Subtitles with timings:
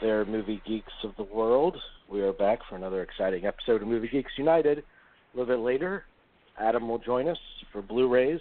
[0.00, 1.76] There, movie geeks of the world.
[2.10, 4.78] We are back for another exciting episode of Movie Geeks United.
[4.78, 6.04] A little bit later,
[6.58, 7.36] Adam will join us
[7.70, 8.40] for Blu-rays.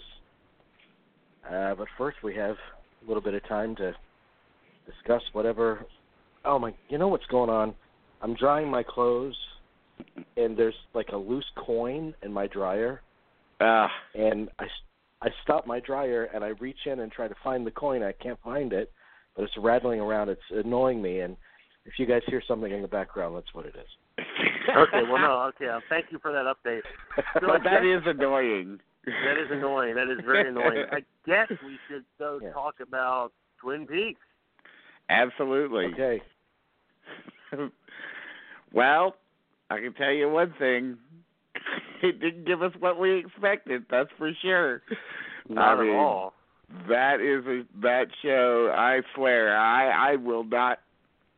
[1.45, 3.91] Uh, but first, we have a little bit of time to
[4.85, 5.85] discuss whatever.
[6.45, 6.73] Oh my!
[6.87, 7.73] You know what's going on?
[8.21, 9.35] I'm drying my clothes,
[10.37, 13.01] and there's like a loose coin in my dryer.
[13.59, 14.65] Ah, and I
[15.21, 18.01] I stop my dryer and I reach in and try to find the coin.
[18.01, 18.93] I can't find it,
[19.35, 20.29] but it's rattling around.
[20.29, 21.19] It's annoying me.
[21.19, 21.35] And
[21.89, 24.23] if you guys hear something in the background, that's what it is.
[24.77, 25.67] okay, well, no, okay.
[25.89, 26.81] Thank you for that update.
[27.33, 28.79] but that is annoying.
[29.05, 29.95] That is annoying.
[29.95, 30.85] That is very annoying.
[30.91, 32.51] I guess we should though Yeah.
[32.51, 34.19] talk about Twin Peaks.
[35.09, 35.85] Absolutely.
[35.85, 36.21] Okay.
[38.73, 39.15] well,
[39.71, 40.97] I can tell you one thing.
[42.03, 44.83] It didn't give us what we expected, that's for sure.
[45.49, 46.33] Not I mean, at all.
[46.87, 50.79] That is a that show, I swear, I I will not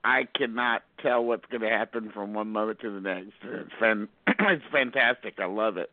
[0.03, 3.33] I cannot tell what's going to happen from one moment to the next.
[3.43, 5.35] It's fan, it's fantastic.
[5.39, 5.91] I love it.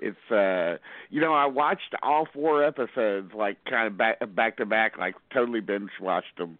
[0.00, 0.78] It's uh
[1.08, 5.14] you know, I watched all four episodes like kind of back back to back like
[5.32, 6.58] totally binge watched them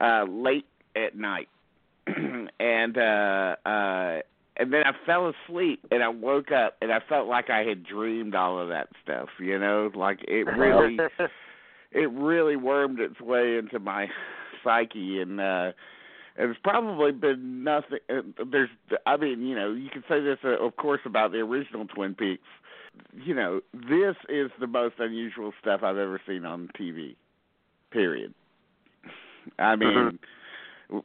[0.00, 1.48] uh late at night.
[2.06, 4.20] and uh uh
[4.56, 7.84] and then I fell asleep and I woke up and I felt like I had
[7.84, 10.98] dreamed all of that stuff, you know, like it really
[11.92, 14.06] it really wormed its way into my
[14.66, 15.72] psyche and uh
[16.38, 18.68] it's probably been nothing uh, there's
[19.06, 22.14] I mean, you know, you can say this uh, of course about the original Twin
[22.14, 22.42] Peaks.
[23.24, 27.14] You know, this is the most unusual stuff I've ever seen on TV.
[27.90, 28.34] Period.
[29.58, 30.18] I mean,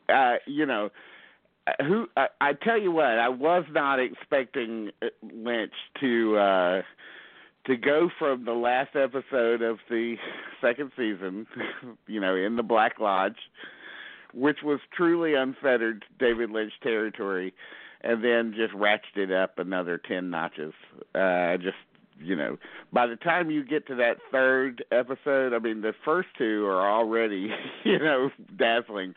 [0.10, 0.90] uh, you know,
[1.68, 6.82] uh, who I, I tell you what, I was not expecting uh, Lynch to uh
[7.66, 10.16] to go from the last episode of the
[10.62, 11.48] second season,
[12.08, 13.38] you know, in the Black Lodge,
[14.34, 17.54] which was truly unfettered David Lynch territory,
[18.02, 20.74] and then just ratcheted up another ten notches.
[21.14, 21.78] Uh just
[22.24, 22.58] you know,
[22.94, 26.90] by the time you get to that third episode, I mean the first two are
[26.90, 27.50] already,
[27.84, 29.14] you know, dazzling.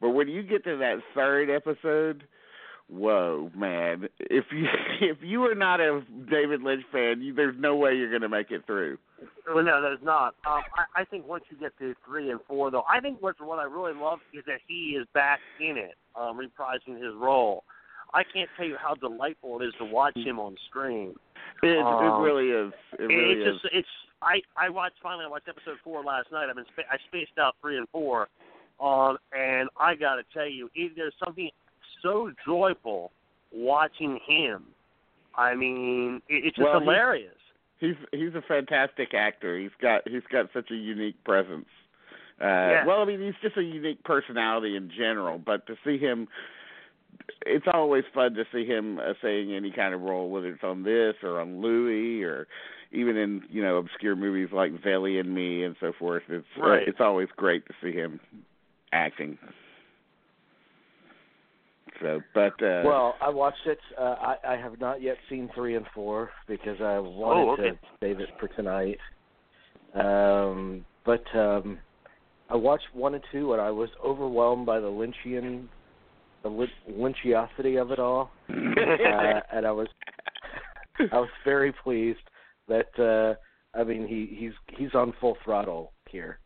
[0.00, 2.24] But when you get to that third episode,
[2.88, 4.08] whoa, man!
[4.18, 4.66] If you
[5.00, 8.28] if you are not a David Lynch fan, you, there's no way you're going to
[8.28, 8.98] make it through.
[9.46, 10.34] Well, no, there's not.
[10.46, 13.36] Um, I, I think once you get to three and four, though, I think what
[13.40, 17.64] what I really love is that he is back in it, um, reprising his role.
[18.12, 21.14] I can't tell you how delightful it is to watch him on screen.
[21.62, 22.72] It, Um, it really is.
[22.98, 23.70] It really it's is.
[23.72, 23.88] it's
[24.22, 26.48] I I watched finally I watched episode four last night.
[26.48, 28.28] I've been spa- I spaced out three and four,
[28.80, 31.50] um, and I got to tell you, it, there's something
[32.02, 33.10] so joyful
[33.52, 34.64] watching him.
[35.36, 37.34] I mean, it, it's just Well, hilarious.
[37.80, 39.58] he's he's a fantastic actor.
[39.58, 41.66] He's got he's got such a unique presence.
[42.40, 42.86] Uh Yeah.
[42.86, 46.28] well, I mean, he's just a unique personality in general, but to see him
[47.46, 50.82] it's always fun to see him uh, saying any kind of role whether it's on
[50.82, 52.46] this or on Louis or
[52.90, 56.22] even in, you know, obscure movies like Valley and Me and so forth.
[56.28, 56.86] It's uh, Right.
[56.88, 58.20] it's always great to see him
[58.92, 59.38] acting.
[62.00, 63.78] So, but uh Well, I watched it.
[63.98, 67.70] Uh, I, I have not yet seen three and four because I wanted Oh, okay.
[67.70, 68.98] to save it for tonight.
[69.94, 71.78] Um, but um,
[72.50, 75.68] I watched one and two, and I was overwhelmed by the Lynchian,
[76.42, 79.88] the Lyn- Lynchiosity of it all, uh, and I was
[81.12, 82.18] I was very pleased
[82.68, 86.38] that uh, I mean he he's he's on full throttle here.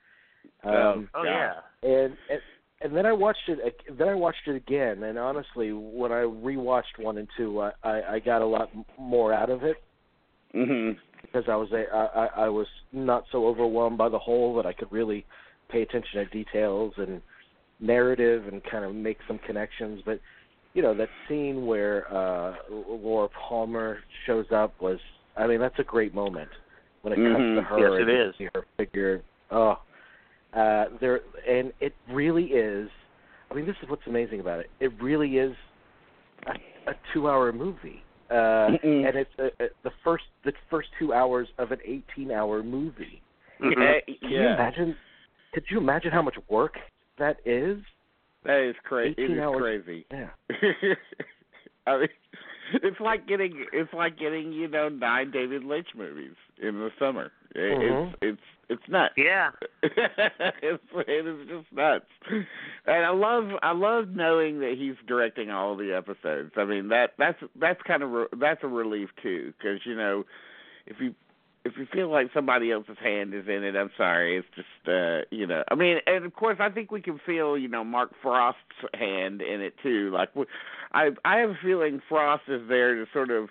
[0.64, 1.52] Um, oh yeah.
[1.82, 2.40] and, and
[2.80, 3.58] and then I watched it.
[3.98, 8.14] Then I watched it again, and honestly, when I rewatched one and two, I I,
[8.14, 9.76] I got a lot more out of it
[10.54, 10.96] mhm.
[11.22, 14.66] because I was a, I, I I was not so overwhelmed by the whole that
[14.66, 15.24] I could really
[15.68, 17.20] pay attention to details and
[17.80, 20.00] narrative and kind of make some connections.
[20.04, 20.20] But
[20.74, 24.98] you know that scene where uh Laura Palmer shows up was
[25.36, 26.50] I mean that's a great moment
[27.02, 27.54] when it comes Mhm.
[27.56, 28.34] to her Yes, it is.
[28.36, 29.22] see her figure.
[29.50, 29.78] Oh,
[30.54, 32.88] uh, there and it really is.
[33.50, 34.70] I mean, this is what's amazing about it.
[34.80, 35.54] It really is
[36.46, 39.08] a, a two-hour movie, uh, Mhm.
[39.08, 43.22] and it's uh uh the first the first two hours of an eighteen-hour movie.
[43.60, 43.76] Mhm.
[43.76, 44.96] Yeah, Can you imagine?
[45.52, 46.78] Could you imagine how much work
[47.18, 47.78] that is?
[48.44, 49.14] That is crazy.
[49.18, 49.60] It 18 hours.
[49.62, 50.06] crazy.
[50.10, 50.30] Yeah.
[51.86, 52.08] I mean,
[52.82, 57.30] it's like getting it's like getting you know nine David Lynch movies in the summer.
[57.54, 58.12] It, Mhm.
[58.12, 59.14] It's it's it's nuts.
[59.16, 59.50] Yeah.
[59.82, 62.04] it's it is just nuts.
[62.30, 66.52] And I love I love knowing that he's directing all the episodes.
[66.56, 70.24] I mean that that's that's kind of re- that's a relief too because you know
[70.86, 71.14] if you
[71.68, 74.38] if you feel like somebody else's hand is in it, I'm sorry.
[74.38, 75.62] It's just uh you know.
[75.70, 78.58] I mean, and of course I think we can feel, you know, Mark Frost's
[78.94, 80.10] hand in it too.
[80.12, 80.30] Like
[80.92, 83.48] I I have a feeling Frost is there to sort of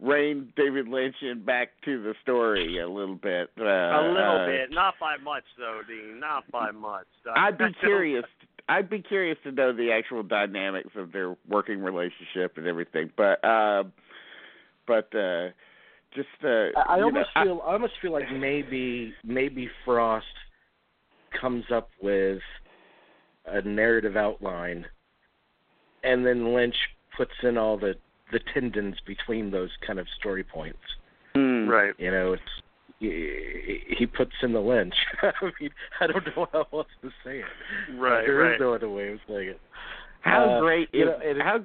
[0.00, 3.50] rein David Lynch in back to the story a little bit.
[3.58, 6.18] Uh, a little uh, bit, not by much though, Dean.
[6.20, 7.06] Not by much.
[7.34, 8.24] I'd be curious.
[8.68, 13.10] I'd be curious to know the actual dynamics of their working relationship and everything.
[13.16, 13.84] But uh
[14.86, 15.48] but uh
[16.14, 20.26] just uh I, I almost know, feel I almost feel like maybe maybe Frost
[21.40, 22.40] comes up with
[23.46, 24.86] a narrative outline,
[26.04, 26.74] and then Lynch
[27.16, 27.94] puts in all the
[28.32, 30.78] the tendons between those kind of story points.
[31.34, 31.68] Hmm.
[31.68, 31.94] right.
[31.98, 32.42] You know, it's
[32.98, 34.94] he, he puts in the Lynch.
[35.22, 35.70] I mean,
[36.00, 37.96] I don't know how else to say it.
[37.98, 38.60] Right, There is right.
[38.60, 39.60] no other way of saying it.
[40.20, 41.60] How Uh, great you is know, it- how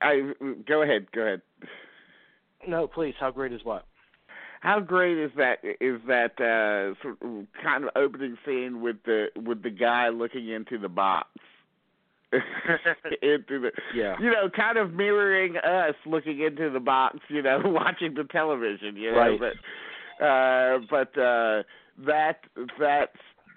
[0.00, 0.32] I
[0.66, 1.42] go ahead, go ahead.
[2.68, 3.14] No, please.
[3.18, 3.86] How great is what?
[4.60, 5.58] How great is that?
[5.80, 10.48] Is that uh, sort of kind of opening scene with the with the guy looking
[10.48, 11.28] into the box,
[12.32, 14.16] into the Yeah.
[14.18, 18.96] you know, kind of mirroring us looking into the box, you know, watching the television,
[18.96, 19.18] you know.
[19.18, 19.38] Right.
[19.38, 21.62] But uh, but uh,
[22.06, 22.38] that
[22.80, 23.10] that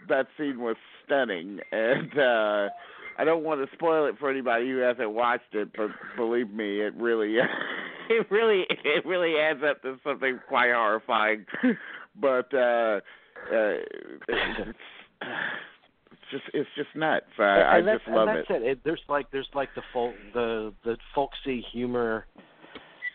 [0.09, 0.75] that scene was
[1.05, 2.69] stunning, and uh,
[3.17, 6.81] I don't want to spoil it for anybody who hasn't watched it, but believe me,
[6.81, 7.35] it really
[8.09, 11.45] it really it really adds up to something quite horrifying.
[12.19, 12.99] But uh,
[13.51, 13.77] uh,
[14.27, 14.77] it's,
[16.11, 17.25] it's just it's just nuts.
[17.39, 18.45] I, I just love it.
[18.49, 18.65] that's it.
[18.65, 18.79] it.
[18.83, 22.25] There's like there's like the folk the the folksy humor,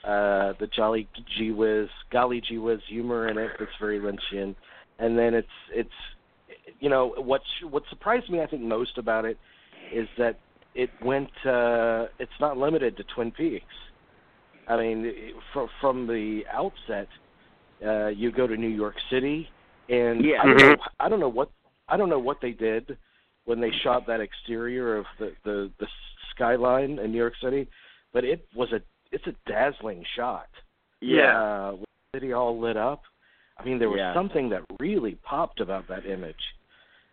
[0.04, 4.54] uh, the jolly gee whiz, golly gee whiz humor in it that's very Lynchian,
[4.98, 5.90] and then it's it's
[6.80, 9.38] you know what's what surprised me I think most about it
[9.92, 10.38] is that
[10.74, 13.64] it went uh, it's not limited to Twin Peaks.
[14.68, 17.08] I mean, it- from from the outset,
[17.84, 19.48] uh, you go to New York City,
[19.88, 20.42] and Yeah.
[20.42, 20.88] I, don't know, Mhm.
[21.00, 21.50] I don't know what
[21.88, 22.96] I don't know what they did
[23.44, 25.88] when they shot that exterior of the the the
[26.30, 27.68] skyline in New York City,
[28.12, 28.80] but it was a
[29.10, 30.48] it's a dazzling shot.
[31.00, 31.36] Yeah.
[31.42, 33.02] Uh, with the city all lit up.
[33.58, 34.14] I mean, there was Yeah.
[34.14, 36.54] something that really popped about that image.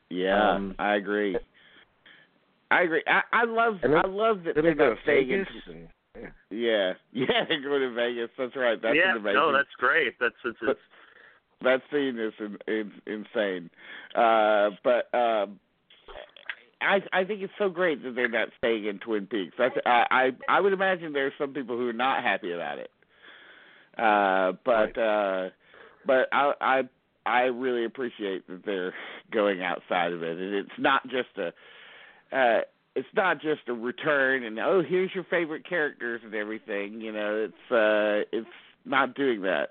[0.10, 1.38] Yeah, Um, I agree.
[2.72, 3.04] I agree.
[3.08, 5.74] I, I love then- I love that Then they're they not to staying Vegas, in.
[5.74, 6.30] and yeah.
[6.52, 8.30] Yeah, yeah, they're going to Vegas.
[8.38, 8.82] That's right.
[8.82, 9.36] That's yeah, an amazing.
[9.36, 10.14] no, that's great.
[10.20, 10.80] That's it's, But- it's
[11.62, 13.70] that scene is in, in, insane.
[14.16, 15.60] Uh, but um,
[16.82, 19.56] I I think it's so great that they're not staying in Twin Peaks.
[19.58, 22.92] That's, I I I would imagine there's some people who are not happy about it.
[23.98, 25.50] Uh, but uh,
[26.06, 26.82] but I I
[27.26, 28.94] I really appreciate that they're
[29.32, 31.52] going outside of it, and it's not just a.
[32.32, 32.62] Uh,
[32.96, 37.48] it's not just a return and oh here's your favorite characters and everything you know
[37.48, 38.50] it's uh it's
[38.84, 39.70] not doing that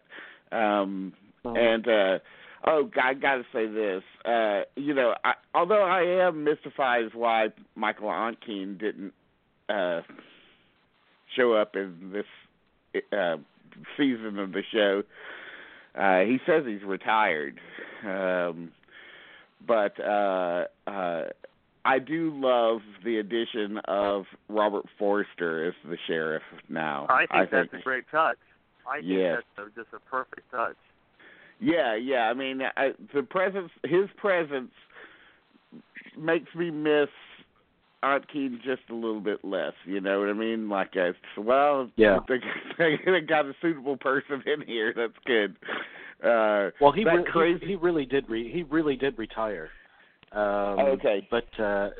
[0.56, 1.12] um
[1.44, 2.18] and uh
[2.66, 4.02] oh I gotta say this.
[4.24, 9.12] Uh you know, I although I am mystified as why Michael Ontkean didn't
[9.68, 10.02] uh
[11.36, 13.36] show up in this uh
[13.96, 15.02] season of the show.
[15.98, 17.60] Uh he says he's retired.
[18.04, 18.72] Um
[19.66, 21.24] but uh uh
[21.88, 27.06] I do love the addition of Robert Forster as the sheriff now.
[27.08, 28.36] I think I that's think a great touch.
[28.86, 29.42] I think Yes.
[29.56, 30.76] that's a, just a perfect touch.
[31.60, 32.30] Yeah, yeah.
[32.30, 34.70] I mean, I, the presence, his presence,
[36.16, 37.08] makes me miss
[38.04, 39.72] Ontkean just a little bit less.
[39.84, 40.68] You know what I mean?
[40.68, 42.18] Like, uh, well, Yeah.
[42.78, 44.92] they, they got a suitable person in here.
[44.94, 45.56] That's good.
[46.22, 47.60] Uh, Well, he that re- crazy.
[47.60, 49.70] he, he really did re- he really did retire.
[50.32, 51.26] Um, Okay.
[51.30, 51.90] But uh,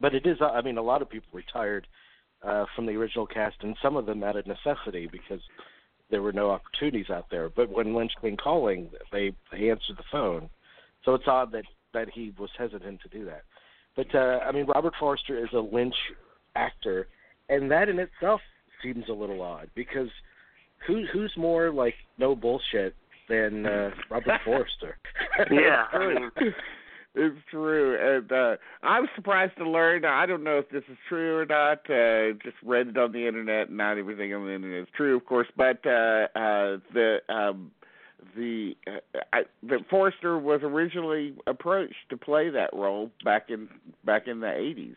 [0.00, 1.86] but it is I mean a lot of people retired
[2.42, 5.40] uh, from the original cast, and some of them out of necessity because
[6.10, 7.48] there were no opportunities out there.
[7.48, 10.48] But when Lynch came calling, they they answered the phone.
[11.04, 13.42] So it's odd that that he was hesitant to do that.
[13.96, 15.94] But uh, I mean, Robert Forster is a Lynch
[16.54, 17.08] actor,
[17.48, 18.40] and that in itself
[18.82, 20.08] seems a little odd because
[20.86, 22.94] who who's more like no bullshit
[23.28, 24.98] than uh, Robert Forster?
[25.50, 26.30] Yeah, I mean,
[27.18, 30.04] it's true, and uh I'm surprised to learn.
[30.04, 31.78] I don't know if this is true or not.
[31.90, 33.70] Uh, just read it on the internet.
[33.70, 37.72] Not everything on the internet is true, of course, but uh, uh, the um,
[38.36, 43.68] the uh, I, the Forster was originally approached to play that role back in
[44.04, 44.96] back in the 80s,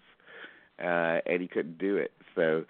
[0.79, 2.11] uh, and he couldn't do it.
[2.35, 2.65] So.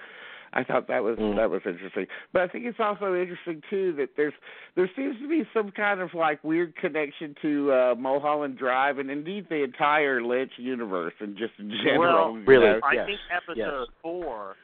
[0.54, 1.38] I thought that was Mm.
[1.38, 4.34] that was interesting, but I think it's also interesting too that there's
[4.76, 9.10] there seems to be some kind of like weird connection to uh, Mulholland Drive and
[9.10, 12.34] indeed the entire Lynch universe and just in general.
[12.34, 12.66] Well, Really?
[12.66, 12.80] know.
[12.84, 13.88] I Yes, think episode yes.
[14.02, 14.56] four.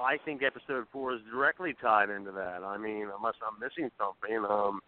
[0.00, 2.64] I think episode four is directly tied into that.
[2.64, 4.44] I mean, unless I'm missing something.
[4.44, 4.80] Um,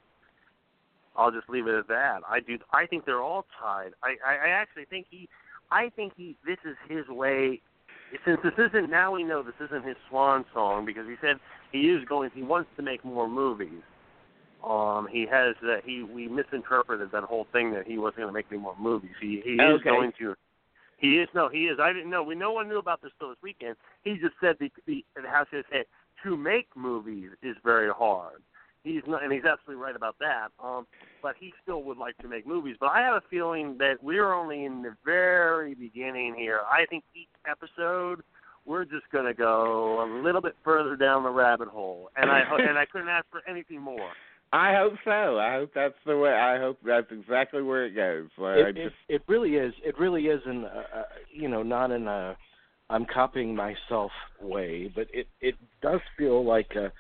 [1.15, 2.23] I'll just leave it at that.
[2.29, 2.59] I do.
[2.73, 3.93] I think they're all tied.
[4.03, 5.29] I, I, I actually think he.
[5.71, 6.37] I think he.
[6.45, 7.63] This is his way.
[8.25, 11.37] Since this isn't now, we know this isn't his swan song because he said
[11.73, 12.31] he is going.
[12.35, 13.83] He wants to make more movies.
[14.65, 15.81] Um, he has that.
[15.85, 19.11] He we misinterpreted that whole thing that he wasn't going to make any more movies.
[19.21, 20.35] He he is going to.
[20.99, 21.49] He is no.
[21.49, 21.79] He is.
[21.81, 22.23] I didn't know.
[22.23, 23.77] We no one knew about this till this weekend.
[24.03, 25.89] He just said the the how should I say it,
[26.25, 28.43] to make movies is very hard.
[28.87, 30.49] He's not, and he's absolutely right about that.
[30.63, 30.87] Um,
[31.23, 32.77] but he still would like to make movies.
[32.79, 36.61] But I have a feeling that we're only in the very beginning here.
[36.71, 38.23] I think each episode
[38.65, 42.43] we're just going to go a little bit further down the rabbit hole, and I
[42.45, 44.11] ho- and I couldn't ask for anything more.
[44.53, 45.39] I hope so.
[45.39, 46.31] I hope that's the way.
[46.31, 48.29] I hope that's exactly where it goes.
[48.39, 49.75] Like, It, it, just it really is.
[49.85, 51.03] It really is in, uh, uh,
[51.33, 52.37] you know, not in a
[52.89, 56.93] I'm copying myself way, but it it does feel like a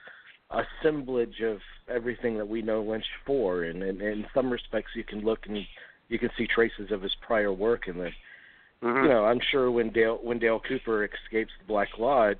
[0.50, 5.04] assemblage of everything that we know Lynch for, and, and, and in some respects you
[5.04, 5.58] can look and
[6.08, 8.12] you can see traces of his prior work in this.
[8.82, 9.04] Mm-hmm.
[9.04, 12.38] You know, I'm sure when Dale when Dale Cooper escapes the Black Lodge,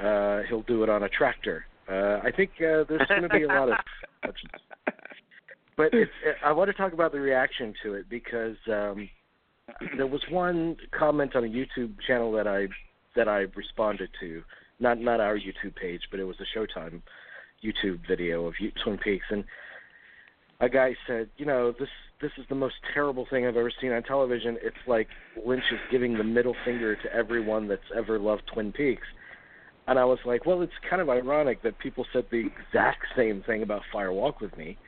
[0.00, 1.66] uh, he'll do it on a tractor.
[1.88, 3.76] Uh, I think uh, there's going to be a lot of
[5.76, 6.10] but it's,
[6.44, 9.08] I want to talk about the reaction to it because um,
[9.96, 12.68] there was one comment on a YouTube channel that I
[13.16, 14.42] that I responded to,
[14.80, 17.02] not not our YouTube page, but it was a Showtime
[17.64, 19.44] YouTube video of U- Twin Peaks, and
[20.60, 21.88] a guy said, you know, this
[22.20, 24.56] this is the most terrible thing I've ever seen on television.
[24.62, 25.08] It's like
[25.44, 29.06] Lynch is giving the middle finger to everyone that's ever loved Twin Peaks.
[29.86, 33.42] And I was like, well, it's kind of ironic that people said the exact same
[33.42, 34.78] thing about Fire Walk with Me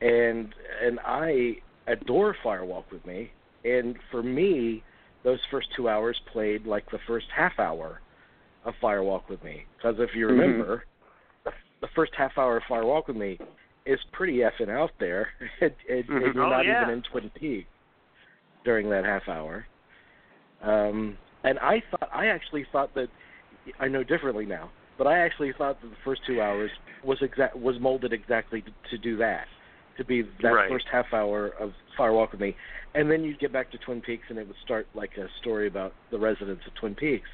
[0.00, 3.30] and and I adore Firewalk with Me.
[3.64, 4.82] And for me,
[5.24, 8.00] those first two hours played like the first half hour
[8.64, 9.64] of Firewalk with Me.
[9.76, 10.30] Because if you Mhm.
[10.30, 10.97] remember, the,
[11.80, 13.38] the first half hour of Fire Walk with Me
[13.86, 15.30] is pretty effing out there,
[15.60, 16.24] and, and, Mhm.
[16.26, 16.82] and you're Oh, not yeah.
[16.82, 17.68] even in Twin Peaks
[18.64, 19.66] during that half hour.
[20.62, 23.08] Um, and I thought, I actually thought that,
[23.78, 26.70] I know differently now, but I actually thought that the first two hours
[27.04, 29.46] was exact was molded exactly to, to do that,
[29.96, 30.68] to be that Right.
[30.68, 32.56] first half hour of Fire Walk with Me,
[32.94, 35.68] and then you'd get back to Twin Peaks and it would start like a story
[35.68, 37.28] about the residents of Twin Peaks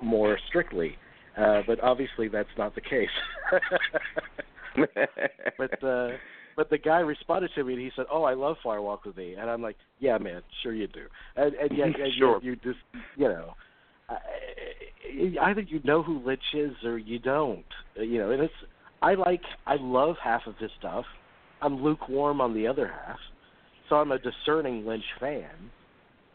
[0.00, 0.98] more strictly.
[1.36, 3.08] Uh, but obviously that's not the case.
[5.58, 6.10] but uh
[6.56, 9.34] but the guy responded to me and he said, "Oh, I love Firewalk with Me,"
[9.34, 12.34] and I'm like, "Yeah, man, sure you do." And, and yet, and Sure.
[12.34, 12.78] yet you just,
[13.16, 13.54] you know,
[14.10, 14.16] I,
[15.40, 17.64] either you know who Lynch is or you don't.
[17.96, 18.54] You know, and it's
[19.00, 21.06] I like I love half of his stuff.
[21.62, 23.18] I'm lukewarm on the other half,
[23.88, 25.70] so I'm a discerning Lynch fan.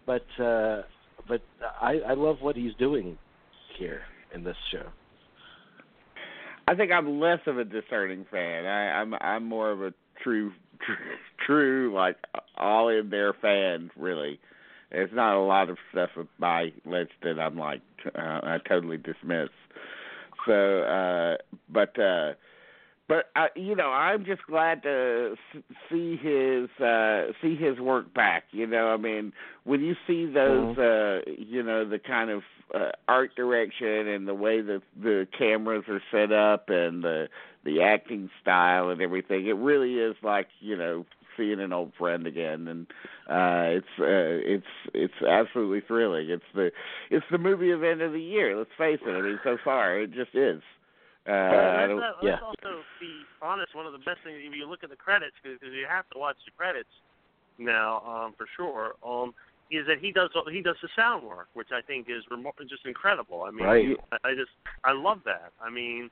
[0.08, 0.82] But uh
[1.27, 1.42] but
[1.80, 3.18] I I love what he's doing
[3.77, 4.01] here
[4.34, 4.88] in this show.
[6.67, 8.65] I think I'm less of a discerning fan.
[8.65, 10.51] I, I'm I'm more of a true,
[10.86, 10.96] true,
[11.46, 12.17] true like
[12.57, 13.89] all in there fan.
[13.96, 14.39] Really,
[14.91, 19.50] there's not a lot of stuff by list that I'm like uh, I totally dismiss.
[20.46, 21.38] So, uh,
[21.69, 22.34] but uh,
[23.08, 28.14] but I, you know, I'm just glad to s- see his uh, see his work
[28.14, 28.44] back.
[28.52, 29.34] You know, I mean,
[29.64, 32.44] when you see those, uh, you know, the kind of
[32.76, 37.28] uh, art direction and the way that the cameras are set up and the
[37.64, 41.06] the acting style and everything, it really is like you know
[41.38, 42.88] seeing an old friend again, and
[43.30, 44.04] uh, it's uh,
[44.54, 46.30] it's it's absolutely thrilling.
[46.30, 46.72] It's the
[47.10, 48.58] it's the movie event of the year.
[48.58, 49.12] Let's face it.
[49.12, 50.62] I mean, so far it just is.
[51.27, 52.39] Uh, let's, uh, yeah.
[52.41, 53.75] also be honest.
[53.75, 56.19] One of the best things, if you look at the credits, because you have to
[56.19, 56.89] watch the credits
[57.57, 59.34] now um, for sure, um,
[59.69, 62.86] is that he does he does the sound work, which I think is remo- just
[62.86, 63.43] incredible.
[63.43, 63.98] I mean, Right.
[64.13, 64.51] I, I just
[64.86, 65.51] I love that.
[65.62, 66.10] I mean,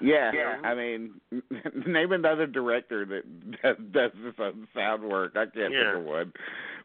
[0.00, 0.56] Yeah, Yeah.
[0.64, 1.20] I mean,
[1.86, 3.22] name another director that
[3.62, 5.32] does, does this on sound work.
[5.36, 5.92] I can't Yeah.
[5.92, 6.32] think of one.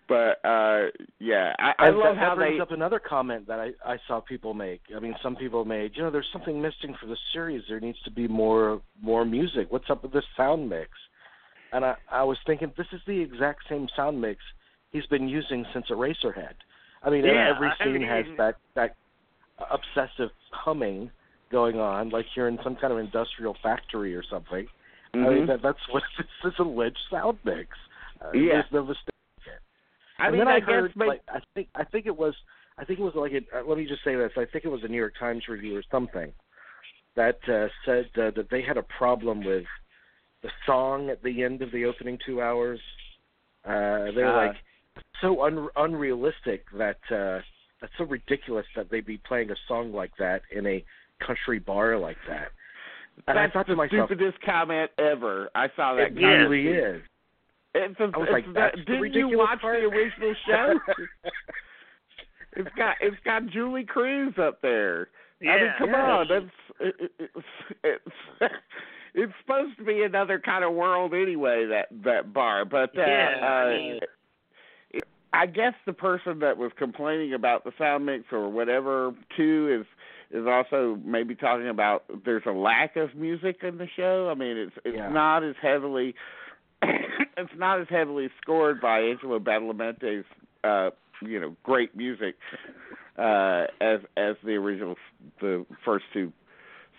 [0.07, 0.87] But uh
[1.19, 2.61] yeah, I, I And love that, how that brings they.
[2.61, 4.81] up another comment that I, I saw people make.
[4.95, 7.63] I mean, some people made, you know, there's something missing for the series.
[7.69, 9.67] There needs to be more more music.
[9.71, 10.89] What's up with this sound mix?
[11.71, 14.41] And I, I was thinking, this is the exact same sound mix
[14.91, 16.55] he's been using since Eraserhead.
[17.03, 18.95] I mean, Yeah, every I scene has that that
[19.71, 21.11] obsessive humming
[21.51, 24.67] going on, like you're in some kind of industrial factory or something.
[25.13, 25.47] I mean, Mhm.
[25.47, 26.03] that, that's what
[26.43, 27.69] this is a Lynch sound mix.
[28.21, 28.53] Uh, Yeah.
[28.61, 29.05] There's no mistake.
[30.19, 32.35] I and mean, I, I, guess heard, may- like, I think I think it was
[32.77, 34.69] I think it was like a, uh, let me just say this I think it
[34.69, 36.31] was a New York Times review or something
[37.15, 39.63] that uh, said uh, that they had a problem with
[40.43, 42.79] the song at the end of the opening two hours.
[43.65, 44.45] Uh, they were Ah.
[44.47, 44.55] like
[45.21, 47.39] so un- unrealistic that uh,
[47.81, 50.83] that's so ridiculous that they'd be playing a song like that in a
[51.25, 52.49] country bar like that.
[53.27, 55.49] And I That's thought to the myself, stupidest comment ever.
[55.55, 56.03] I saw that.
[56.07, 56.49] it comment.
[56.49, 57.01] really is.
[57.75, 59.79] It's a, I was it's like, that, didn't you watch part?
[59.81, 60.73] the original show?
[62.55, 65.09] it's got it's got Julee Cruise up there.
[65.41, 66.11] Yeah, I mean, come yeah.
[66.11, 66.45] on, that's
[66.79, 67.45] it, it, it's
[67.83, 68.53] it's
[69.13, 71.67] it's supposed to be another kind of world anyway.
[71.69, 74.09] That that bar, but uh, Yeah, uh, I mean- it-
[75.31, 79.85] I guess the person that was complaining about the sound mix or whatever too is
[80.31, 84.29] is also maybe talking about there's a lack of music in the show.
[84.29, 85.09] I mean, it's it's Yeah.
[85.09, 86.15] not as heavily
[86.83, 90.25] it's not as heavily scored by Angelo Badalamenti's
[90.63, 90.89] uh
[91.21, 92.35] you know great music
[93.17, 94.95] uh as as the original
[95.41, 96.31] the first two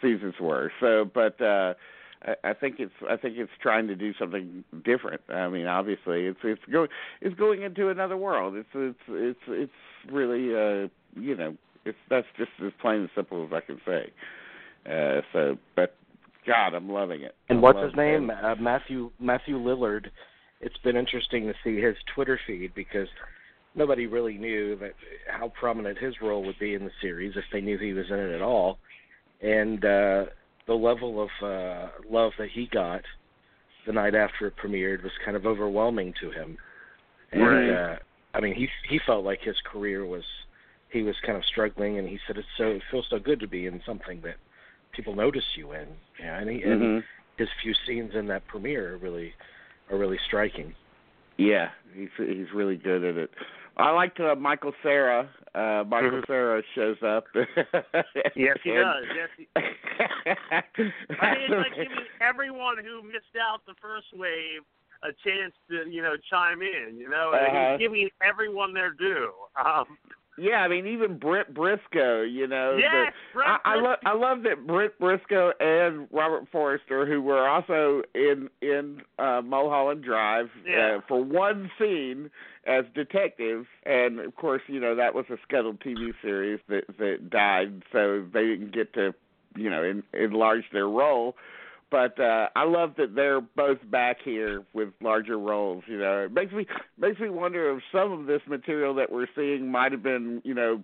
[0.02, 0.72] seasons were.
[0.80, 1.74] So, but uh
[2.22, 5.22] I, I think it's I think it's trying to do something different.
[5.30, 6.88] I mean, obviously, it's it's going
[7.20, 8.56] it's going into another world.
[8.56, 9.72] It's it's it's it's
[10.12, 14.12] really uh you know it's that's just as plain and simple as I can say.
[14.86, 15.94] Uh So, but
[16.46, 17.34] God, I'm loving it.
[17.48, 18.30] And I'm what's his name?
[18.30, 20.06] Uh, Matthew Matthew Lillard.
[20.60, 23.08] It's been interesting to see his Twitter feed because
[23.74, 24.92] nobody really knew that
[25.28, 28.18] how prominent his role would be in the series if they knew he was in
[28.18, 28.78] it at all.
[29.42, 30.24] And uh
[30.66, 33.02] the level of uh love that he got
[33.86, 36.58] the night after it premiered was kind of overwhelming to him.
[37.32, 37.70] And Right.
[37.70, 37.96] uh
[38.34, 40.24] I mean he he felt like his career was
[40.92, 43.46] he was kind of struggling and he said it's so it feels so good to
[43.48, 44.36] be in something that
[44.92, 45.86] people notice you in.
[46.18, 47.04] Yeah, and he and Mhm.
[47.36, 49.34] his few scenes in that premiere are really
[49.90, 50.74] are really striking.
[51.36, 53.30] Yeah, he's he's really good at it.
[53.76, 55.28] I liked uh, Michael Cera.
[55.54, 56.22] Uh Michael.
[56.26, 57.24] Cera shows up.
[58.36, 59.04] Yes, he And- does.
[59.16, 64.62] Yes, he, I mean, it's like giving everyone who missed out the first wave
[65.02, 66.96] a chance to, you know, chime in.
[66.98, 67.70] You know, and Uh-huh.
[67.78, 69.32] he's giving everyone their due.
[69.64, 69.98] Um,
[70.40, 72.76] Yeah, I mean even Brent Briscoe, you know.
[72.78, 77.46] yes, Brett I, I love I love that Brent Briscoe and Robert Forster, who were
[77.46, 80.96] also in in uh, Mulholland Drive Yeah.
[80.96, 82.30] uh, for one scene
[82.66, 87.28] as detectives, and of course, you know that was a scheduled TV series that that
[87.30, 89.14] died, so they didn't get to
[89.56, 91.36] you know en- enlarge their role.
[91.90, 95.82] But uh I love that they're both back here with larger roles.
[95.86, 96.66] You know, it makes me
[96.98, 100.54] makes me wonder if some of this material that we're seeing might have been, you
[100.54, 100.82] know,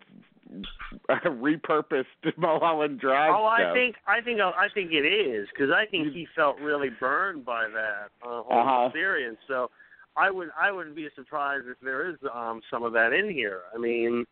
[1.10, 3.30] repurposed to Mulholland Drive.
[3.34, 3.74] Oh, I stuff.
[3.74, 7.68] think I think I think it is because I think he felt really burned by
[7.68, 8.86] that uh, whole Uh-huh.
[8.86, 9.38] experience.
[9.46, 9.70] So
[10.16, 13.62] I would I wouldn't be surprised if there is um some of that in here.
[13.74, 14.24] I mean,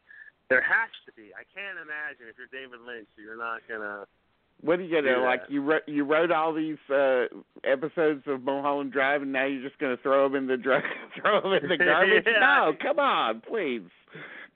[0.51, 1.31] there has to be.
[1.35, 4.07] I can't imagine if you're David Lynch, you're not gonna.
[4.65, 5.43] What are you gonna do like?
[5.49, 7.27] You wrote you wrote all these uh
[7.65, 10.83] episodes of Mulholland Drive, and now you're just gonna throw them in the dr-
[11.21, 12.25] throw them in the garbage?
[12.27, 12.39] Yeah.
[12.41, 13.83] No, come on, please.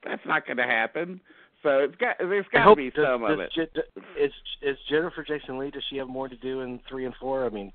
[0.05, 1.21] That's not gonna happen.
[1.63, 3.71] So it's got there's I got to be does, some of does, it.
[3.75, 5.71] Je- is is Jennifer Jason Lee?
[5.71, 7.45] Does she have more to do in three and four?
[7.45, 7.73] I mean,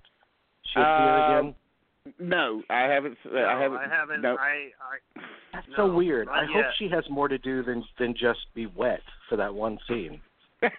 [0.73, 1.55] she Uh, appear again.
[2.19, 3.13] No, I haven't.
[3.23, 3.77] s- No, I haven't.
[3.77, 4.21] I haven't.
[4.21, 4.35] No.
[4.37, 5.21] I, I
[5.53, 6.27] That's no, so weird.
[6.27, 9.53] not I hope she has more to do than than just be wet for that
[9.53, 10.19] one scene.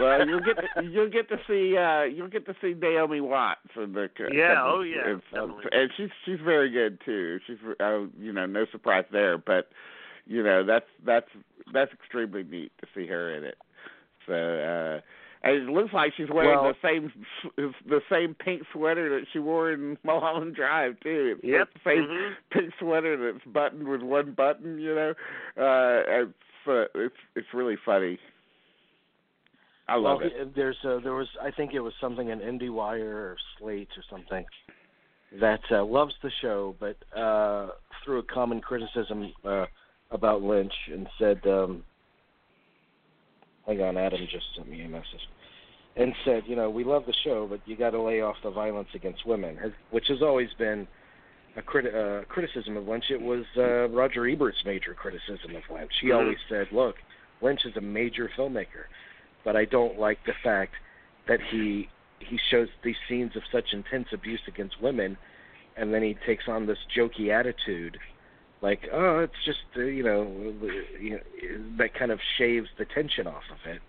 [0.00, 3.60] well, you'll get to, you'll get to see uh you'll get to see Naomi Watts
[3.76, 5.64] in the co- Yeah, couple- oh, yeah, it's- definitely.
[5.72, 7.38] and she's she's very good too.
[7.46, 9.68] She's uh, you know no surprise there, but
[10.26, 11.28] you know that's that's
[11.72, 13.58] that's extremely neat to see her in it.
[14.26, 15.00] So uh
[15.44, 17.12] and it looks like she's wearing Well- the same
[17.86, 21.36] the same pink sweater that she wore in Mulholland Drive too.
[21.38, 21.68] It's Yep.
[21.74, 22.32] the same mhm.
[22.50, 25.10] pink sweater that's buttoned with one button, you know.
[25.56, 26.32] Uh it's
[26.66, 28.18] uh, it's it's really funny.
[29.88, 30.54] I love well, it.
[30.54, 34.44] there's uh, there was I think it was something in IndieWire or Slate or something
[35.40, 37.68] that uh, loves the show, but uh,
[38.04, 39.66] threw a common criticism uh,
[40.10, 41.82] about Lynch and said, um,
[43.66, 45.04] "Hang on, Adam just sent me a message."
[45.96, 48.50] And said, you know, we love the show, but you got to lay off the
[48.50, 49.58] violence against women,
[49.90, 50.86] which has always been
[51.56, 53.06] a criti- uh, criticism of Lynch.
[53.10, 55.90] It was uh, Roger Ebert's major criticism of Lynch.
[56.00, 56.18] He Mhm.
[56.18, 56.96] always said, "Look,
[57.42, 58.86] Lynch is a major filmmaker,
[59.48, 60.74] but I don't like the fact
[61.26, 65.16] that he he shows these scenes of such intense abuse against women,
[65.74, 67.96] and then he takes on this jokey attitude,
[68.60, 70.30] like, oh, it's just uh, you know,
[71.78, 73.80] that kind of shaves the tension off of it."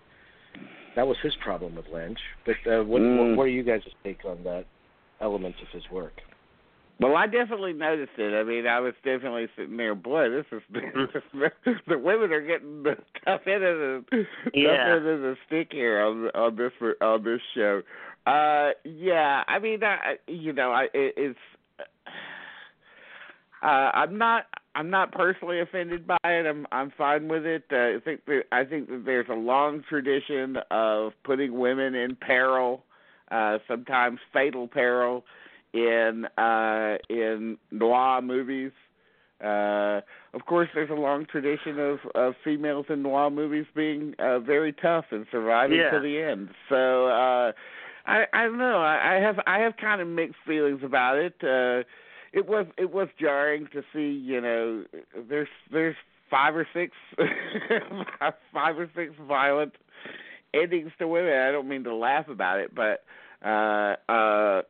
[0.96, 2.20] That was his problem with Lynch.
[2.46, 3.18] But uh, what, Mm.
[3.18, 4.64] what what are you guys' take on that
[5.20, 6.22] element of his work?
[7.00, 8.34] Well, I definitely noticed it.
[8.38, 9.94] I mean, I was definitely sitting there.
[9.94, 10.62] Boy, this is
[11.88, 14.04] the women are getting the tough end of the
[14.52, 14.76] Yeah.
[14.76, 17.80] tough end of the stick here on on this on this show.
[18.26, 21.38] Uh, yeah, I mean, I, you know, I it, it's.
[23.62, 24.44] Uh, I'm not.
[24.74, 26.46] I'm not personally offended by it.
[26.46, 26.66] I'm.
[26.70, 27.64] I'm fine with it.
[27.72, 28.24] Uh, I think.
[28.26, 32.84] That, I think that there's a long tradition of putting women in peril,
[33.30, 35.24] uh, sometimes fatal peril,
[35.72, 38.72] in uh, in noir movies.
[39.42, 40.02] Uh,
[40.34, 44.70] of course, there's a long tradition of, of females in noir movies being uh, very
[44.72, 45.90] tough and surviving Yeah.
[45.92, 46.50] to the end.
[46.68, 47.52] So uh,
[48.06, 48.78] I, I don't know.
[48.82, 51.34] I, I have I have kind of mixed feelings about it.
[51.42, 51.84] Uh,
[52.32, 54.10] it was it was jarring to see.
[54.10, 54.84] You know,
[55.28, 55.96] there's there's
[56.30, 56.92] five or six
[58.52, 59.72] five or six violent
[60.54, 61.32] endings to women.
[61.32, 63.04] I don't mean to laugh about it, but
[63.44, 64.62] uh uh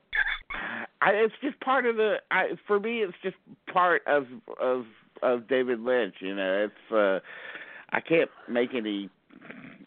[1.02, 3.36] I, it's just part of the I for me it's just
[3.72, 4.26] part of
[4.60, 4.84] of
[5.22, 6.68] of David Lynch, you know.
[6.68, 7.20] It's uh
[7.92, 9.08] I can't make any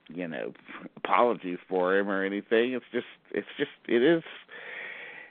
[0.09, 0.53] you know
[0.97, 2.73] apologies for him or anything.
[2.73, 4.23] It's just it's just it is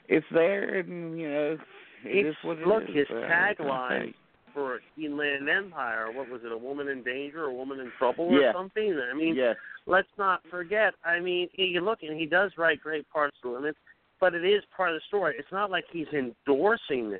[0.07, 1.57] it's there and you know
[2.05, 2.95] it is It's- what it look, is.
[2.95, 4.13] his Uh, what can I tagline
[4.53, 8.39] for Inland Empire, what was it, a woman in danger, a woman in trouble, or
[8.39, 8.53] Yeah.
[8.53, 8.99] something?
[8.99, 9.55] I mean, yes.
[9.87, 10.93] let's not forget.
[11.03, 13.73] I mean, you look and he does write great parts of women,
[14.23, 15.35] but it is part of the story.
[15.37, 17.19] It's not like he's endorsing this.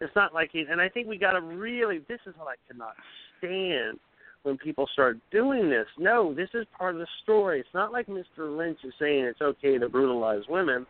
[0.00, 0.64] It's not like he.
[0.68, 2.00] And I think we got to really.
[2.08, 2.94] This is what I cannot
[3.38, 4.00] stand
[4.42, 5.86] when people start doing this.
[6.00, 7.60] No, this is part of the story.
[7.60, 8.56] It's not like Mr.
[8.58, 10.84] Lynch is saying it's okay to brutalize women.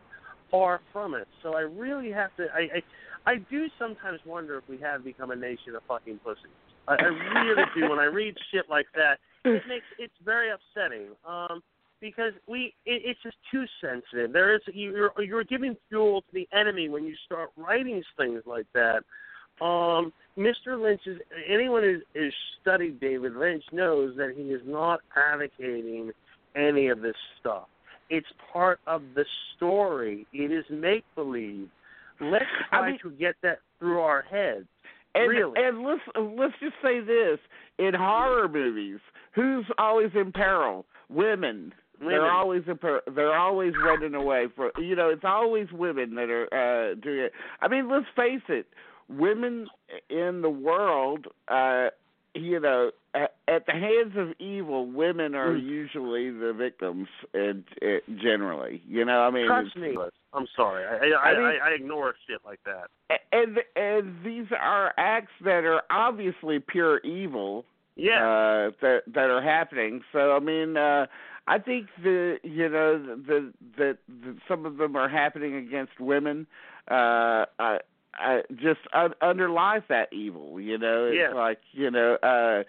[0.49, 1.27] Far from it.
[1.43, 2.47] So I really have to.
[2.51, 2.79] I
[3.27, 6.47] I, I do sometimes wonder if we have become a nation of fucking pussies.
[6.87, 7.05] I, I
[7.45, 7.87] really do.
[7.91, 11.09] When I read shit like that, it makes it's very upsetting.
[11.27, 11.61] Um,
[12.01, 14.33] because we it, it's just too sensitive.
[14.33, 18.67] There is you're you're giving fuel to the enemy when you start writing things like
[18.73, 19.03] that.
[19.63, 20.79] Um, Mr.
[20.79, 21.17] Lynch is
[21.49, 26.11] anyone who has studied David Lynch knows that he is not advocating
[26.55, 27.67] any of this stuff.
[28.09, 30.27] It's part of the story.
[30.31, 31.69] It is make believe.
[32.21, 34.67] Let's I try mean- to get that through our heads.
[35.15, 35.53] And, Really?
[35.63, 37.39] and let's let's just say this:
[37.79, 38.99] in horror movies,
[39.33, 40.85] who's always in peril?
[41.09, 41.73] Women.
[41.99, 42.13] Women.
[42.13, 44.71] They're always in per- they're always running away from.
[44.77, 46.47] You know, it's always women that are
[46.91, 47.31] uh doing it.
[47.61, 48.67] I mean, let's face it:
[49.09, 49.67] women
[50.09, 51.87] in the world, uh,
[52.35, 55.63] you know, at, at the hands of evil, women are Mm.
[55.63, 59.97] usually the victims, and uh, generally, you know, I mean, Trust me.
[60.33, 60.85] I'm sorry.
[60.85, 62.91] I I, I mean- I, I ignore shit like that.
[63.31, 68.23] and and these are acts that are obviously pure evil Yeah.
[68.23, 71.07] uh that that are happening so i mean uh
[71.47, 73.97] i think the you know the that
[74.47, 76.47] some of them are happening against women
[76.89, 77.77] uh i
[78.19, 81.05] I just un- underlies that evil, you know.
[81.05, 81.35] It's Yeah.
[81.35, 82.63] like you know, uh,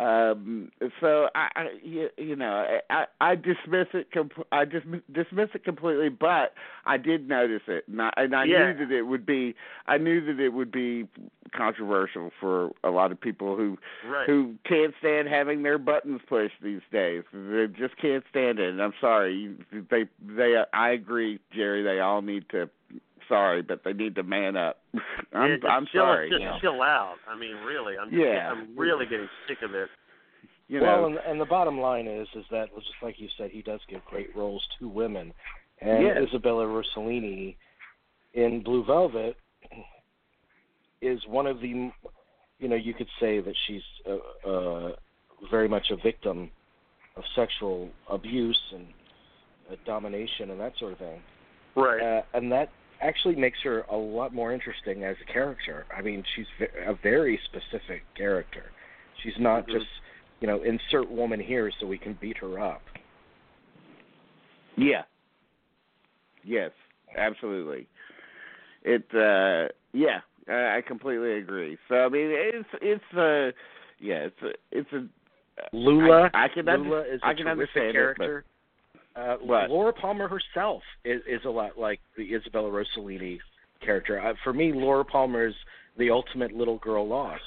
[0.00, 4.10] um, so I, I you, you know, I, I dismiss it.
[4.12, 4.82] Com- I dis-
[5.12, 6.54] dismiss it completely, but
[6.86, 8.72] I did notice it, and I, and I Yeah.
[8.72, 9.54] knew that it would be.
[9.86, 11.06] I knew that it would be
[11.54, 13.76] controversial for a lot of people who
[14.08, 14.26] right.
[14.26, 17.24] who can't stand having their buttons pushed these days.
[17.32, 18.70] They just can't stand it.
[18.70, 19.54] And I'm sorry.
[19.90, 21.82] They they I agree, Jerry.
[21.82, 22.70] They all need to.
[23.28, 24.78] Sorry, but they need to man up.
[25.32, 26.30] I'm Yeah, just I'm chill, sorry.
[26.30, 26.58] Just Yeah.
[26.60, 27.16] chill out.
[27.28, 28.50] I mean, really, I'm just, Yeah.
[28.50, 29.88] I'm really getting sick of it.
[30.68, 31.06] You well, know.
[31.06, 34.04] and, and the bottom line is, is that just like you said, he does give
[34.04, 35.32] great roles to women,
[35.80, 36.16] and Yes.
[36.28, 37.56] Isabella Rossellini
[38.34, 39.36] in Blue Velvet
[41.00, 41.90] is one of the,
[42.58, 44.92] you know, you could say that she's uh, uh,
[45.50, 46.50] very much a victim
[47.16, 48.86] of sexual abuse and
[49.70, 51.20] uh, domination and that sort of thing,
[51.76, 52.00] Right.
[52.02, 55.86] uh, and that actually makes her a lot more interesting as a character.
[55.96, 56.46] I mean, she's
[56.86, 58.64] a very specific character.
[59.22, 59.72] She's not Mhm.
[59.72, 59.86] just,
[60.40, 62.82] you know, insert woman here so we can beat her up.
[64.76, 65.04] Yeah.
[66.42, 66.72] Yes,
[67.16, 67.86] absolutely.
[68.82, 71.76] It uh yeah, I I completely agree.
[71.88, 73.52] So I mean it's it's uh
[73.98, 75.06] yeah, it's a it's a
[75.72, 78.44] Lula, I, I can Lula is a I can terrific understand character.
[79.16, 79.70] Uh, What?
[79.70, 83.38] Laura Palmer herself is, is a lot like the Isabella Rossellini
[83.84, 84.20] character.
[84.20, 85.54] Uh, for me, Laura Palmer is
[85.98, 87.42] the ultimate little girl lost,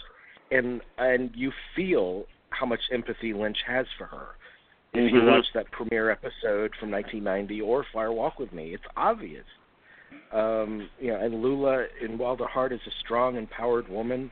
[0.52, 4.28] and and you feel how much empathy Lynch has for her.
[4.94, 5.28] If you Mhm.
[5.32, 9.46] watch that premiere episode from 1990 or Fire Walk with Me, it's obvious.
[10.32, 14.32] Um, you know, and Lula in Wild at Heart is a strong, empowered woman,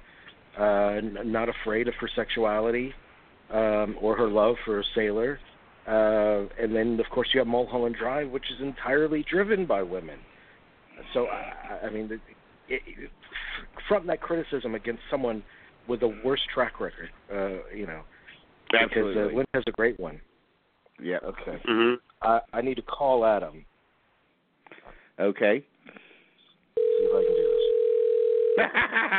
[0.59, 2.93] uh, n- not afraid of her sexuality
[3.51, 5.39] um, or her love for a sailor.
[5.87, 10.19] Uh, and then, of course, you have Mulholland Drive, which is entirely driven by women.
[11.13, 13.09] So, I, I mean, it, it,
[13.87, 15.43] from that criticism against someone
[15.87, 18.01] with the worst track record, uh, you know,
[18.79, 19.13] Absolutely.
[19.13, 20.21] because uh, Lynn has a great one.
[21.01, 21.17] yeah.
[21.23, 21.59] Okay.
[21.65, 23.65] hmm I, I need to call Adam.
[25.19, 25.63] Okay.
[26.75, 27.57] See if I can do this.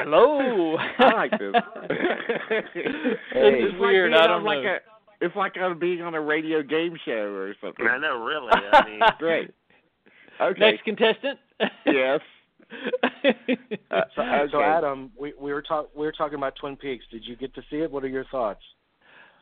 [0.05, 0.77] Hello.
[0.98, 1.53] I like this.
[1.88, 2.62] Hey.
[2.75, 4.14] This is It's like weird.
[4.14, 4.77] I don't like know.
[4.77, 4.91] A,
[5.22, 7.87] it's like I'm being on a radio game show or something.
[7.87, 8.50] I know, really.
[8.52, 9.50] I mean, Great.
[10.40, 10.61] Okay.
[10.61, 11.38] Next contestant.
[11.87, 12.20] Yes.
[13.90, 14.46] Uh, So, okay.
[14.50, 17.04] so Adam, we we were talk we were talking about Twin Peaks.
[17.11, 17.90] Did you get to see it?
[17.90, 18.62] What are your thoughts?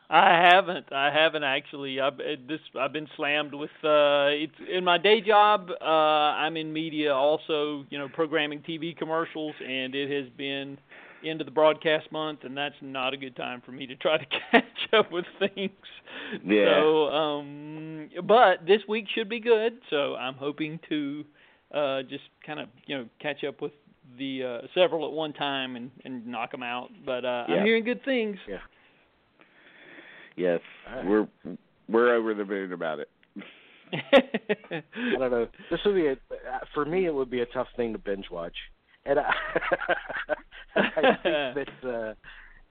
[0.09, 0.91] I haven't.
[0.91, 2.01] I haven't actually.
[2.01, 2.59] I've this.
[2.77, 3.69] I've been slammed with.
[3.81, 5.69] Uh, it's in my day job.
[5.81, 7.85] Uh, I'm in media, also.
[7.89, 10.77] You know, programming TV commercials, and it has been
[11.23, 14.25] into the broadcast month, and that's not a good time for me to try to
[14.51, 15.71] catch up with things.
[16.45, 16.79] Yeah.
[16.79, 19.73] So, um, but this week should be good.
[19.89, 21.25] So I'm hoping to
[21.73, 23.71] uh, just kind of you know catch up with
[24.17, 26.89] the uh, several at one time and and knock them out.
[27.05, 27.55] But uh, Yeah.
[27.55, 28.37] I'm hearing good things.
[28.47, 28.57] Yeah.
[30.35, 30.59] Yes.
[30.89, 31.05] All right.
[31.05, 31.27] We're
[31.89, 33.09] we're over the moon about it.
[33.93, 34.81] I
[35.19, 35.47] don't know.
[35.69, 36.15] This would be a
[36.73, 37.05] for me.
[37.05, 38.55] It would be a tough thing to binge watch,
[39.05, 39.33] and I,
[40.75, 41.23] I think
[41.83, 42.13] that uh,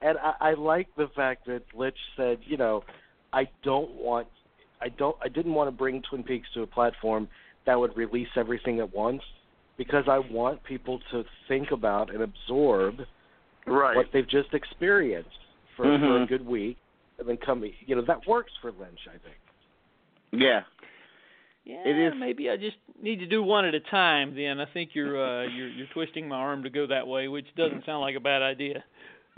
[0.01, 2.83] and I, I like the fact that Lynch said, you know,
[3.33, 4.27] I don't want,
[4.81, 7.27] I don't, I didn't want to bring Twin Peaks to a platform
[7.65, 9.21] that would release everything at once
[9.77, 12.95] because I want people to think about and absorb
[13.67, 13.95] right.
[13.95, 15.29] what they've just experienced
[15.77, 16.27] for, for a Mhm.
[16.27, 16.77] good week,
[17.19, 19.37] and then come, you know, that works for Lynch, I think.
[20.31, 20.63] Yeah.
[21.63, 24.35] Yeah, It is- maybe I just need to do one at a time.
[24.35, 27.47] Then I think you're uh, you're you're twisting my arm to go that way, which
[27.55, 28.83] doesn't sound like a bad idea.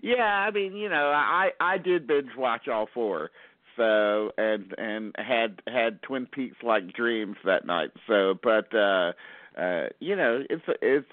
[0.00, 3.30] yeah, I mean, you know, I I did binge watch all four.
[3.76, 7.90] So and and had had Twin Peaks like dreams that night.
[8.06, 9.12] So but uh
[9.60, 11.06] uh you know, it's it's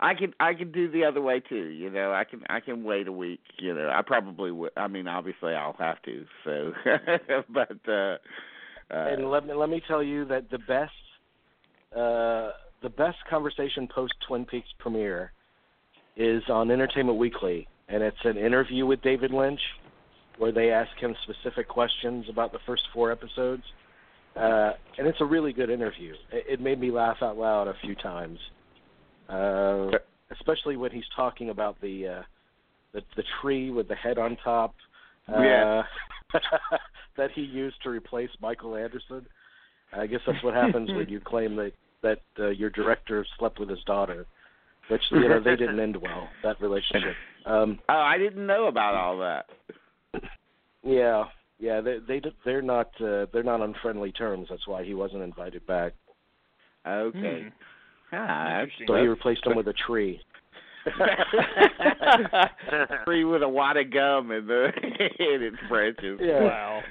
[0.00, 2.12] I can I can do the other way too, you know.
[2.12, 3.88] I can I can wait a week, you know.
[3.88, 6.24] I probably would I mean obviously I'll have to.
[6.44, 6.72] So
[7.48, 8.16] but uh
[8.90, 10.92] uh and let me let me tell you that the best
[11.96, 12.50] uh,
[12.82, 15.32] the best conversation post Twin Peaks premiere
[16.16, 19.60] is on Entertainment Weekly, and it's an interview with David Lynch
[20.38, 23.62] where they ask him specific questions about the first four episodes,
[24.36, 26.12] uh, and it's a really good interview.
[26.30, 28.38] It, it made me laugh out loud a few times,
[29.30, 29.90] uh,
[30.30, 32.22] especially when he's talking about the uh,
[32.92, 34.74] the the tree with the head on top.
[35.28, 35.82] Uh, Yeah.
[37.16, 39.26] that he used to replace Michael Anderson.
[39.92, 43.70] I guess that's what happens when you claim that that uh, your director slept with
[43.70, 44.26] his daughter,
[44.88, 47.14] which you know they didn't end well that relationship.
[47.46, 49.46] Um, Oh, I didn't know about all that.
[50.82, 51.24] yeah,
[51.58, 54.48] yeah, they they they're not uh, they're not on friendly terms.
[54.50, 55.94] That's why he wasn't invited back.
[56.86, 57.42] Okay.
[57.42, 57.48] Hmm.
[58.12, 58.86] Ah, Interesting.
[58.88, 60.20] So he replaced him with a tree.
[63.04, 64.70] tree with a wad of gum in the
[65.18, 66.20] in its branches.
[66.22, 66.44] Yeah.
[66.44, 66.82] Wow,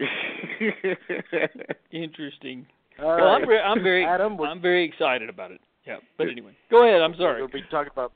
[1.92, 2.66] interesting.
[3.00, 3.48] All well, I'm right.
[3.48, 5.60] very, I'm very, Adam, I'm very excited about it.
[5.86, 7.00] Yeah, but anyway, go ahead.
[7.00, 7.40] I'm sorry.
[7.40, 8.12] We'll be talking about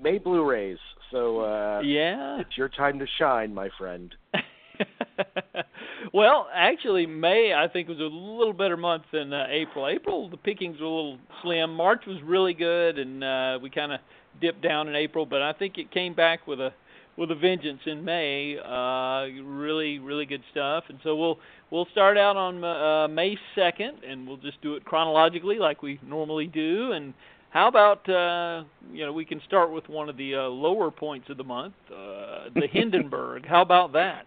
[0.00, 0.78] May Blu-rays.
[1.10, 2.40] So uh, Yeah.
[2.40, 4.14] it's your time to shine, my friend.
[6.12, 9.86] well, actually, May I think was a little better month than uh, April.
[9.88, 11.74] April the pickings were a little slim.
[11.74, 14.00] March was really good, and uh, we kind of
[14.40, 16.72] dipped down in April, but I think it came back with a
[17.16, 18.58] with a vengeance in May.
[18.58, 20.84] Uh, really, really good stuff.
[20.88, 21.38] And so we'll
[21.70, 26.00] we'll start out on uh, May second, and we'll just do it chronologically like we
[26.06, 26.92] normally do.
[26.92, 27.14] And
[27.50, 31.30] how about uh, you know we can start with one of the uh, lower points
[31.30, 33.46] of the month, uh, the Hindenburg.
[33.46, 34.26] How about that?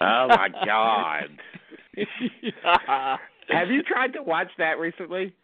[0.00, 1.28] Oh my God!
[3.48, 5.34] Have you tried to watch that recently?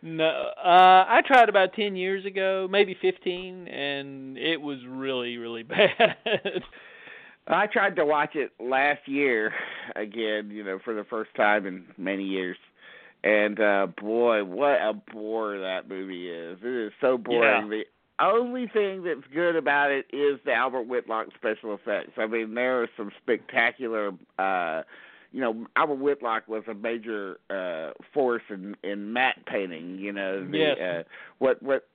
[0.00, 5.62] No, uh, I tried about ten years ago, maybe fifteen, and it was really, really
[5.64, 6.16] bad.
[7.48, 9.52] I tried to watch it last year
[9.96, 12.58] again, you know, for the first time in many years.
[13.24, 16.58] And uh boy, what a bore that movie is.
[16.62, 17.68] It is so boring.
[17.68, 17.84] The
[18.20, 22.12] only thing that's good about it is the Albert Whitlock special effects.
[22.16, 24.82] I mean, there are some spectacular uh
[25.32, 30.44] you know, Albert Whitlock was a major uh force in in matte painting, you know,
[30.44, 30.78] the Yes.
[30.78, 31.02] uh
[31.38, 31.86] what what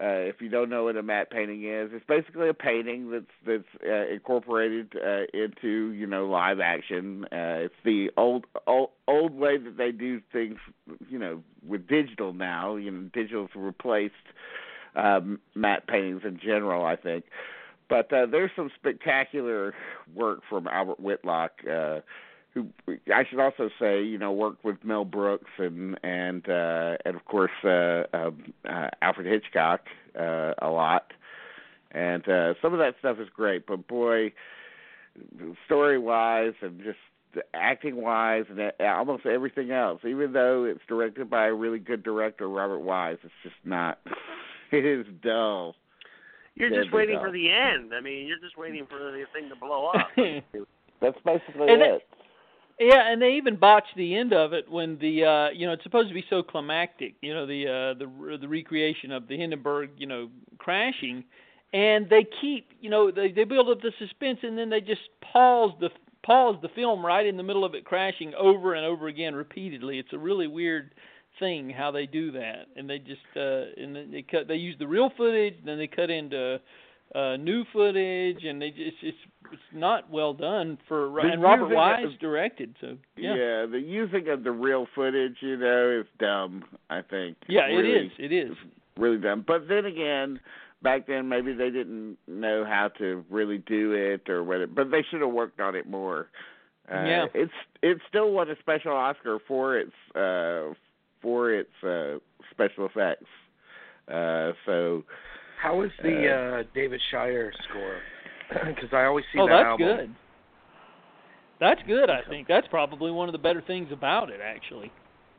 [0.00, 3.26] uh, if you don't know what a matte painting is, it's basically a painting that's
[3.46, 7.24] that's uh, incorporated uh, into you know live action.
[7.26, 10.56] Uh, it's the old old old way that they do things,
[11.10, 12.76] you know, with digital now.
[12.76, 14.14] You know, digital's replaced
[14.96, 17.26] um, matte paintings in general, I think.
[17.90, 19.74] But uh, there's some spectacular
[20.14, 21.52] work from Albert Whitlock.
[21.70, 22.00] Uh,
[22.54, 22.68] who
[23.14, 27.24] I should also say, you know, worked with Mel Brooks and and uh, and of
[27.24, 28.30] course uh, uh,
[28.68, 29.80] uh, Alfred Hitchcock
[30.18, 31.12] uh, a lot,
[31.92, 33.66] and uh, some of that stuff is great.
[33.66, 34.32] But boy,
[35.66, 36.98] story wise and just
[37.54, 42.02] acting wise and uh, almost everything else, even though it's directed by a really good
[42.02, 43.98] director, Robert Wise, it's just not
[44.70, 45.74] it is dull.
[46.54, 47.24] You're Deadly just waiting dull.
[47.24, 47.92] for the end.
[47.94, 50.08] I mean, you're just waiting for the thing to blow up.
[51.00, 52.02] That's basically And it.
[52.80, 55.82] Yeah, and they even botched the end of it when the uh you know it's
[55.84, 59.90] supposed to be so climactic, you know the uh the the recreation of the Hindenburg,
[59.98, 61.24] you know, crashing,
[61.72, 65.02] and they keep you know they they build up the suspense and then they just
[65.32, 65.90] pause the
[66.24, 69.98] pause the film right in the middle of it crashing over and over again repeatedly.
[69.98, 70.94] It's a really weird
[71.38, 74.88] thing how they do that, and they just uh and they cut they use the
[74.88, 76.58] real footage, then they cut into
[77.14, 79.16] uh new footage, and they just it's
[79.52, 83.34] it's not well done for The and Robert Wise of- directed, so yeah.
[83.34, 86.64] Yeah, the using of the real footage, you know, is dumb.
[86.88, 87.36] I think.
[87.48, 88.12] Yeah, it really, is.
[88.18, 88.52] It is.
[88.96, 89.44] really dumb.
[89.46, 90.40] But then again,
[90.82, 94.72] back then maybe they didn't know how to really do it or whatever.
[94.74, 96.28] But they should have worked on it more.
[96.90, 97.26] Uh, Yeah.
[97.34, 100.72] It's it still won a special Oscar for its uh
[101.20, 102.18] for its uh
[102.50, 103.28] special effects.
[104.08, 105.04] Uh so
[105.62, 107.98] How is the uh, David Shire score?
[108.66, 109.86] Because I always see oh, that that's album.
[109.96, 110.14] good.
[111.58, 112.10] That's good.
[112.10, 114.92] I think that's probably one of the better things about it, actually,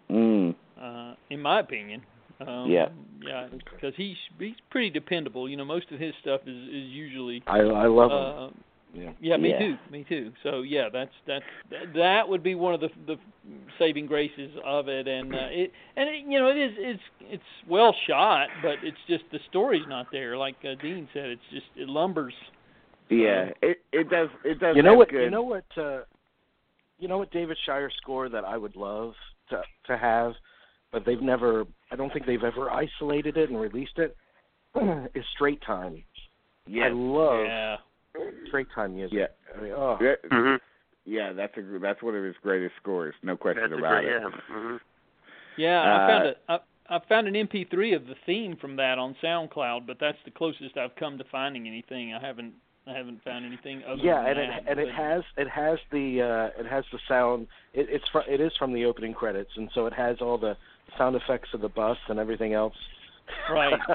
[0.10, 2.02] mm, uh, in my opinion.
[2.40, 2.88] Um, Yeah.
[3.22, 5.48] Yeah, because he's he's pretty dependable.
[5.48, 7.44] You know, most of his stuff is is usually.
[7.46, 8.64] I I love him.
[8.94, 9.12] Yeah.
[9.20, 9.60] yeah, me Yeah.
[9.60, 9.76] too.
[9.90, 10.32] Me too.
[10.44, 13.16] So yeah, that's that's that, that would be one of the the
[13.80, 17.44] saving graces of it, and uh, it and it, you know it is it's it's
[17.68, 20.38] well shot, but it's just the story's not there.
[20.38, 22.34] Like uh, Dean said, it's just it lumbers.
[23.10, 25.10] yeah, it it does it does You know what?
[25.10, 25.66] good You know what?
[25.76, 26.02] Uh,
[27.00, 29.14] you know what David Shire score that I would love
[29.50, 30.34] to to have,
[30.92, 31.66] but they've never.
[31.92, 34.16] I don't think they've ever isolated it and released it.
[35.16, 36.04] is Straight Time.
[36.68, 36.84] Yeah.
[36.84, 36.94] I yes.
[36.96, 37.76] love Yeah.
[38.48, 39.18] Straight Time music.
[39.18, 39.28] Yeah.
[39.58, 39.98] I mean, oh.
[40.02, 40.56] Yeah, hmm
[41.06, 44.22] yeah, that's a that's one of his greatest scores, no question That's about great, it.
[44.22, 44.30] yeah.
[44.48, 44.76] hmm
[45.58, 48.98] Yeah, Uh, I found a I, I found an MP3 of the theme from that
[48.98, 52.14] on SoundCloud, but that's the closest I've come to finding anything.
[52.14, 52.54] I haven't
[52.88, 54.72] I haven't found anything other yeah, than and it that.
[54.72, 57.48] and it has it has the uh, it has the sound.
[57.74, 60.56] It, it's fr- it is from the opening credits, and so it has all the
[60.98, 62.76] sound effects of the bus and everything else.
[63.52, 63.80] Right.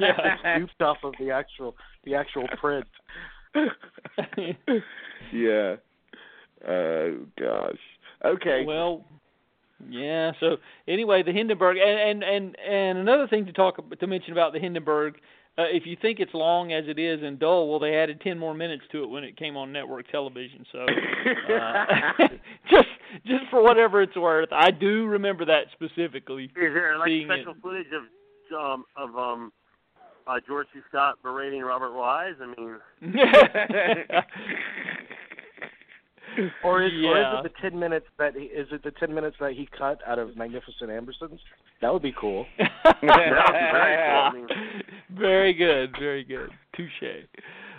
[0.00, 0.56] Yeah.
[0.56, 2.86] Scooped off of the actual the actual print.
[5.32, 5.76] yeah.
[6.68, 7.78] Oh gosh.
[8.24, 8.64] Okay.
[8.66, 9.04] Well,
[9.88, 10.32] yeah.
[10.40, 14.52] So anyway, the Hindenburg, and and and, and another thing to talk to mention about
[14.52, 15.14] the Hindenburg.
[15.58, 18.38] Uh, if you think it's long as it is and dull, well, they added ten
[18.38, 20.64] more minutes to it when it came on network television.
[20.72, 21.84] So, uh,
[22.70, 22.88] just
[23.26, 26.44] just for whatever it's worth, I do remember that specifically.
[26.44, 27.62] Is there like special it.
[27.62, 28.04] footage of
[28.54, 29.52] um of um
[30.26, 30.80] uh George C.
[30.88, 32.34] Scott berating Robert Wise?
[32.40, 32.78] I mean,
[36.64, 39.36] Or is, or is it the ten minutes that he, is it the ten minutes
[39.40, 41.38] that he cut out of Magnificent Ambersons?
[41.80, 42.46] That would be cool.
[42.58, 44.22] that would be very cool.
[44.22, 44.48] I mean,
[45.10, 46.48] very good, very good.
[46.74, 47.26] Touche.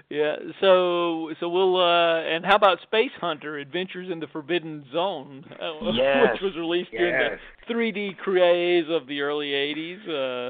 [0.10, 0.36] Yeah.
[0.62, 5.92] So so we'll uh and how about Space Hunter: Adventures in the Forbidden Zone, uh,
[5.94, 7.40] Yes, which was released during yes.
[7.68, 10.48] the 3D craze of the early 80s.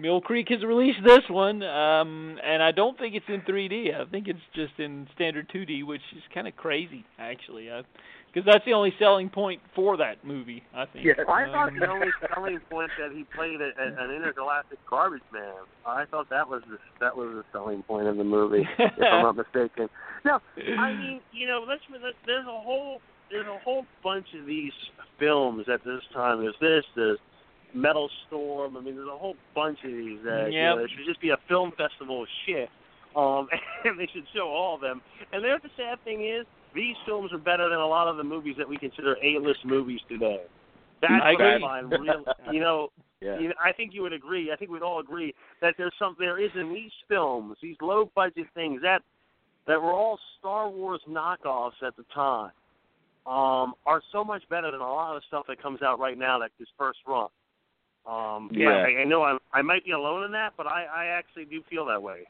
[0.00, 3.92] Mill Creek has released this one, um, and I don't think it's in 3D.
[3.92, 7.68] I think it's just in standard 2D, which is kind of crazy, actually,
[8.32, 10.62] because that's the only selling point for that movie.
[10.74, 11.04] I think.
[11.04, 11.14] Yeah.
[11.28, 15.22] I Um, thought the only selling point that he played a, a, an intergalactic garbage
[15.32, 15.52] man.
[15.86, 19.22] I thought that was the that was the selling point of the movie, if I'm
[19.22, 19.88] not mistaken.
[20.24, 20.40] No,
[20.78, 23.00] I mean, you know, let's, let's there's a whole
[23.30, 24.72] there's a whole bunch of these
[25.18, 26.40] films at this time.
[26.40, 27.18] There's this, there's
[27.74, 28.76] Metal Storm.
[28.76, 31.30] I mean, there's a whole bunch of these that you know, there should just be
[31.30, 32.70] a film festival of shit.
[33.16, 33.48] Um,
[33.84, 35.00] and they should show all of them.
[35.32, 38.24] And there, the sad thing is, these films are better than a lot of the
[38.24, 40.42] movies that we consider A-list movies today.
[41.00, 41.62] That's I what I agree.
[41.62, 42.24] find real.
[42.52, 42.88] You know,
[43.20, 43.38] Yeah.
[43.38, 44.52] you know, I think you would agree.
[44.52, 48.10] I think we'd all agree that there's some there is in these films, these low
[48.14, 49.02] budget things that
[49.66, 52.52] that were all Star Wars knockoffs at the time,
[53.26, 56.16] um, are so much better than a lot of the stuff that comes out right
[56.16, 57.28] now that is first run.
[58.06, 58.70] Um, Yeah.
[58.70, 61.62] I, I know I'm, I might be alone in that, but I, I actually do
[61.68, 62.20] feel that way.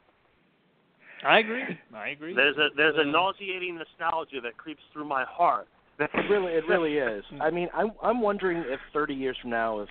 [1.25, 1.63] I agree.
[1.95, 2.35] I agree.
[2.35, 5.67] There's a there's a nauseating nostalgia that creeps through my heart.
[5.99, 7.25] It really, it really is.
[7.41, 9.89] I mean, I'm I'm wondering if 30 years from now, if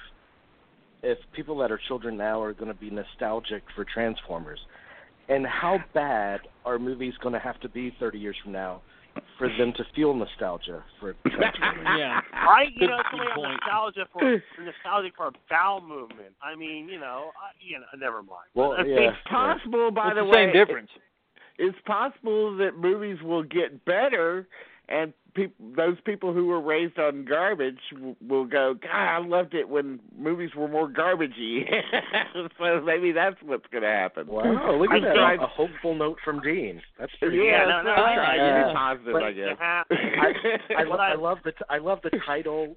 [1.03, 4.59] if people that are children now are going to be nostalgic for Transformers,
[5.29, 8.81] and how bad are movies going to have to be 30 years from now
[9.37, 11.87] for them to feel nostalgia for Transformers?
[11.97, 12.21] yeah.
[12.33, 13.59] I, you know, somebody point.
[13.61, 14.21] nostalgia for
[14.55, 16.33] for nostalgic for a bowel movement.
[16.41, 18.47] I mean, you know, I, you know, never mind.
[18.55, 19.09] Well, yeah.
[19.11, 20.33] It's possible, by It's the the way.
[20.33, 20.89] same difference.
[21.57, 24.47] It's possible that movies will get better
[24.89, 29.53] and people those people who were raised on garbage w- will go, God, I loved
[29.53, 31.63] it when movies were more garbagey.
[32.57, 34.27] so maybe that's what's going to happen.
[34.27, 35.29] Wow, look I at that.
[35.31, 36.81] think- A hopeful note from Dean.
[36.99, 38.67] That's pretty Yeah, no, no, so I'm no, trying to yeah.
[38.67, 39.57] be positive, But- I guess.
[39.59, 40.77] Yeah.
[40.77, 42.75] I, What lo- I- I love the t- I love the title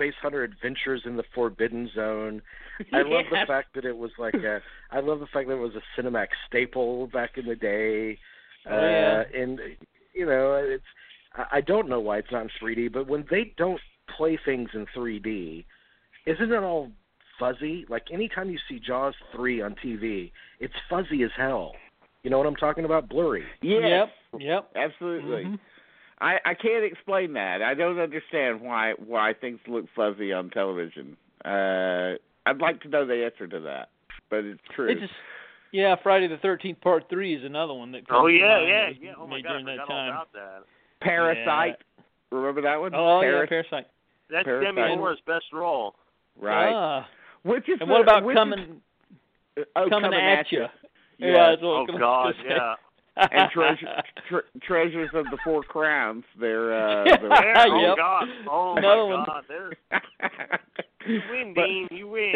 [0.00, 2.40] Space Hunter Adventures in the Forbidden Zone.
[2.94, 5.58] I love the fact that it was like a I love the fact that it
[5.58, 8.18] was a Cinemax staple back in the day.
[8.68, 9.24] Oh, yeah.
[9.36, 9.60] Uh and
[10.14, 10.82] you know, it's
[11.34, 13.80] I I don't know why it's not in 3D, but when they don't
[14.16, 15.66] play things in 3D,
[16.24, 16.90] isn't it all
[17.38, 17.84] fuzzy?
[17.90, 21.72] Like anytime you see Jaws 3 on TV, it's fuzzy as hell.
[22.22, 23.08] You know what I'm talking about?
[23.08, 23.44] Blurry.
[23.60, 24.40] Yes, Yep.
[24.40, 24.70] Yep.
[24.76, 25.44] absolutely.
[25.44, 25.58] Mhm.
[26.20, 27.62] I I can't explain that.
[27.62, 31.16] I don't understand why why things look fuzzy on television.
[31.44, 32.14] Uh
[32.46, 33.90] I'd like to know the answer to that,
[34.30, 34.88] but it's true.
[34.90, 35.12] It just
[35.72, 38.02] yeah, Friday the Thirteenth Part Three is another one that.
[38.10, 39.12] Oh comes to yeah, mind yeah, yeah.
[39.18, 40.08] Oh my made god, I during that forgot all time.
[40.10, 40.62] about that.
[41.00, 41.76] Parasite.
[42.32, 42.94] Remember that one?
[42.94, 43.86] Oh Paras- yeah, Parasite.
[44.30, 44.74] That's Parasite.
[44.76, 45.94] Demi Moore's best role.
[46.40, 46.72] Right.
[46.72, 47.08] Ah.
[47.42, 48.80] Which is And the- what about which coming
[49.56, 50.66] Is, oh, coming, at you?
[51.18, 51.50] Yeah.
[51.50, 52.74] that's what I Oh was god, yeah.
[53.16, 56.24] And treasure, tre- treasures of the four crowns.
[56.38, 57.96] They're uh, There, Ah, oh Yep.
[57.96, 59.24] god, oh Another my one.
[59.26, 59.44] god.
[59.48, 59.74] There's
[61.06, 61.88] you win, But- Dean.
[61.90, 62.32] You win.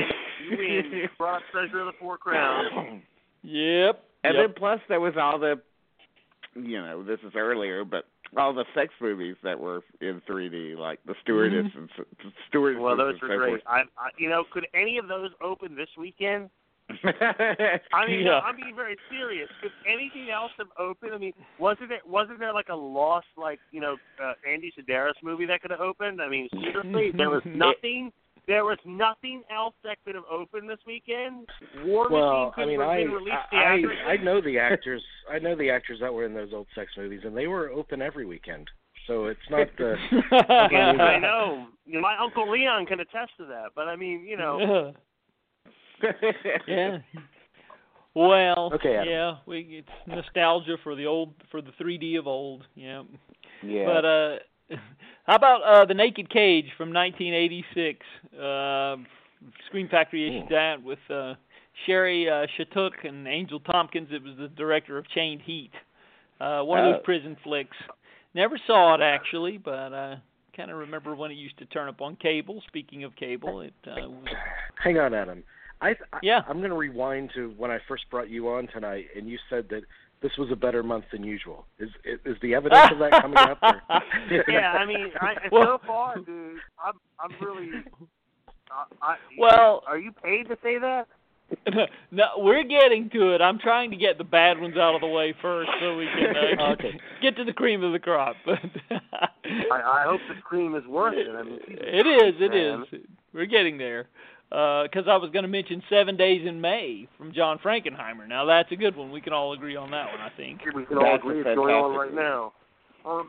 [0.51, 0.91] You win.
[0.93, 3.03] You brought treasure of the four crowns.
[3.43, 4.03] Yep.
[4.25, 4.47] And yep.
[4.49, 5.61] then plus there was all the,
[6.55, 8.05] you know, this is earlier, but
[8.37, 11.79] all the sex movies that were in 3D, like the stewardess Mm-hmm.
[12.25, 12.81] and stewardess.
[12.83, 13.63] Well, those were great.
[13.67, 16.51] I, I, you know, could any of those open this weekend?
[16.91, 18.25] I mean, Yeah.
[18.25, 19.49] no, I'm being very serious.
[19.63, 21.13] Could anything else have opened?
[21.15, 25.15] I mean, wasn't there wasn't there like a lost like you know uh, Andy Sidaris
[25.23, 26.21] movie that could have opened?
[26.21, 28.13] I mean, seriously, there was nothing.
[28.47, 31.49] There was nothing else that could have opened this weekend.
[31.87, 34.11] War Well, Machine could I mean, have I been released I, I.
[34.13, 35.03] I know the actors.
[35.33, 38.03] I know the actors that were in those old sex movies, and they were open
[38.03, 38.69] every weekend.
[39.07, 39.97] So it's not the.
[40.53, 41.67] I know.
[41.87, 43.69] Know, My uncle Leon can attest to that.
[43.75, 45.01] But I mean, you know, yeah.
[48.17, 49.09] Well, Okay, Adam.
[49.09, 52.65] yeah, we it's nostalgia for the old for the 3D of old.
[52.77, 53.03] Yeah.
[53.63, 53.87] yeah.
[53.87, 54.37] But uh
[55.27, 57.99] how about uh The Naked Cage from 1986?
[58.41, 58.97] Uh,
[59.67, 61.35] Scream Factory issued that with uh
[61.87, 64.09] Shari uh, Shattuck and Angel Tompkins.
[64.13, 65.73] It was the director of Chained Heat.
[66.41, 66.93] Uh one of Oh.
[66.93, 67.77] those prison flicks.
[68.33, 70.17] Never saw it actually, but uh
[70.57, 72.63] kind of remember when it used to turn up on cable.
[72.69, 74.25] Speaking of cable, it uh, was
[74.81, 75.43] Hang on, Adam.
[75.81, 76.41] I, I Yeah.
[76.49, 79.67] I'm going to rewind to when I first brought you on tonight, and you said
[79.71, 79.83] that
[80.23, 81.67] this was a better month than usual.
[81.79, 81.91] Is
[82.25, 83.59] is the evidence of that coming up?
[83.63, 83.83] Or?
[84.49, 84.73] yeah.
[84.73, 87.71] I mean, I, Well- so far, dude, I'm I'm really.
[88.71, 91.07] I, I, Well- are you paid to say that?
[92.11, 93.43] no, we're getting to it.
[93.43, 96.35] I'm trying to get the bad ones out of the way first, so we can
[96.59, 96.99] uh, Okay.
[97.21, 98.35] get to the cream of the crop.
[98.47, 98.59] But
[98.91, 101.29] I, I hope the cream is worth it.
[101.31, 102.85] I mean, it is, it man.
[102.91, 103.01] is.
[103.35, 104.09] We're getting there.
[104.51, 108.29] Because I was going to mention Seven Days in May from John Frankenheimer.
[108.29, 109.11] Now that's a good one.
[109.11, 110.61] We can all agree on that one, I think.
[110.75, 112.53] we can all That's a agree it's going on fantastic right now.
[113.05, 113.29] Um,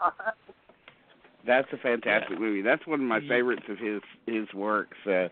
[1.46, 2.60] That's a fantastic movie.
[2.60, 4.98] That's one of my favorites of his his works.
[5.06, 5.28] Uh,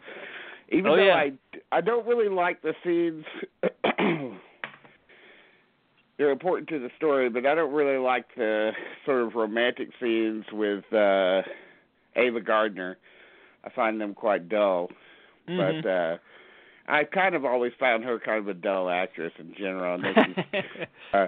[0.70, 1.14] even Oh, though yeah.
[1.14, 1.32] I
[1.70, 3.26] I don't really like the scenes.
[6.16, 8.72] They're important to the story, but I don't really like the
[9.04, 11.42] sort of romantic scenes with uh
[12.16, 12.96] Ava Gardner.
[13.64, 14.88] I find them quite dull.
[15.48, 15.82] Mhm.
[15.82, 16.18] But uh
[16.90, 20.00] I kind of always found her kind of a dull actress in general.
[20.00, 20.64] I think she's,
[21.12, 21.26] uh,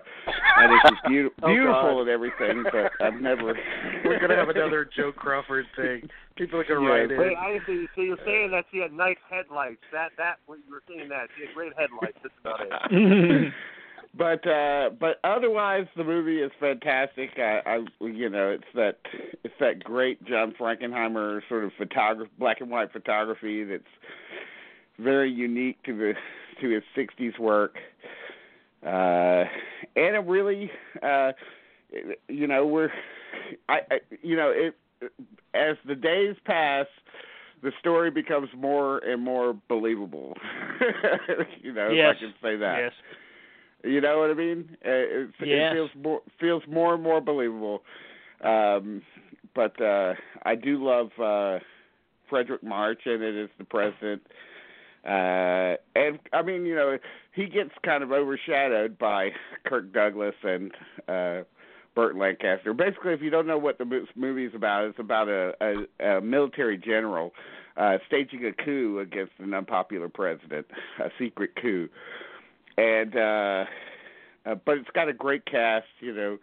[0.56, 2.00] I think she's beautiful, Oh, beautiful God.
[2.00, 3.52] and everything, but I've never.
[4.06, 6.08] We're gonna have another Joe Crawford thing.
[6.36, 7.36] People are gonna Yeah, write wait, in.
[7.36, 7.86] I see.
[7.94, 9.82] So you're saying that she had nice headlights?
[9.92, 12.16] That that when you were saying that she had great headlights.
[12.22, 12.60] That's about
[12.90, 13.52] it.
[14.16, 18.96] but uh but otherwise the movie is fantastic i i you know it's that
[19.44, 23.82] it's that great john frankenheimer sort of photography black and white photography that's
[24.98, 26.14] very unique to the
[26.60, 27.76] to his sixties work
[28.84, 29.44] uh
[29.96, 30.70] and it really
[31.02, 31.30] uh
[32.28, 32.90] you know we're
[33.68, 34.74] i, I you know it
[35.54, 36.86] as the days pass
[37.62, 40.34] the story becomes more and more believable
[41.62, 42.16] you know Yes.
[42.16, 42.92] if i can say that yes.
[43.84, 44.76] You know what I mean?
[44.84, 45.72] Uh, it, Yes.
[45.72, 47.82] it feels more feels more and more believable.
[48.42, 49.02] Um,
[49.54, 50.14] but uh,
[50.44, 51.58] I do love uh,
[52.30, 54.22] Fredric March in it as the president.
[55.04, 56.98] Uh, and I mean, you know,
[57.34, 59.30] he gets kind of overshadowed by
[59.66, 60.72] Kirk Douglas and
[61.08, 61.44] uh,
[61.94, 62.74] Burt Lancaster.
[62.74, 66.20] Basically, if you don't know what the movie is about, it's about a, a, a
[66.20, 67.32] military general
[67.76, 70.66] uh, staging a coup against an unpopular president,
[71.02, 71.88] a secret coup
[72.76, 73.64] and uh,
[74.46, 76.38] uh but it's got a great cast you know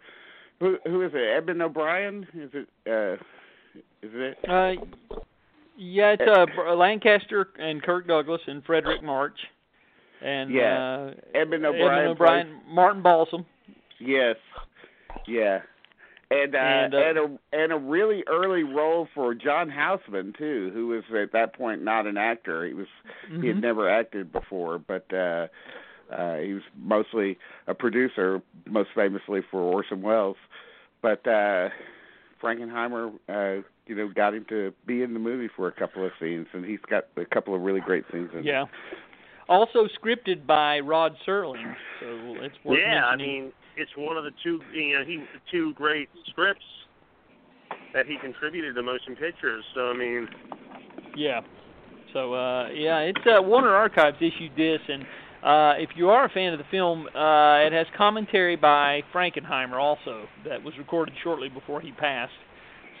[0.60, 1.36] Who who is it?
[1.36, 2.26] Edmund O'Brien?
[2.34, 2.68] Is it?
[2.86, 3.14] uh
[4.02, 4.38] Is it?
[4.48, 4.84] Uh,
[5.76, 9.38] yeah, it's uh, Br- Lancaster and Kirk Douglas and Fredric March,
[10.20, 10.78] and Yeah.
[10.78, 12.08] uh, Edmund Edmund O'Brien.
[12.08, 13.46] O'Brien, Martin Balsam.
[14.00, 14.36] Yes.
[15.28, 15.60] Yeah.
[16.30, 20.70] And uh, And, and, uh, a and a really early role for John Houseman too,
[20.74, 22.66] who was at that point not an actor.
[22.66, 22.88] He was
[23.40, 23.62] he had Mhm.
[23.62, 25.46] never acted before, but uh
[26.12, 30.36] uh he was mostly a producer, most famously for Orson Welles.
[31.02, 31.68] But uh
[32.42, 36.12] Frankenheimer uh you know got him to be in the movie for a couple of
[36.20, 38.44] scenes and he's got a couple of really great scenes in it.
[38.44, 38.64] Yeah.
[39.48, 42.06] Also scripted by Rod Serling, so
[42.42, 46.10] it's worth yeah, I mean, it's one of the two, you know, he two great
[46.28, 46.64] scripts
[47.94, 49.64] that he contributed to motion pictures.
[49.74, 50.28] So I mean,
[51.16, 51.40] Yeah.
[52.12, 55.04] So uh yeah, it's uh Warner Archives issued this and
[55.42, 59.80] uh if you are a fan of the film, uh it has commentary by Frankenheimer
[59.80, 62.32] also that was recorded shortly before he passed.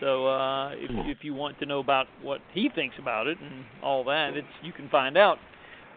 [0.00, 3.64] So uh if if you want to know about what he thinks about it and
[3.82, 5.38] all that, it's you can find out.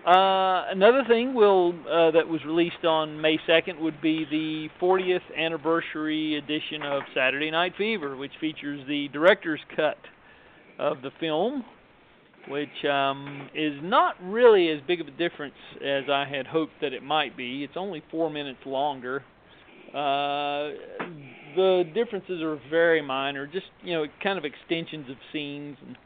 [0.06, 5.22] Uh another thing will uh that was released on May 2nd would be the 40th
[5.38, 9.98] anniversary edition of Saturday Night Fever, which features the director's cut
[10.80, 11.64] of the film
[12.48, 16.94] which um, is not really as big of a difference as I had hoped that
[16.94, 17.64] it might be.
[17.64, 19.24] It's only four minutes longer.
[19.90, 20.72] Uh,
[21.56, 25.98] the differences are very minor, just you know, kind of extensions of scenes and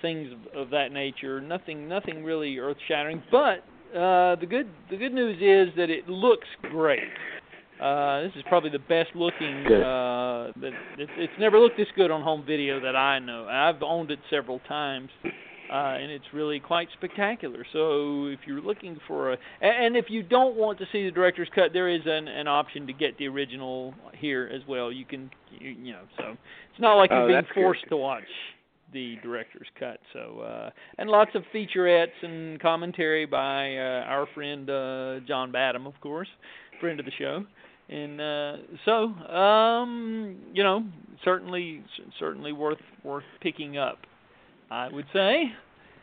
[0.00, 1.40] things of, of that nature.
[1.40, 3.22] Nothing, nothing really earth-shattering.
[3.30, 3.58] But
[3.94, 7.02] uh, the good, the good news is that it looks great.
[7.82, 9.66] Uh, this is probably the best looking.
[9.66, 13.46] Uh, that it, it's never looked this good on home video that I know.
[13.46, 15.10] I've owned it several times
[15.70, 17.64] uh, and it's really quite spectacular.
[17.72, 21.48] So if you're looking for a, and if you don't want to see the director's
[21.54, 24.92] cut, there is an, an option to get the original here as well.
[24.92, 27.62] You can, you, you know, so it's not like Oh, you're being that's good.
[27.62, 28.22] forced to watch
[28.92, 29.98] the director's cut.
[30.12, 35.86] So uh, and lots of featurettes and commentary by uh, our friend uh, John Badham,
[35.86, 36.28] of course,
[36.80, 37.44] friend of the show.
[37.88, 38.56] And uh,
[38.86, 39.04] so,
[39.34, 40.84] um, you know,
[41.22, 41.82] certainly,
[42.18, 43.98] certainly worth worth picking up.
[44.74, 45.52] I would say.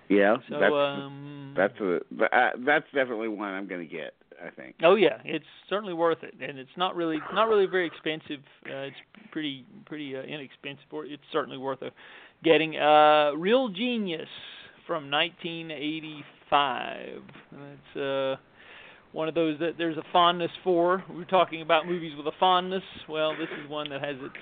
[0.09, 0.37] Yeah.
[0.49, 4.13] So that's um that's a uh, that's definitely one I'm going to get,
[4.43, 4.75] I think.
[4.83, 8.39] Oh yeah, it's certainly worth it, and it's not really not really very expensive.
[8.65, 8.95] Uh, it's
[9.31, 10.85] pretty pretty uh, inexpensive.
[10.89, 11.91] For It's certainly worth a
[12.43, 12.77] getting.
[12.77, 14.29] Uh, Real Genius
[14.87, 17.21] from 1985.
[17.53, 18.35] It's uh
[19.13, 21.03] one of those that there's a fondness for.
[21.09, 22.83] We We're talking about movies with a fondness.
[23.09, 24.33] Well, this is one that has its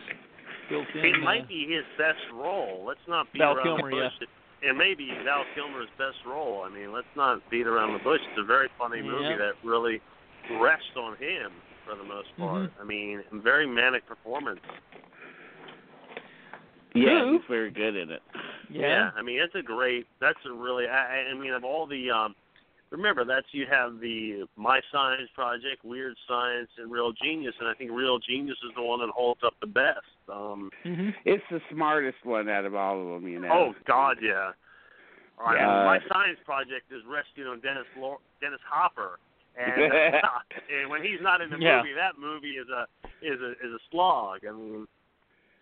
[0.69, 1.05] built-in.
[1.05, 2.83] it uh, might be his best role.
[2.87, 4.09] Let's not beat Val around Kilmer, the yeah.
[4.19, 4.27] bush.
[4.61, 6.63] It may be Val Kilmer's best role.
[6.65, 8.19] I mean, let's not beat around the bush.
[8.29, 9.37] It's a very funny movie Yeah.
[9.37, 10.01] that really
[10.59, 11.51] rests on him
[11.85, 12.69] for the most part.
[12.69, 12.81] Mhm.
[12.81, 14.59] I mean, very manic performance.
[16.93, 17.33] Yeah, Who?
[17.33, 18.21] he's very good in it.
[18.69, 19.11] yeah.
[19.15, 20.07] I mean, it's a great.
[20.19, 20.87] That's a really.
[20.87, 22.09] I, I- I mean, of all the.
[22.11, 22.35] um
[22.91, 27.73] Remember, that's you have the My Science Project, Weird Science, and Real Genius, and I
[27.75, 29.99] think Real Genius is the one that holds up the best.
[30.31, 33.49] Um hmm It's the smartest one out of all of them, you know.
[33.51, 34.51] Oh God, yeah.
[35.39, 35.85] All right, Yeah.
[35.85, 39.19] my science project is resting on Dennis Lor- Dennis Hopper,
[39.55, 39.93] and,
[40.81, 41.77] and when he's not in the Yeah.
[41.77, 42.87] movie, that movie is a
[43.21, 44.39] is a is a slog.
[44.47, 44.87] I mean,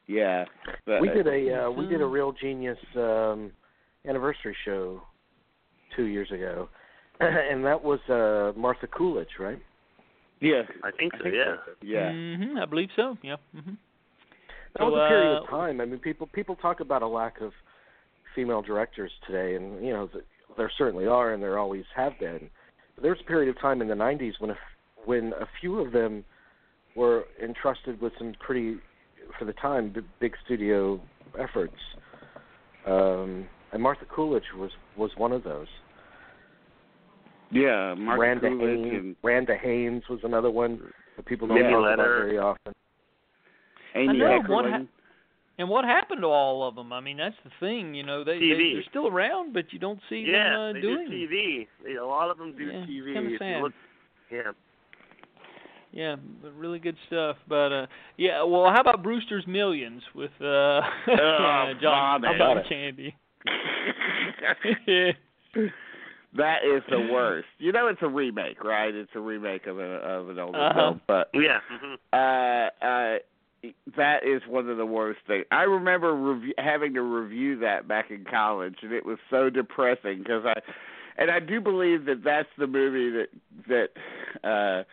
[0.08, 0.46] Yeah.
[0.86, 2.12] But, we did a uh, we did a Hmm.
[2.14, 3.52] real genius um
[4.06, 5.02] anniversary show
[5.96, 6.70] two years ago
[7.20, 9.59] and that was uh Martha Coolidge, right?
[10.39, 10.63] Yeah.
[10.84, 11.24] I think so.
[11.24, 11.55] think yeah.
[11.65, 11.72] so.
[11.82, 12.11] Yeah.
[12.11, 13.18] hmm I believe so.
[13.24, 13.38] Yeah.
[13.53, 13.74] hmm
[14.78, 15.82] That was a period of uh, time.
[15.82, 17.51] I mean, people people talk about a lack of
[18.36, 20.09] female directors today, and you know
[20.57, 22.49] there certainly are, and there always have been.
[22.95, 25.47] But there was a period of time in the '90s when a, f- when a
[25.59, 26.24] few of them
[26.95, 28.78] were entrusted with some pretty,
[29.38, 30.99] for the time, big studio
[31.39, 31.76] efforts.
[32.86, 35.68] Um, and Martha Coolidge was was one of those.
[37.52, 37.93] Yeah.
[37.98, 40.82] Mark Randa Haines, and Randa Haines was another one
[41.16, 42.18] that people don't Mimi talk about Leder.
[42.26, 42.74] very often.
[43.95, 44.88] Amy know, what Heckerling.
[45.60, 46.93] And what happened to all of them?
[46.93, 47.95] I mean, that's the thing.
[47.95, 48.74] You know, they, they TV.
[48.74, 51.10] they're still around, but you don't see Yeah, them uh, they doing.
[51.10, 51.68] do TV.
[51.84, 53.14] They, a lot of them do Yeah, TV.
[53.14, 53.62] kinda sad.
[53.64, 53.74] look,
[54.32, 54.52] yeah.
[55.93, 57.38] Yeah, but really good stuff.
[57.48, 57.88] But uh
[58.18, 60.82] yeah, well, how about Brewster's Millions with uh, uh
[61.82, 62.64] John, bother.
[62.70, 62.95] John
[64.86, 65.14] Bother.
[66.36, 67.48] That is the worst.
[67.58, 68.94] You know, it's a remake, right?
[68.94, 70.74] It's a remake of a of an older Uh-huh.
[70.76, 71.60] film, but Yeah.
[72.14, 73.18] uh, uh,
[73.98, 75.46] that is one of the worst things.
[75.52, 80.20] I remember rev- having to review that back in college, and it was so depressing
[80.20, 80.54] because I,
[81.18, 83.28] and I do believe that that's the movie that
[83.68, 84.84] that uh,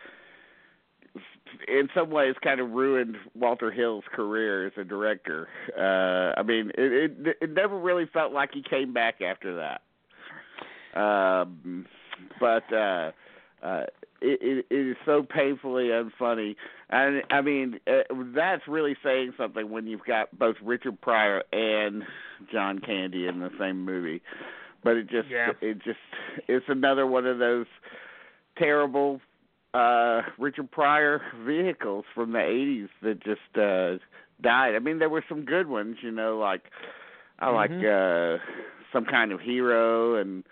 [1.67, 5.47] in some ways kind of ruined Walter Hill's career as a director.
[5.77, 9.81] Uh, I mean, it, it it never really felt like he came back after that.
[10.95, 11.85] Um,
[12.39, 13.11] but uh,
[13.63, 13.83] uh,
[14.21, 16.55] it, it, it is so painfully unfunny,
[16.89, 22.03] and I mean uh, that's really saying something when you've got both Richard Pryor and
[22.51, 24.21] John Candy in the same movie.
[24.83, 25.51] But it just Yeah.
[25.61, 25.99] it just
[26.47, 27.65] it's another one of those
[28.57, 29.19] terrible
[29.73, 33.97] uh Richard Pryor vehicles from the 80s that just uh
[34.41, 34.75] died.
[34.75, 36.63] I mean there were some good ones, you know, like
[37.39, 38.37] I like uh
[38.93, 40.43] some kind of hero and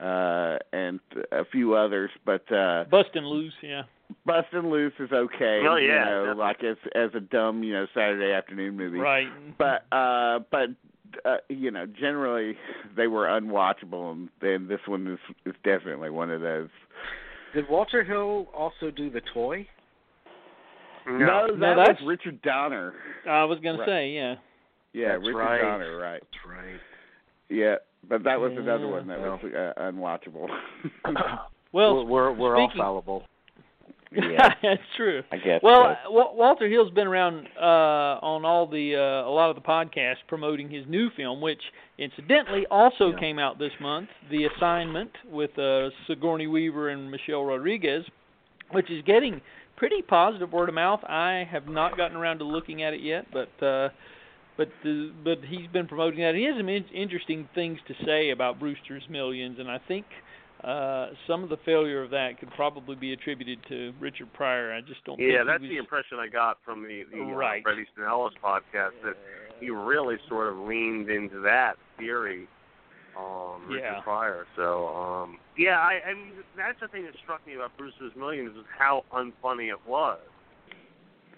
[0.00, 1.00] uh and
[1.32, 3.82] a few others, but uh Bustin' Loose, yeah.
[4.26, 6.40] Bustin' Loose is okay, Oh, you yeah, know, definitely.
[6.42, 9.28] like as as a dumb, you know, Saturday afternoon movie Right.
[9.58, 10.70] but uh but
[11.24, 12.56] uh, you know generally
[12.96, 16.68] they were unwatchable and, and this one is is definitely one of those
[17.54, 19.66] Did Walter Hill also do the toy?
[21.06, 22.94] no, that No, was that's- richard donner
[23.28, 23.86] I was gonna Right.
[23.88, 24.34] say, yeah.
[24.92, 25.60] yeah That's richard right.
[25.60, 26.80] donner right That's right.
[27.48, 27.76] yeah
[28.08, 30.46] but that was another one that was uh, unwatchable
[31.72, 33.22] Well, we're we're all speaking- fallible.
[34.12, 35.22] yeah that's true.
[35.30, 36.10] i guess Well, so.
[36.34, 40.68] Walter Hill's been around uh, on all the uh, a lot of the podcasts promoting
[40.68, 41.60] his new film, which
[41.96, 43.20] incidentally also Yeah.
[43.20, 48.04] came out this month, The Assignment with uh, Sigourney Weaver and Michelle Rodriguez,
[48.72, 49.40] which is getting
[49.76, 51.00] pretty positive word of mouth.
[51.04, 53.90] I have not gotten around to looking at it yet, but uh,
[54.60, 56.34] but the, but he's been promoting that.
[56.34, 60.04] He has some in- interesting things to say about Brewster's Millions, and I think
[60.62, 64.74] uh, some of the failure of that could probably be attributed to Richard Pryor.
[64.74, 65.18] I just don't.
[65.18, 67.62] Yeah, think that's he the impression I got from the, the Right.
[67.62, 69.16] uh, Bret Easton Ellis podcast that
[69.60, 72.46] he really sort of leaned into that theory,
[73.18, 74.00] um, Richard Yeah.
[74.02, 74.46] Pryor.
[74.56, 78.54] So, um, yeah, I, I mean, that's the thing that struck me about Brewster's Millions
[78.58, 80.18] is how unfunny it was.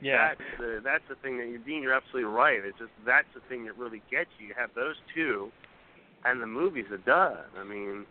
[0.03, 0.29] Yeah.
[0.29, 2.59] That's the that's the thing that you Dean, you're absolutely right.
[2.65, 4.49] It's just that's the thing that really gets you.
[4.49, 5.51] You have those two,
[6.25, 7.45] and the movie's are done.
[7.59, 8.05] I mean,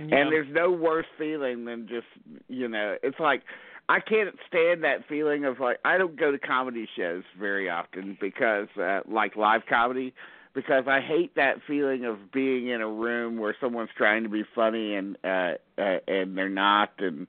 [0.00, 0.16] yeah.
[0.16, 2.06] And there's no worse feeling than just
[2.48, 3.42] you know, it's like
[3.88, 8.16] I can't stand that feeling of like I don't go to comedy shows very often
[8.20, 10.14] because uh like live comedy
[10.54, 14.44] because I hate that feeling of being in a room where someone's trying to be
[14.54, 17.26] funny and uh, uh and they're not and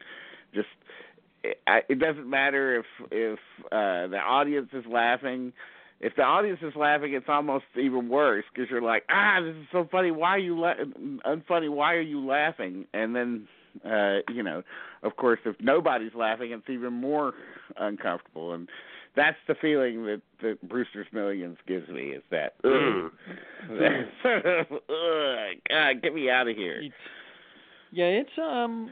[0.54, 1.13] just it,
[1.68, 3.40] I- it doesn't matter if if
[3.72, 5.54] uh the audience is laughing
[6.04, 9.66] if the audience is laughing, it's almost even worse because you're like, ah, this is
[9.72, 10.12] so funny.
[10.12, 10.74] Why are you la-
[11.26, 11.70] unfunny?
[11.70, 12.86] Why are you laughing?
[12.94, 13.48] And then,
[13.86, 14.64] uh, you know,
[15.04, 17.34] of course, if nobody's laughing, it's even more
[17.78, 18.54] uncomfortable.
[18.54, 18.68] And
[19.16, 23.12] that's the feeling that, that Brewster's Millions gives me is that, ugh,
[23.70, 24.06] mm.
[24.72, 26.82] ugh, God, get me out of here.
[26.84, 26.94] It's,
[27.94, 28.92] yeah, it's um,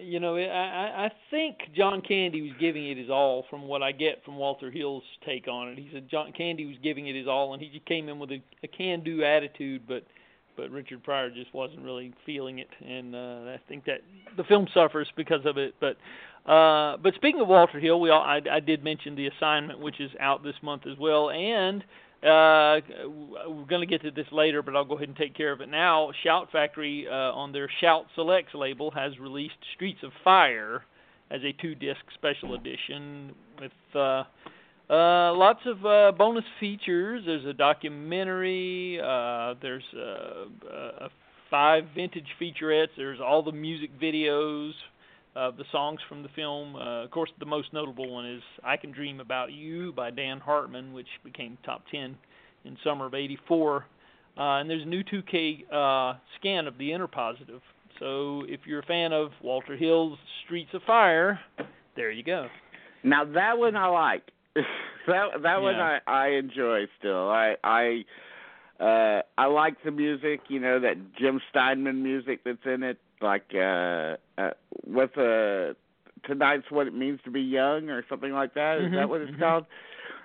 [0.00, 3.82] you know, I I I think John Candy was giving it his all from what
[3.82, 5.78] I get from Walter Hill's take on it.
[5.78, 8.30] He said John Candy was giving it his all, and he just came in with
[8.30, 10.04] a, a can-do attitude, but
[10.56, 14.00] but Richard Pryor just wasn't really feeling it, and uh, I think that
[14.36, 15.74] the film suffers because of it.
[15.80, 15.96] But
[16.50, 20.00] uh, but speaking of Walter Hill, we all, I, I did mention the assignment, which
[20.00, 21.84] is out this month as well, and
[22.22, 22.80] uh,
[23.46, 25.60] we're going to get to this later, but I'll go ahead and take care of
[25.60, 26.10] it now.
[26.24, 30.84] Shout Factory uh, on their Shout Selects label has released Streets of Fire
[31.30, 34.24] as a two-disc special edition with uh,
[34.90, 37.22] uh, lots of uh, bonus features.
[37.26, 38.98] There's a documentary.
[39.00, 41.08] Uh, there's uh, uh,
[41.50, 42.88] five vintage featurettes.
[42.96, 44.72] There's all the music videos
[45.34, 46.76] of the songs from the film.
[46.76, 50.40] Uh, of course, the most notable one is "I Can Dream About You" by Dan
[50.40, 52.16] Hartman, which became top 10
[52.64, 53.86] in summer of '84.
[54.36, 57.60] Uh, and there's a new 2K uh, scan of the interpositive.
[57.98, 61.40] So if you're a fan of Walter Hill's Streets of Fire,
[61.96, 62.46] there you go.
[63.02, 64.30] Now that one I like.
[64.54, 67.28] that that one I I enjoy still.
[67.28, 68.04] I I
[68.80, 73.50] uh I like the music, you know, that Jim Steinman music that's in it, like
[73.54, 74.50] uh, uh
[74.84, 75.74] what's uh
[76.24, 78.78] tonight's what it means to be young or something like that.
[78.78, 79.38] Is Mhm, that what it's mhm.
[79.38, 79.66] called?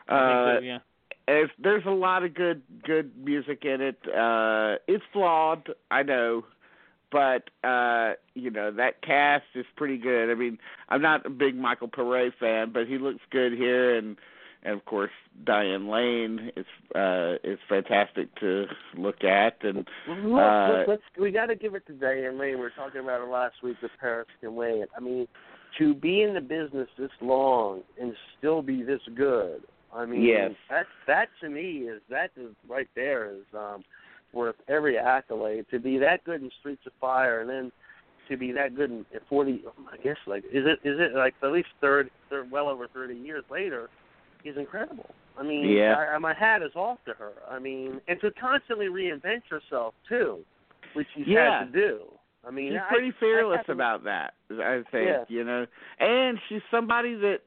[0.07, 0.79] Uh so, yeah.
[1.27, 3.97] there's there's a lot of good good music in it.
[4.07, 6.45] Uh it's flawed, I know.
[7.11, 10.31] But uh, you know, that cast is pretty good.
[10.31, 10.57] I mean,
[10.89, 14.17] I'm not a big Michael Pare fan, but he looks good here and
[14.63, 15.11] and of course
[15.45, 21.47] Diane Lane is uh is fantastic to look at and Look, Uh, let's we got
[21.47, 22.55] to give it to Diane Lane.
[22.55, 24.85] We were talking about it last week with Paris can wait.
[24.95, 25.27] I mean,
[25.79, 29.63] to be in the business this long and still be this good.
[29.93, 30.51] I mean, Yes.
[30.69, 33.83] that that to me is that is right there is um
[34.33, 35.65] worth every accolade.
[35.71, 37.71] To be that good in Streets of Fire and then
[38.29, 39.63] to be that good in forty.
[39.91, 43.15] I guess like is it is it like at least third, third well over thirty
[43.15, 43.89] years later,
[44.45, 45.09] is incredible.
[45.37, 45.95] I mean, Yeah.
[45.95, 47.31] I, my hat is off to her.
[47.49, 50.39] I mean, and to constantly reinvent yourself too,
[50.93, 51.59] which she's Yeah.
[51.59, 51.99] had to do.
[52.45, 54.33] I mean, she's I- pretty fearless to- about that.
[54.51, 55.23] I think Yeah.
[55.29, 55.65] you know,
[55.99, 57.39] and she's somebody that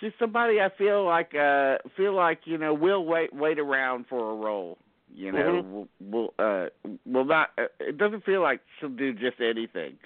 [0.00, 4.32] she's somebody I feel like uh feel like you know will wait wait around for
[4.32, 4.76] a role.
[5.14, 5.70] You know, Mhm.
[5.70, 6.66] will will uh
[7.06, 7.52] will not.
[7.56, 9.96] Uh, it doesn't feel like she'll do just anything.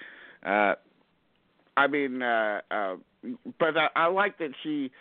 [0.45, 0.75] Uh,
[1.75, 2.95] I mean, uh, uh,
[3.59, 4.91] but I, I like that she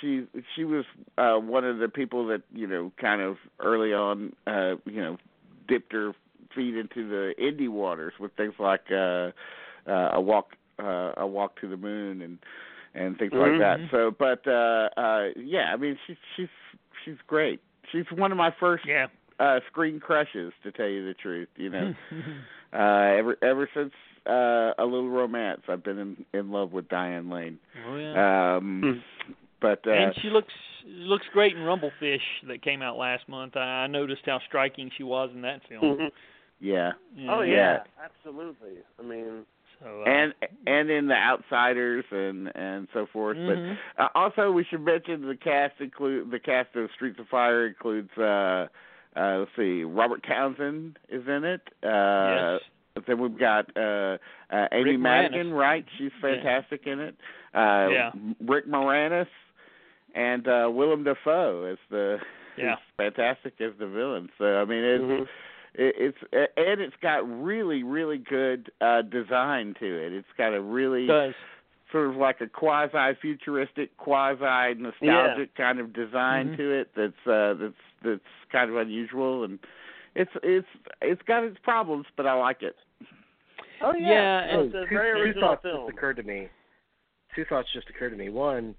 [0.00, 0.84] she she was
[1.18, 5.16] uh one of the people that you know kind of early on uh you know
[5.68, 6.12] dipped her
[6.54, 9.30] feet into the indie waters with things like uh,
[9.88, 12.38] uh, a walk uh, a walk to the moon and
[12.94, 13.78] and things like that.
[13.78, 13.90] Mhm.
[13.92, 16.48] So, but uh, uh, yeah, I mean she's she's
[17.04, 17.60] she's great.
[17.92, 19.06] She's one of my first Yeah.
[19.38, 21.48] uh, screen crushes, to tell you the truth.
[21.56, 21.94] You know,
[22.72, 22.76] uh,
[23.18, 23.92] ever ever since
[24.26, 27.58] uh, a little romance, I've been in in love with Diane Lane.
[27.88, 28.56] oh, yeah.
[28.56, 29.02] Um,
[29.60, 30.52] but uh, and she looks
[30.86, 33.56] looks great in Rumblefish that came out last month.
[33.56, 35.82] I, I noticed how striking she was in that film.
[35.82, 36.10] Mhm.
[36.60, 36.92] yeah.
[37.28, 37.54] Oh Yeah.
[37.54, 38.78] yeah, absolutely.
[38.98, 39.44] I mean,
[39.82, 40.34] So, uh, and
[40.66, 43.76] and in the outsiders and and so forth mhm.
[43.96, 47.66] but uh, also we should mention the cast include the cast of streets of fire
[47.66, 48.66] includes uh
[49.16, 52.58] uh let's see robert townsend is in it uh
[52.94, 53.04] yes.
[53.06, 54.18] then we've got uh
[54.52, 55.58] uh amy Rick madigan Moranis.
[55.58, 57.14] right she's fantastic in it
[57.54, 58.10] uh Yeah.
[58.46, 59.28] rick moranis
[60.14, 62.18] and uh willem dafoe is the
[62.56, 62.74] Yeah.
[62.74, 65.22] is fantastic as the villain so i mean it's mhm.
[65.74, 66.18] it, it's
[66.56, 71.34] and it's got really really good uh design to it it's got a really does.
[71.92, 76.56] sort of like a quasi futuristic quasi nostalgic kind of design Mhm.
[76.56, 79.58] to it that's uh that's that's kind of unusual and
[80.16, 80.66] it's it's
[81.00, 82.76] it's got its problems but i like it
[83.82, 85.86] Oh Yeah, yeah, and it's a two, very two thoughts film.
[85.86, 86.48] just occurred to me.
[87.34, 88.28] Two thoughts just occurred to me.
[88.28, 88.74] One,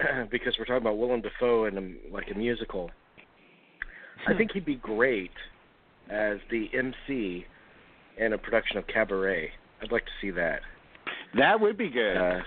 [0.30, 2.90] because we're talking about Willem Dafoe and um, like a musical,
[4.28, 5.30] I think he'd be great
[6.10, 7.44] as the MC
[8.18, 9.50] in a production of Cabaret.
[9.82, 10.60] I'd like to see that.
[11.36, 12.40] that would be good Uh,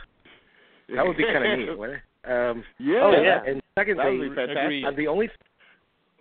[0.95, 2.31] that would be kind of neat, wouldn't it?
[2.31, 3.41] Um, yeah Oh, yeah.
[3.45, 4.85] And that secondly, would be fantastic Agreed.
[4.85, 5.29] uh, the only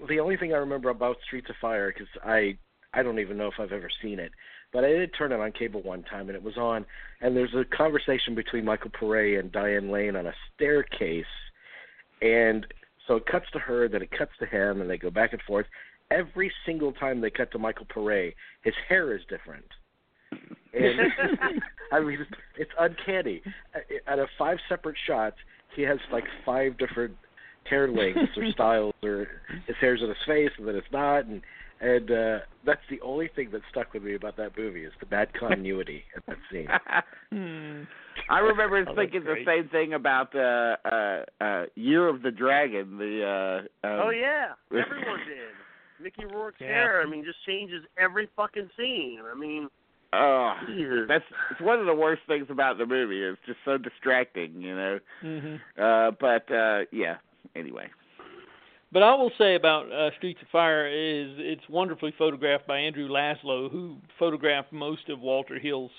[0.09, 2.59] the only thing I remember about Streets of Fire because I
[2.93, 4.33] I don't even know if I've ever seen it,
[4.75, 6.85] but I did turn it on cable one time and it was on,
[7.21, 11.25] and there's a conversation between Michael Pare and Diane Lane on a staircase,
[12.21, 12.67] and
[13.07, 15.41] so it cuts to her, then it cuts to him, and they go back and
[15.43, 15.67] forth.
[16.11, 19.65] Every single time they cut to Michael Pare, his hair is different.
[20.33, 21.01] And
[21.93, 23.43] I mean, it's, it's uncanny.
[23.75, 25.37] Uh, out of five separate shots,
[25.77, 27.17] he has like five different
[27.71, 29.29] hair lengths or styles, or
[29.67, 31.43] his hair's in his face and then it's not, and
[31.85, 35.07] and uh, that's the only thing that stuck with me about that movie is the
[35.07, 36.69] bad continuity at that scene.
[37.31, 37.83] Hmm.
[38.31, 42.97] I remember Oh, thinking the same thing about uh, uh, uh, Year of the Dragon.
[42.97, 45.53] The uh, um, oh yeah, everyone did.
[46.01, 46.69] Mickey Rourke's Yeah.
[46.69, 49.19] hair, I mean, just changes every fucking scene.
[49.33, 49.69] I mean,
[50.13, 51.07] Oh, Jesus.
[51.09, 53.21] that's it's one of the worst things about the movie.
[53.21, 54.99] It's just so distracting, you know.
[55.25, 55.61] Mhm.
[55.77, 57.17] Uh, but uh, yeah.
[57.57, 57.89] Anyway,
[58.95, 63.09] But I will say about uh, Streets of Fire is it's wonderfully photographed by Andrew
[63.09, 65.91] Laszlo, who photographed most of Walter Hill's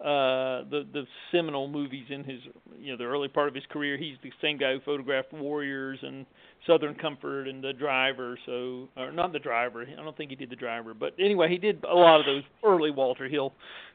[0.00, 2.40] uh the the seminal movies in his
[2.76, 3.96] you know the early part of his career.
[3.96, 6.26] He's the same guy who photographed Warriors and
[6.66, 8.36] Southern Comfort and The Driver.
[8.44, 9.86] So or not The Driver.
[9.86, 12.42] I don't think he did The Driver, but anyway, he did a lot of those
[12.64, 13.52] early Walter Hill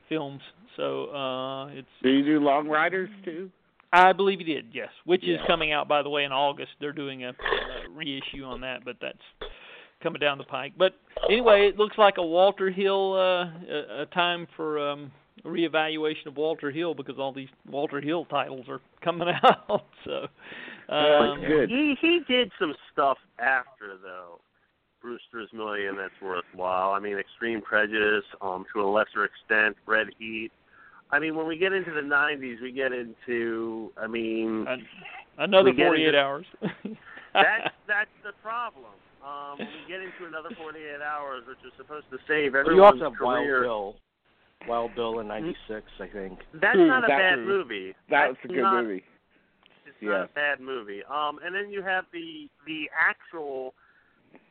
[0.07, 0.41] films.
[0.77, 3.49] So uh it's do you do Long Riders too?
[3.93, 4.89] I believe he did, yes.
[5.05, 6.71] Which is coming out, by the way, in August.
[6.79, 9.17] They're doing a, a reissue on that, but that's
[10.03, 10.73] coming down the pike.
[10.77, 10.93] But
[11.29, 15.11] anyway, it looks like a Walter Hill, uh, a, a time for um,
[15.43, 19.85] a reevaluation of Walter Hill because all these Walter Hill titles are coming out.
[20.05, 20.27] So,
[20.93, 21.69] um, good.
[21.69, 24.39] He he did some stuff after though.
[25.01, 26.91] Brewster's Million that's worthwhile.
[26.91, 30.51] I mean, Extreme Prejudice, um, to a lesser extent, Red Heat.
[31.11, 33.91] I mean, when we get into the '90s, we get into.
[33.97, 34.85] I mean, an-
[35.37, 36.45] another 48 into- hours.
[37.33, 38.91] that's that's the problem.
[39.25, 43.01] Um, when we get into another 48 hours, which is supposed to save you everyone's
[43.01, 43.95] also have Wild Bill,
[44.67, 46.39] Wild Bill in '96, I think.
[46.61, 47.95] that's Hmm, not a that bad was- movie.
[48.09, 49.03] That's a good not- movie.
[49.85, 50.09] It's Yeah.
[50.09, 51.01] not a bad movie.
[51.09, 53.73] Um, and then you have the the actual,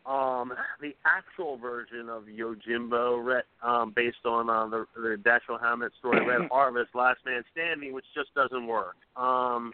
[0.06, 5.92] um, the actual version of Yojimbo, Red, um, based on uh, the the Dashiell Hammett
[5.98, 8.96] story, Red Harvest, Last Man Standing, which just doesn't work.
[9.16, 9.72] Um,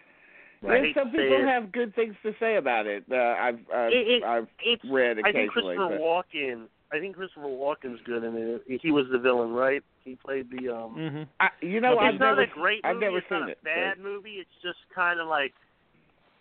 [0.65, 1.47] I Yeah, some people it.
[1.47, 3.05] have good things to say about it.
[3.11, 5.77] Uh, I've I've, It- it- I've it's read I think occasionally.
[5.77, 6.67] Christopher but- Walken.
[6.95, 8.37] I think Christopher Walken's good in
[8.69, 8.81] it.
[8.83, 9.83] He was the villain, right?
[10.05, 10.95] He played the um.
[10.97, 11.27] Mhm.
[11.41, 12.95] I, you know, it's I've not never, a great movie.
[12.95, 13.65] I've never it's seen not a it.
[13.65, 14.35] bad movie.
[14.35, 15.55] It's just kind of like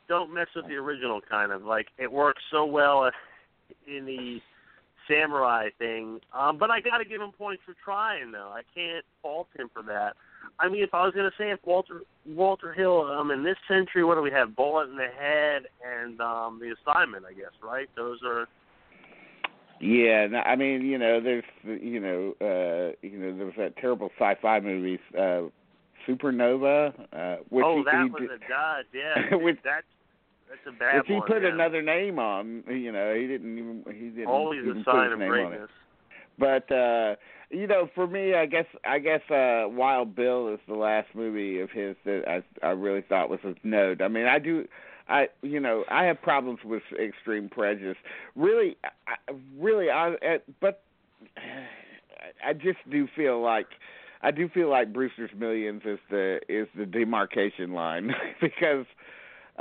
[0.09, 1.22] don't mess with the original.
[1.22, 3.09] Kind of like it works so well
[3.88, 4.39] in the
[5.07, 6.19] samurai thing.
[6.34, 8.51] Um, but I got to give him points for trying, though.
[8.53, 10.13] I can't fault him for that.
[10.59, 13.57] I mean, if I was going to say if Walter Walter Hill, um, in this
[13.67, 14.55] century, what do we have?
[14.55, 17.88] Bullet in the Head and um, the Assignment, I guess, right?
[17.95, 18.47] Those are.
[19.80, 23.78] Yeah, no, I mean, you know, there's, you know, uh, you know, there was that
[23.78, 25.41] terrible sci-fi movie, uh,
[26.07, 28.86] Supernova, uh, which oh, he, that he was did, a god.
[28.93, 29.86] Yeah, Which- that's
[30.52, 31.28] that's a bad which he one.
[31.28, 31.49] put yeah.
[31.54, 32.64] another name on.
[32.68, 35.38] You know, he didn't even he didn't Always even a sign his of name on
[35.38, 35.47] it.
[35.47, 35.70] greatness.
[36.38, 37.16] But uh
[37.49, 41.62] you know, for me, I guess I guess uh Wild Bill is the last movie
[41.62, 44.02] of his that I I really thought was a note.
[44.02, 44.68] I mean, I do
[45.08, 47.97] I you know, I have problems with extreme prejudice.
[48.36, 48.76] Really
[49.08, 49.16] I,
[49.58, 50.84] really I uh, but
[52.45, 53.68] I just do feel like
[54.22, 58.86] I do feel like Brewster's Millions is the is the demarcation line because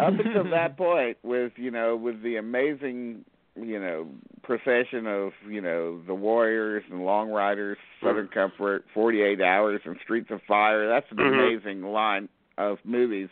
[0.01, 3.24] up until that point with you know with the amazing
[3.57, 4.07] you know
[4.42, 9.96] procession of you know the Warriors and Long Riders, Southern Comfort, Forty Eight Hours, and
[10.03, 10.88] Streets of Fire.
[10.88, 11.32] That's an Mhm.
[11.32, 12.28] amazing line
[12.59, 13.28] of movies.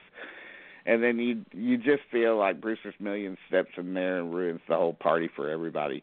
[0.87, 4.75] And then you you just feel like Brewster's Million steps in there and ruins the
[4.75, 6.03] whole party for everybody.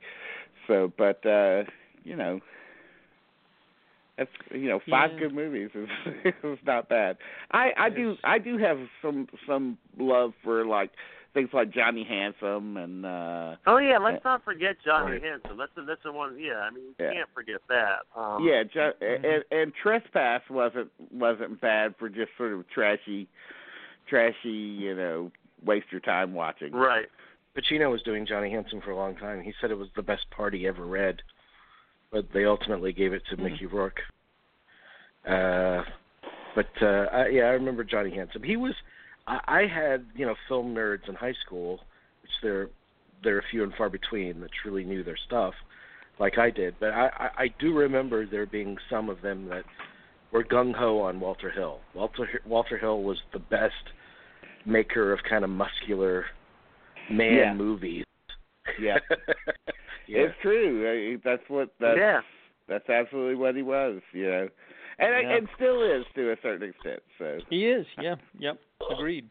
[0.68, 1.64] So, but uh,
[2.04, 2.40] you know,
[4.18, 5.20] that's you know five Yeah.
[5.20, 5.90] good movies is
[6.44, 7.18] is not bad.
[7.52, 10.92] I I do I do have some some love for like
[11.34, 15.24] things like Johnny Handsome and uh Oh yeah, let's not forget Johnny Right.
[15.24, 15.58] Handsome.
[15.58, 16.38] That's the that's the one.
[16.40, 17.14] Yeah, I mean, you Yeah.
[17.14, 18.00] can't forget that.
[18.16, 19.26] Um, yeah, jo- Mhm.
[19.36, 23.28] and, and Trespass wasn't wasn't bad for just sort of trashy
[24.08, 25.32] trashy, you know,
[25.64, 26.72] waste your time watching.
[26.74, 27.08] Right.
[27.58, 29.42] Pacino was doing Johnny Handsome for a long time.
[29.42, 31.22] He said it was the best part he ever read,
[32.16, 33.44] but they ultimately gave it to Mhm.
[33.52, 34.00] Mickey Rourke.
[35.28, 35.84] Uh,
[36.56, 38.42] but uh, I, yeah, I remember Johnny Handsome.
[38.42, 38.74] He was.
[39.28, 41.82] I, I had you know film nerds in high school,
[42.22, 42.70] which they're
[43.22, 45.54] they're few and far between that truly knew their stuff,
[46.18, 46.76] like I did.
[46.80, 49.66] But I, I, I do remember there being some of them that
[50.32, 51.80] were gung ho on Walter Hill.
[51.94, 53.74] Walter Walter Hill was the best
[54.66, 56.28] maker of kind of muscular
[57.12, 57.54] man Yeah.
[57.54, 58.06] movies.
[58.80, 59.00] Yeah.
[60.08, 60.20] yeah.
[60.20, 61.20] It's true.
[61.24, 62.22] That's what that's yeah.
[62.68, 64.48] that's absolutely what he was, you know.
[64.98, 65.36] And Yeah.
[65.36, 67.02] and still is to a certain extent.
[67.18, 68.60] So He is, yeah, yep,
[68.92, 69.30] agreed.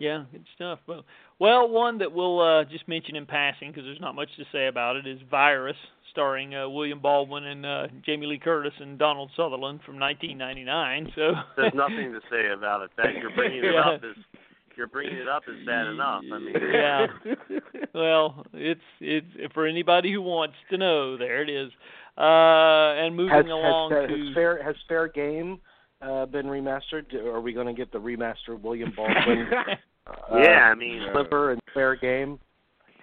[0.00, 0.78] Yeah, good stuff.
[0.86, 1.04] Well,
[1.38, 4.66] well, one that we'll uh, just mention in passing because there's not much to say
[4.66, 5.76] about it is Virus,
[6.10, 11.12] starring uh, William Baldwin and uh, Jamie Lee Curtis and Donald Sutherland from 1999.
[11.14, 12.90] So There's nothing to say about it.
[12.96, 14.16] That you're bringing it up is
[14.78, 16.22] you're bringing it up is bad enough.
[16.32, 17.06] I mean, Yeah.
[17.94, 21.18] well, it's it's for anybody who wants to know.
[21.18, 21.70] There it is.
[22.16, 25.60] Uh, and moving has, along has, to has fair has fair game
[26.00, 27.12] uh, been remastered?
[27.14, 29.46] Are we going to get the remastered William Baldwin?
[30.06, 30.70] uh, yeah.
[30.70, 32.38] I mean, Sliver and fair game.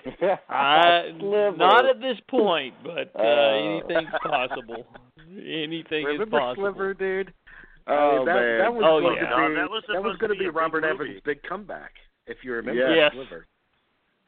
[0.50, 3.54] I, not at this point, but uh, Uh.
[3.56, 4.86] anything's possible.
[5.32, 6.26] Anything is possible.
[6.26, 6.64] Remember possible.
[6.64, 7.34] Sliver, dude?
[7.88, 8.58] I Oh mean, that, man.
[8.60, 9.30] that was Oh, going yeah.
[9.30, 10.94] to No, be that was was going to to be be big Robert movie.
[10.94, 11.92] Evans' big comeback.
[12.28, 12.88] If you remember Yeah.
[12.90, 13.12] that Yes.
[13.14, 13.46] Sliver.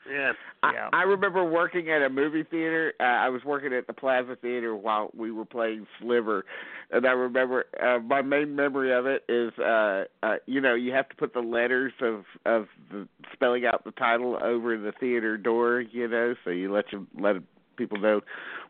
[0.09, 0.31] yeah.
[0.63, 0.89] Yeah.
[0.93, 2.93] I, I remember working at a movie theater.
[2.99, 6.45] Uh, I was working at the Plaza Theater while we were playing Sliver,
[6.91, 10.93] and I remember uh, my main memory of it is, uh, uh, you know, you
[10.93, 15.37] have to put the letters of of the spelling out the title over the theater
[15.37, 17.35] door, you know, so you let you let
[17.75, 18.21] people know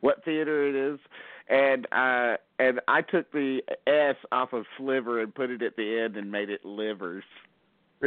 [0.01, 0.99] what theater it is.
[1.49, 5.99] And uh and I took the S off of sliver and put it at the
[6.03, 7.23] end and made it livers.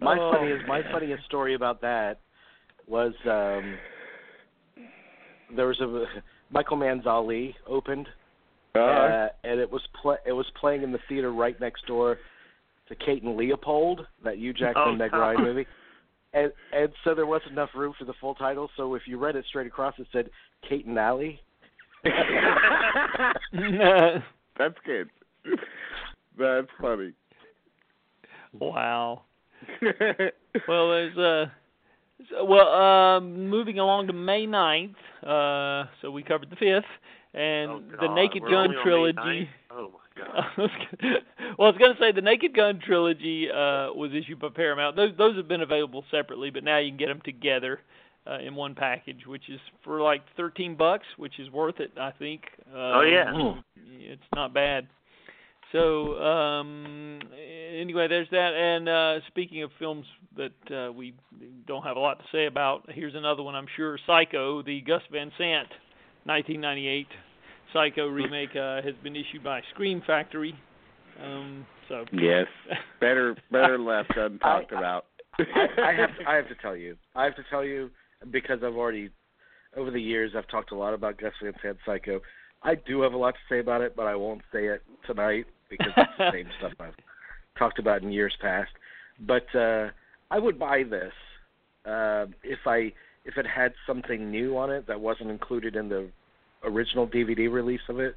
[0.00, 2.20] My Oh, funniest my funniest story about that
[2.86, 3.78] was um
[5.56, 6.04] there was a
[6.50, 8.08] Michael Mann's Ali opened
[8.74, 12.18] Uh, uh, and it was pla it was playing in the theater right next door
[12.88, 15.18] to Kate and Leopold, that Hugh Jackman Oh, Meg no.
[15.20, 15.66] Ryan movie.
[16.34, 19.36] And and so there wasn't enough room for the full title, so if you read
[19.36, 20.28] it straight across it said
[20.68, 21.40] Kate and Ali.
[24.58, 25.08] That's good.
[26.38, 27.12] That's funny.
[28.52, 29.22] wow.
[30.68, 31.46] Well, there's uh,
[32.30, 34.94] so- well, um, moving along to May 9th.
[35.22, 36.84] Uh, so we covered the fifth,
[37.34, 39.48] and Oh, the Naked we're Gun only on May trilogy.
[39.70, 40.44] Oh my god.
[41.58, 44.94] well, I was going to say the Naked Gun trilogy uh, was issued by Paramount.
[44.96, 47.80] Those those have been available separately, but now you can get them together
[48.26, 52.12] uh, in one package, which is for like thirteen bucks, which is worth it, I
[52.12, 52.42] think.
[52.72, 53.24] Uh, Oh, yeah.
[53.26, 53.62] Mm.
[53.98, 54.86] it's not bad.
[55.72, 57.18] So um,
[57.76, 58.54] anyway, there's that.
[58.54, 60.06] And uh, speaking of films
[60.36, 61.14] that uh, we
[61.66, 63.56] don't have a lot to say about, here's another one.
[63.56, 65.66] I'm sure Psycho, the Gus Van Sant,
[66.24, 67.06] 1998
[67.72, 70.54] Psycho remake, uh, has been issued by Scream Factory.
[71.22, 72.46] Um, so yes,
[73.00, 75.06] better better left untalked I, about.
[75.38, 75.42] I,
[75.82, 76.96] I have to, I have to tell you.
[77.16, 77.90] I have to tell you
[78.30, 79.10] because I've already
[79.76, 82.20] over the years I've talked a lot about Gus Van Sant Psycho.
[82.62, 85.46] I do have a lot to say about it, but I won't say it tonight
[85.68, 86.94] because it's the same stuff I've
[87.58, 88.70] talked about in years past.
[89.20, 89.88] But uh
[90.30, 91.12] I would buy this
[91.84, 92.92] uh, if I
[93.24, 96.08] if it had something new on it that wasn't included in the
[96.62, 98.14] original DVD release of it.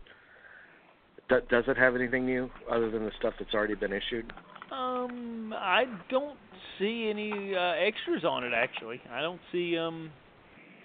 [1.30, 4.32] D- does it have anything new other than the stuff that's already been issued?
[4.72, 6.38] Um, I don't
[6.80, 9.02] see any uh, extras on it actually.
[9.12, 10.10] I don't see um,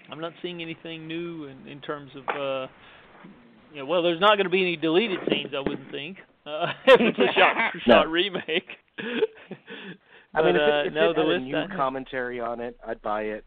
[0.09, 2.67] I'm not seeing anything new in, in terms of uh,
[3.73, 6.17] you know, well, there's not going to be any deleted scenes, I wouldn't think.
[6.45, 8.11] Uh, if it's a shot for shot No.
[8.11, 8.67] remake.
[10.35, 12.59] I mean, if uh, it, if no, it the had a new I- commentary on
[12.59, 13.45] it, I'd buy it.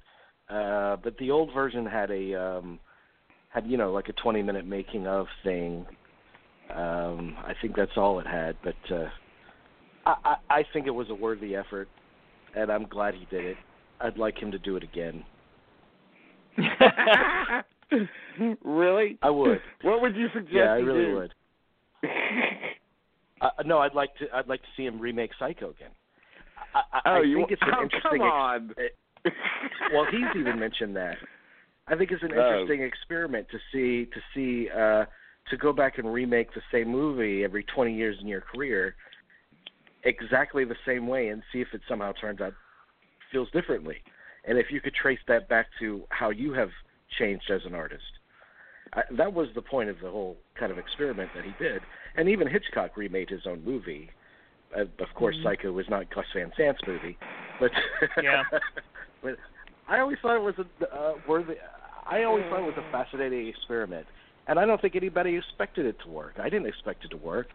[0.49, 2.79] Uh, but the old version had a um,
[3.51, 5.87] had you know like a 20 minute making of thing.
[6.71, 9.09] Um, I think that's all it had, but uh,
[10.05, 11.89] I, I I think it was a worthy effort,
[12.55, 13.57] and I'm glad he did it.
[14.01, 15.25] I'd like him to do it again.
[18.65, 19.19] really?
[19.23, 19.61] I would.
[19.83, 20.55] What would you suggest?
[20.55, 21.15] yeah, I really do?
[21.15, 21.35] would.
[23.39, 24.25] Uh, no, I'd like to.
[24.35, 25.91] I'd like to see him remake Psycho again.
[26.75, 27.37] I, I, Oh, I you?
[27.37, 28.11] think it's an oh, interesting.
[28.13, 28.71] come on.
[28.79, 28.95] ex-
[29.93, 31.17] well, he's even mentioned that.
[31.89, 32.41] I think it's an Oh.
[32.41, 35.05] interesting experiment to see to see uh,
[35.51, 38.97] to go back and remake the same movie every 20 years in your career,
[40.05, 42.55] exactly the same way, and see if it somehow turns out
[43.31, 43.97] feels differently,
[44.45, 46.71] and if you could trace that back to how you have
[47.19, 48.03] changed as an artist.
[48.95, 51.83] I, that was the point of the whole kind of experiment that he did,
[52.17, 54.11] and even Hitchcock remade his own movie.
[54.77, 55.43] Uh, of course, Mhm.
[55.45, 57.17] Psycho was not Gus Van Sant's movie,
[57.59, 57.71] but
[58.23, 58.43] Yeah.
[59.23, 59.37] but
[59.89, 61.55] I always thought it was a uh, worthy.
[62.09, 64.07] I always thought it was a fascinating experiment,
[64.47, 66.35] and I don't think anybody expected it to work.
[66.39, 67.49] I didn't expect it to work,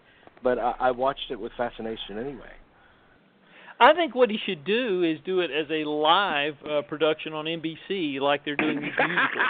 [0.43, 2.51] but I, I watched it with fascination anyway.
[3.79, 7.45] I think what he should do is do it as a live uh, production on
[7.45, 9.45] NBC, like they're doing these musicals.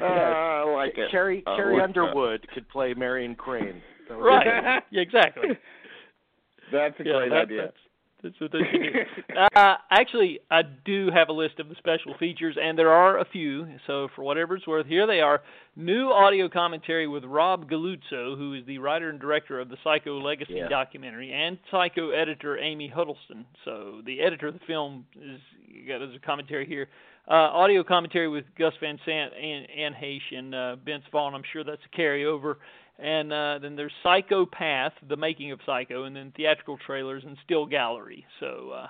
[0.00, 1.10] Uh, I like it.
[1.10, 3.82] Carrie I Carrie like Underwood could play Marion Crane.
[4.10, 4.82] Was- right?
[4.90, 5.48] Yeah, exactly.
[6.72, 7.62] That's a yeah, great that, idea.
[7.62, 7.76] That's,
[8.22, 9.40] that's what they should do.
[9.54, 13.24] Uh, actually, I do have a list of the special features, and there are a
[13.24, 13.68] few.
[13.86, 15.42] So, for whatever it's worth, here they are:
[15.76, 20.20] new audio commentary with Rob Galluzzo, who is the writer and director of the Psycho
[20.20, 20.68] Legacy Yeah.
[20.68, 23.44] documentary, and Psycho editor Amy Duddleston.
[23.64, 25.40] So, the editor of the film is
[25.86, 26.88] got as a commentary here.
[27.28, 31.34] Uh, audio commentary with Gus Van Sant and Anne Heche and uh, Vince Vaughn.
[31.34, 32.56] I'm sure that's a carryover.
[32.98, 37.36] And uh, then there's Psycho Path, the making of Psycho, and then theatrical trailers and
[37.44, 38.24] still gallery.
[38.40, 38.86] So uh,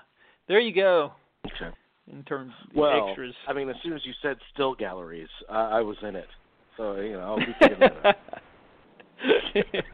[0.48, 1.12] there you go
[1.46, 1.74] Okay.
[2.12, 3.34] in terms of the Well, extras.
[3.48, 6.28] I mean, as soon as you said still galleries, I, I was in it.
[6.76, 8.16] So you know, I'll be thinking that.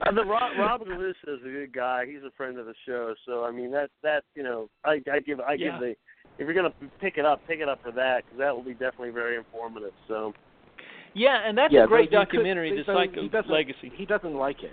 [0.06, 2.04] Uh, the Rob, Rob Galluzzo is a good guy.
[2.06, 3.14] He's a friend of the show.
[3.24, 5.72] So I mean, that that you know, I I give I Yeah.
[5.72, 5.94] give the
[6.38, 8.72] if you're gonna pick it up, pick it up for that because that will be
[8.72, 9.92] definitely very informative.
[10.08, 10.32] So
[11.14, 13.92] yeah, and that's yeah, a great he could- documentary, The Psycho he Legacy.
[13.96, 14.72] He doesn't like it.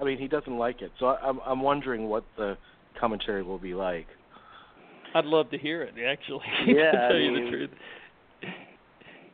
[0.00, 0.90] I mean, he doesn't like it.
[0.98, 2.56] So I, I'm I'm wondering what the
[2.98, 4.06] commentary will be like.
[5.14, 6.44] I'd love to hear it actually.
[6.66, 7.70] Yeah, to I tell you the truth.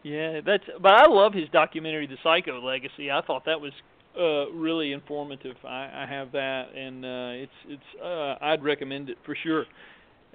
[0.02, 0.64] Yeah, that's.
[0.80, 3.10] But I love his documentary, The Psycho Legacy.
[3.10, 3.72] I thought that was
[4.18, 5.56] uh really informative.
[5.64, 8.02] I, I have that, and uh it's it's.
[8.02, 9.64] uh I'd recommend it for sure.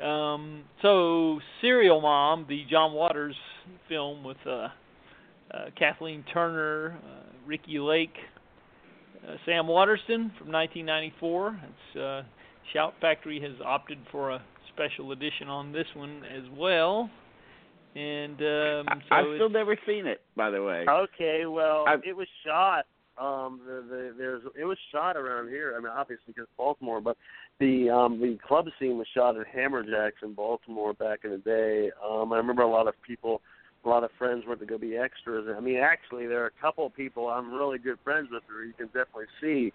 [0.05, 3.35] Um, so, Serial Mom, the John Waters
[3.87, 4.69] film with uh,
[5.77, 8.15] Kathleen Turner, uh, Ricki Lake,
[9.27, 11.59] uh, Sam Waterston from 1994.
[11.63, 12.21] It's uh,
[12.73, 14.41] Shout Factory has opted for a
[14.73, 17.09] special edition on this one as well.
[17.95, 20.85] And um, so I've still never seen it, by the way.
[20.87, 22.85] okay, well, I've- it was shot.
[23.17, 25.75] Um, the, the there's it was shot around here.
[25.77, 27.17] I mean, obviously because Baltimore, but
[27.59, 31.91] the um the club scene was shot at Hammerjacks in Baltimore back in the day.
[32.03, 33.41] Um, I remember a lot of people,
[33.83, 35.47] a lot of friends went to go be extras.
[35.55, 38.67] I mean, actually, there are a couple of people I'm really good friends with who
[38.67, 39.71] you can definitely see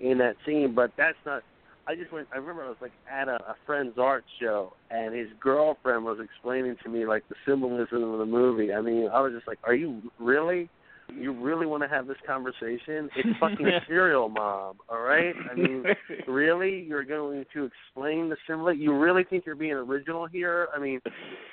[0.00, 0.74] in that scene.
[0.74, 1.42] But that's not.
[1.86, 2.28] I just went.
[2.32, 6.18] I remember I was like at a, a friend's art show, and his girlfriend was
[6.22, 8.72] explaining to me like the symbolism of the movie.
[8.72, 10.68] I mean, I was just like, "Are you really?"
[11.14, 13.08] You really want to have this conversation?
[13.16, 15.34] It's fucking serial mom, all right?
[15.50, 15.84] I mean,
[16.28, 16.84] really?
[16.88, 18.72] You're going to explain the symbol?
[18.72, 20.68] You really think you're being original here?
[20.74, 21.00] I mean,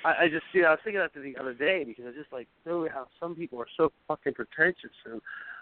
[0.03, 0.63] I, I just see.
[0.63, 3.35] I was thinking about that the other day because I just like so how some
[3.35, 5.21] people are so fucking pretentious and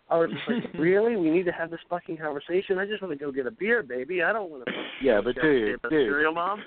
[0.10, 1.16] I was just like, really?
[1.16, 2.78] We need to have this fucking conversation.
[2.78, 4.22] I just want to go get a beer, baby.
[4.22, 4.72] I don't want to.
[5.02, 6.62] Yeah, but dude, dude, Serial mom.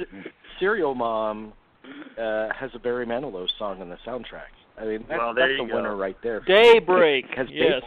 [0.00, 0.06] S-
[0.58, 1.52] Serial Mom
[2.18, 4.52] uh, has a Barry Manilow song on the soundtrack.
[4.78, 5.76] I mean, that's, Well, that's you a go.
[5.76, 6.40] winner right there.
[6.40, 7.26] Daybreak.
[7.36, 7.82] Has yes.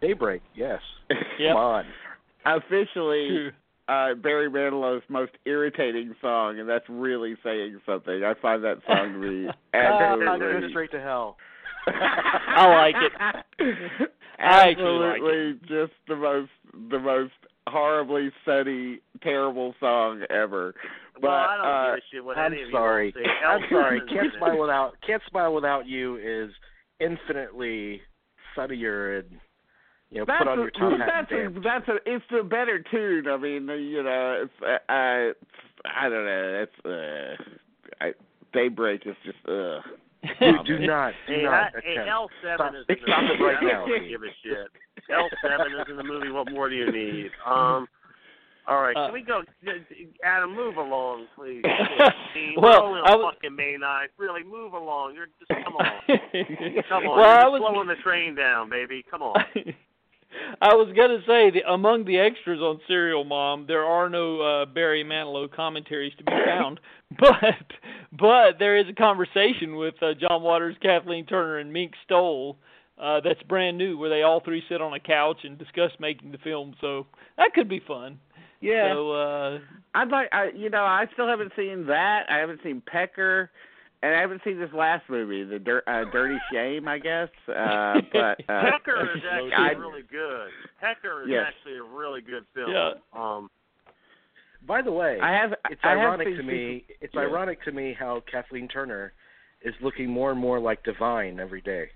[0.00, 0.80] Daybreak, yes.
[1.38, 1.54] Yep.
[1.54, 1.84] Come on.
[2.46, 3.48] Officially,
[3.88, 8.22] uh, Barry Manilow's most irritating song, and that's really saying something.
[8.24, 10.70] I find that song to be go absolutely.
[10.70, 11.36] straight to hell.
[11.86, 13.12] I like it.
[14.38, 16.50] I actually like Absolutely, just the most
[16.90, 17.32] the most
[17.66, 20.74] horribly sunny, terrible song ever.
[21.20, 23.14] But well, I don't uh, give a shit what I'm any of you sorry.
[23.16, 23.30] all say.
[23.46, 24.00] I'm sorry.
[24.08, 26.50] Can't smile without Can't smile without you is
[27.00, 28.00] infinitely
[28.54, 29.28] sunnier and
[30.10, 31.64] you know that's put on a, your top hat that's and a, dance.
[31.64, 33.26] that's a it's a better tune.
[33.28, 35.32] I mean, uh, you know, it's uh, uh
[35.84, 36.66] I don't know.
[36.66, 37.42] It's uh,
[38.04, 38.12] I,
[38.52, 39.80] Daybreak is just uh.
[40.38, 43.22] Dude, do not, do Hey, not I, hey, L seven Stop- is in the stop
[43.22, 43.42] it movie.
[43.44, 44.68] right I don't now, give a shit.
[45.10, 46.30] L seven is in the movie.
[46.30, 47.30] What more do you need?
[47.46, 47.86] Um.
[48.66, 49.42] All right, Uh, can we go?
[50.24, 51.62] Adam, move along, please.
[52.56, 54.08] Well, we're only I on was- fucking May 9th.
[54.18, 55.14] Really, move along.
[55.14, 55.86] You're just come on,
[56.88, 57.18] come on.
[57.18, 59.04] well, I You're was slowing the train down, baby.
[59.10, 59.42] Come on.
[60.62, 64.64] I was gonna say the among the extras on Serial Mom, there are no uh,
[64.66, 66.78] Barry Manilow commentaries to be found,
[67.18, 67.34] but
[68.12, 72.56] but there is a conversation with uh, John Waters, Kathleen Turner, and Mink Stole
[73.00, 76.30] uh, that's brand new, where they all three sit on a couch and discuss making
[76.32, 76.74] the film.
[76.80, 77.06] So
[77.36, 78.18] that could be fun.
[78.60, 79.58] Yeah, So uh,
[79.94, 82.24] I'd like I you know I still haven't seen that.
[82.28, 83.50] I haven't seen Pecker,
[84.02, 87.28] and I haven't seen this last movie, the Dir- uh, Dirty Shame, I guess.
[87.48, 90.48] Uh, but uh, Pecker is actually I- really good.
[90.80, 91.46] Pecker is Yes.
[91.48, 92.70] actually a really good film.
[92.70, 92.92] Yeah.
[93.14, 93.50] Um.
[94.66, 96.84] By the way, I have it's I ironic seen to me.
[97.00, 97.20] It's yeah.
[97.22, 99.14] ironic to me how Kathleen Turner
[99.62, 101.88] is looking more and more like Divine every day.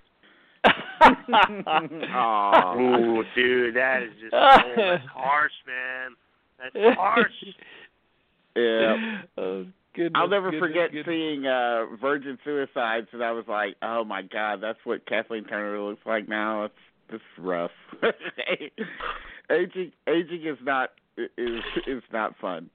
[0.65, 6.15] oh, Ooh, dude, that is just oh, that's harsh, man.
[6.59, 7.31] That's harsh.
[8.55, 9.21] yeah.
[9.37, 11.05] oh, goodness, I'll never goodness, forget goodness.
[11.07, 15.81] seeing uh Virgin Suicides and I was like, Oh my god, that's what Kathleen Turner
[15.81, 16.65] looks like now.
[16.65, 16.73] It's
[17.09, 17.71] it's rough.
[19.51, 22.69] aging aging is not is is not fun.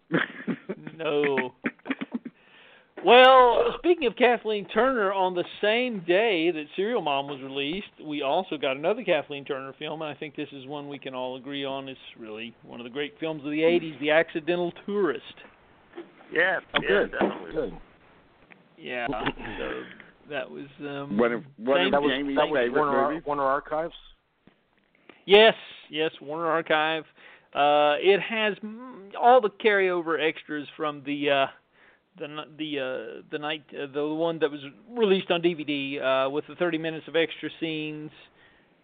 [0.97, 1.55] No.
[3.05, 8.20] Well, speaking of Kathleen Turner, on the same day that Serial Mom was released, we
[8.20, 11.36] also got another Kathleen Turner film, and I think this is one we can all
[11.36, 15.24] agree on is really one of the great films of the 80s, The Accidental Tourist.
[16.30, 17.53] Yeah, Oh, yeah, good, definitely.
[17.53, 17.72] good.
[18.78, 19.07] Yeah.
[19.59, 19.82] So
[20.28, 23.22] that was um one of one same- of That was Jamie's that was Warner, Ar-
[23.26, 23.94] Warner Archives.
[25.26, 25.55] Yes,
[25.90, 27.03] yes, Warner Archive.
[27.53, 28.55] Uh, it has
[29.20, 31.46] all the carryover extras from the uh,
[32.21, 34.61] the the uh, the night uh, the one that was
[34.91, 38.11] released on DVD uh, with the 30 minutes of extra scenes.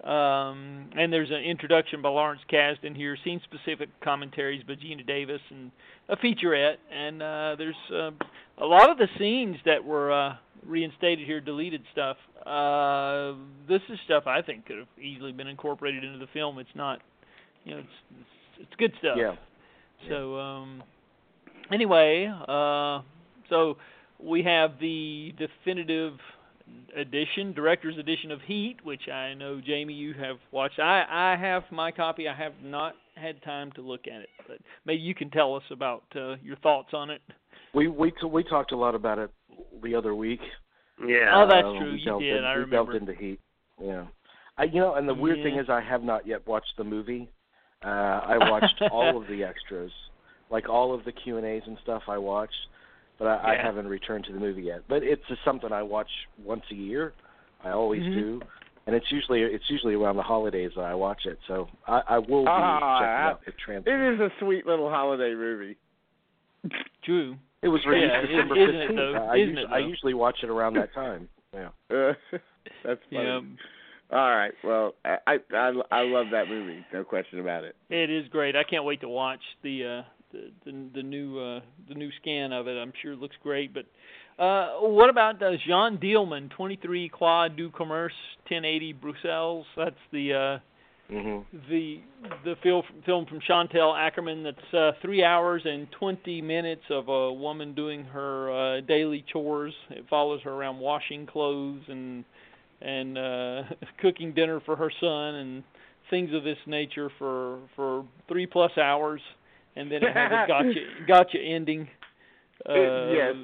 [0.05, 5.41] Um, and there's an introduction by Lawrence Kasdan here, scene specific commentaries by Geena Davis,
[5.51, 5.71] and
[6.09, 6.77] a featurette.
[6.93, 8.11] And uh, there's uh,
[8.59, 12.19] a lot of the scenes that were uh, reinstated here, deleted stuff.
[12.45, 13.35] Uh,
[13.69, 16.59] this is stuff I think could have easily been incorporated into the film.
[16.59, 17.01] It's not,
[17.65, 17.89] you know, it's
[18.21, 19.17] it's, it's good stuff.
[19.19, 19.35] Yeah.
[20.09, 20.83] So um,
[21.73, 23.01] anyway, uh,
[23.49, 23.77] so
[24.19, 26.15] we have the definitive
[26.97, 30.79] edition, director's edition of Heat, which I know Jamie you have watched.
[30.79, 32.29] I I have my copy.
[32.29, 35.63] I have not had time to look at it, but maybe you can tell us
[35.71, 37.21] about uh, your thoughts on it.
[37.75, 39.31] We we we talked a lot about it
[39.83, 40.41] the other week.
[41.07, 41.31] Yeah.
[41.35, 41.93] Oh, that's Uh, true.
[41.93, 42.37] we You did.
[42.39, 42.93] in- I we remember.
[42.93, 43.41] delved into Heat.
[43.81, 44.07] Yeah.
[44.59, 47.29] I you know, and the weird thing is I have not yet watched the movie.
[47.85, 49.93] Uh I watched all of the extras,
[50.51, 52.03] like all of the Q and A's and stuff.
[52.09, 52.57] I watched,
[53.19, 54.83] but I, I haven't returned to the movie yet.
[54.89, 56.11] But it's just something I watch
[56.45, 57.13] once a year.
[57.65, 58.15] I always Mhm.
[58.15, 58.41] do,
[58.87, 61.39] and it's usually it's usually around the holidays that I watch it.
[61.49, 64.13] So I, I will be Ah, checking out the It transfer.
[64.15, 65.77] is a sweet little holiday movie.
[67.05, 67.37] True.
[67.63, 69.17] It was released Yeah, December fifteenth.
[69.31, 71.29] I, usually, it, I usually watch it around that time.
[71.55, 71.69] Yeah.
[71.91, 72.13] Uh,
[72.85, 73.25] that's funny.
[73.25, 73.41] Yeah.
[74.13, 74.53] All right.
[74.63, 76.85] Well, I, I I I love that movie.
[76.93, 77.75] No question about it.
[77.91, 78.55] It is great.
[78.55, 82.53] I can't wait to watch the uh the the, the new uh the new scan
[82.53, 82.77] of it.
[82.77, 83.87] I'm sure it looks great, but
[84.43, 88.13] uh what about uh, Jeanne Dielman, 23 Quai du Commerce
[88.49, 89.65] 1080 Bruxelles?
[89.77, 90.59] That's the uh
[91.09, 91.45] Mhm.
[91.71, 92.01] the
[92.45, 97.33] the film film from Chantal Akerman that's uh 3 hours and 20 minutes of a
[97.33, 99.73] woman doing her uh daily chores.
[99.91, 102.25] It follows her around washing clothes and
[102.81, 103.63] and uh
[104.01, 105.63] cooking dinner for her son and
[106.11, 109.21] things of this nature for for 3 plus hours
[109.77, 111.89] and then it has a gotcha gotcha ending.
[112.69, 113.35] Uh, It- yes.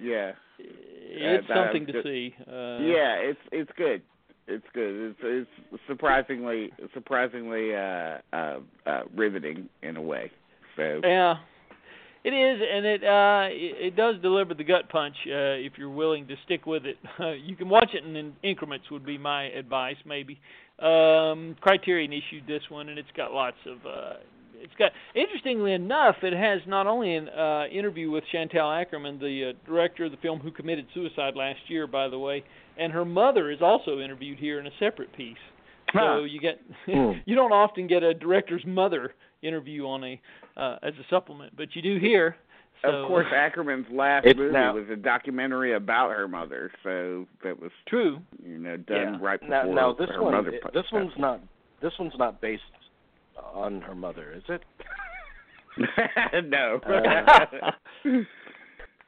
[0.00, 0.32] Yeah.
[0.60, 2.34] It's Uh, something to that- see.
[2.46, 3.14] Uh, yeah.
[3.16, 4.02] It's it's good.
[4.46, 5.16] It's good.
[5.22, 10.30] It's it's surprisingly surprisingly uh, uh, uh, riveting in a way.
[10.76, 11.36] So Yeah,
[12.24, 15.90] it is, and it uh, it, it does deliver the gut punch uh, if you're
[15.90, 16.96] willing to stick with it.
[17.18, 18.90] Uh, you can watch it in, in increments.
[18.90, 20.38] Would be my advice, maybe.
[20.78, 23.78] Um, Criterion issued this one, and it's got lots of.
[23.84, 24.14] Uh,
[24.60, 29.50] it's got interestingly enough, it has not only an uh, interview with Chantal Akerman, the
[29.54, 32.44] uh, director of the film who committed suicide last year, by the way,
[32.78, 35.36] and her mother is also interviewed here in a separate piece.
[35.92, 36.18] Huh.
[36.18, 37.12] So you get Hmm.
[37.24, 40.20] you don't often get a director's mother interview on a
[40.56, 42.36] uh, as a supplement, but you do here.
[42.82, 46.70] So, of course, Akerman's last It's movie now- was a documentary about her mother.
[46.84, 48.18] So that was true.
[48.44, 49.18] you know done Yeah.
[49.20, 50.50] right before Now, now this her one, mother.
[50.50, 51.40] It, this one's not,
[51.82, 52.62] this one's not based
[53.54, 54.62] on her mother, is it?
[56.48, 56.80] no.
[56.86, 57.70] Uh,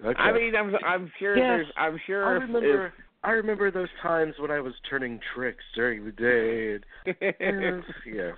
[0.02, 0.18] Okay.
[0.18, 2.92] I mean, I'm I'm sure Yes, there's I'm I sure if- remember,
[3.22, 6.78] I remember those times when I was turning tricks during the day.
[7.38, 8.30] And, yeah.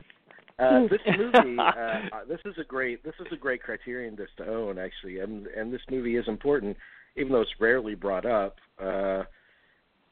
[0.59, 4.31] Uh, this movie, uh, uh, this is a great, this is a great criterion disc
[4.39, 6.77] to own, actually, and and this movie is important,
[7.17, 8.57] even though it's rarely brought up.
[8.83, 9.23] Uh,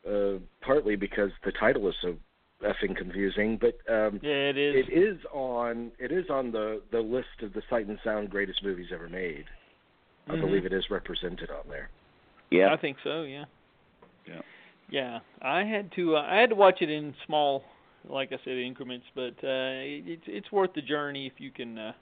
[0.09, 2.15] uh, partly because the title is so
[2.63, 4.87] effing confusing, but um, Yeah, it is.
[4.89, 8.63] it is on it is on the the list of the Sight and Sound greatest
[8.63, 9.45] movies ever made.
[10.29, 10.41] I Mhm.
[10.41, 11.89] believe it is represented on there.
[12.51, 12.73] yeah.
[12.73, 13.23] I think so.
[13.23, 13.45] Yeah.
[14.27, 14.41] Yeah.
[14.91, 16.17] Yeah, I had to.
[16.17, 17.63] Uh, I had to watch it in small,
[18.09, 19.07] like I said, increments.
[19.15, 21.93] But uh, it, it's it's worth the journey if you can, uh,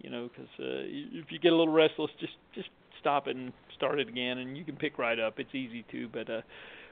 [0.00, 0.82] you know, because uh,
[1.22, 2.68] if you get a little restless, just just
[2.98, 5.38] stop it and start it again, and you can pick right up.
[5.38, 6.08] It's easy to.
[6.08, 6.40] But uh,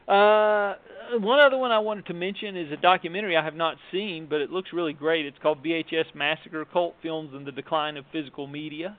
[0.09, 0.75] uh,
[1.19, 4.41] one other one I wanted to mention is a documentary I have not seen, but
[4.41, 5.27] it looks really great.
[5.27, 8.97] It's called VHS Massacre: Cult Films and the Decline of Physical Media.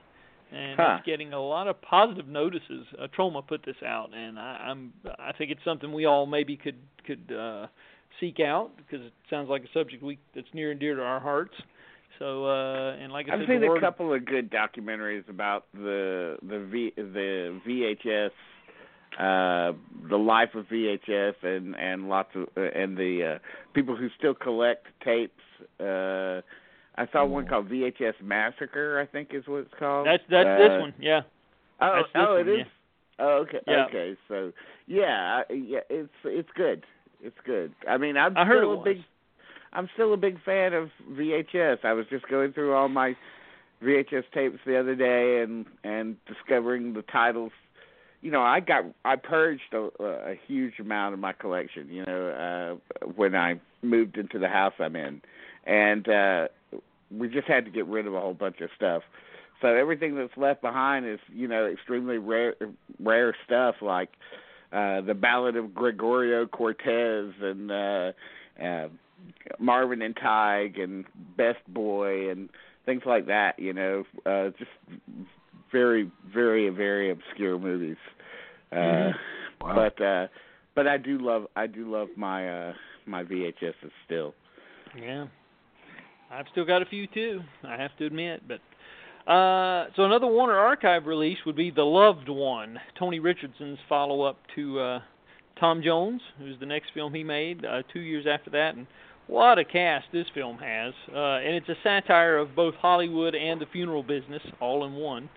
[0.51, 0.97] And Huh.
[0.99, 2.85] it's getting a lot of positive notices.
[2.99, 6.55] Uh, Troma put this out, and I, I'm I think it's something we all maybe
[6.55, 6.77] could
[7.07, 7.65] could uh,
[8.19, 11.19] seek out because it sounds like a subject we that's near and dear to our
[11.19, 11.55] hearts.
[12.19, 16.37] So uh, and like I I've said, seen a couple of good documentaries about the
[16.47, 18.29] the v, the VHS,
[19.19, 19.73] uh,
[20.09, 23.39] the life of VHS, and and lots of uh, and the uh,
[23.73, 25.33] people who still collect tapes.
[25.79, 26.41] Uh,
[26.95, 28.99] I saw one called VHS Massacre.
[28.99, 30.05] I think is what it's called.
[30.07, 31.21] that's that's Uh, this one, yeah.
[31.81, 32.57] Oh, oh, one, it is.
[32.59, 32.63] yeah.
[33.19, 33.85] Oh, okay, Yeah.
[33.85, 34.15] okay.
[34.27, 34.51] So,
[34.87, 36.83] yeah, yeah, it's it's good.
[37.21, 37.73] It's good.
[37.89, 38.83] I mean, I'm I still a was.
[38.85, 38.97] big,
[39.73, 41.83] I'm still a big fan of VHS.
[41.83, 43.15] I was just going through all my
[43.83, 47.51] VHS tapes the other day and and discovering the titles.
[48.23, 51.89] You know, I got I purged a, a huge amount of my collection.
[51.89, 55.21] You know, uh, when I moved into the house I'm in,
[55.65, 56.47] and uh,
[57.15, 59.03] we just had to get rid of a whole bunch of stuff.
[59.61, 62.55] So everything that's left behind is, you know, extremely rare
[62.99, 64.09] rare stuff like
[64.73, 68.11] uh the Ballad of Gregorio Cortez and uh,
[68.61, 68.87] uh
[69.59, 71.05] Marvin and Tige and
[71.37, 72.49] Best Boy and
[72.85, 74.71] things like that, you know, uh just
[75.73, 77.97] very very very obscure movies.
[78.71, 79.13] Uh Mhm.
[79.61, 79.75] Wow.
[79.75, 80.27] but uh
[80.75, 82.73] but I do love I do love my uh
[83.05, 84.33] my VHSs still.
[84.97, 85.25] Yeah.
[86.31, 88.59] I've still got a few too, I have to admit, but
[89.31, 94.37] uh so another Warner Archive release would be The Loved One, Tony Richardson's follow up
[94.55, 94.99] to uh
[95.59, 98.85] Tom Jones, who's the next film he made, uh 2 years after that and
[99.27, 100.93] what a cast this film has.
[101.13, 105.29] Uh and it's a satire of both Hollywood and the funeral business all in one.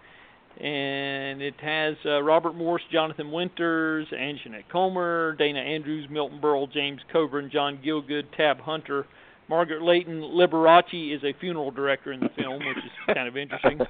[0.61, 7.01] And it has uh, Robert Morse, Jonathan Winters, Anjanette Comer, Dana Andrews, Milton Berle, James
[7.13, 9.07] Coburn, John Gielgud, Tab Hunter,
[9.49, 13.79] Margaret Leighton Liberace is a funeral director in the film, which is kind of interesting.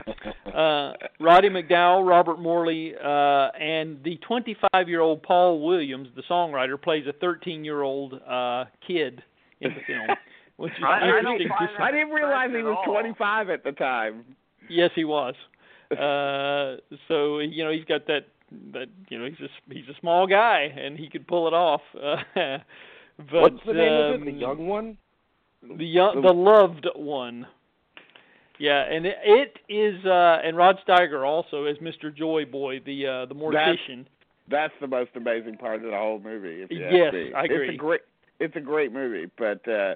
[0.57, 7.13] Uh, Roddy McDowall, Robert Morley, uh, and the 25-year-old Paul Williams, the songwriter, plays a
[7.23, 9.23] 13-year-old uh, kid
[9.61, 10.17] in the film,
[10.57, 11.49] which is I- I don't interesting.
[11.51, 14.25] find that- I didn't realize he was 25 at the time.
[14.71, 15.35] Yes, he was.
[15.93, 16.77] Uh,
[17.09, 18.27] so you know he's got that
[18.73, 21.81] that you know he's a he's a small guy and he could pull it off.
[21.95, 22.17] Uh,
[23.31, 24.25] but What's the name of it?
[24.25, 24.99] The um, young one?
[25.77, 27.47] the young, the loved one.
[28.59, 32.15] Yeah, and it, it is uh and Rod Steiger also is Mr.
[32.15, 34.07] Joy Boy, the uh the mortician.
[34.49, 36.63] That's the most amazing part of the whole movie.
[36.63, 37.13] If you Yes.
[37.35, 37.75] I It's agree.
[37.75, 38.01] a great,
[38.41, 39.95] it's a great movie, but uh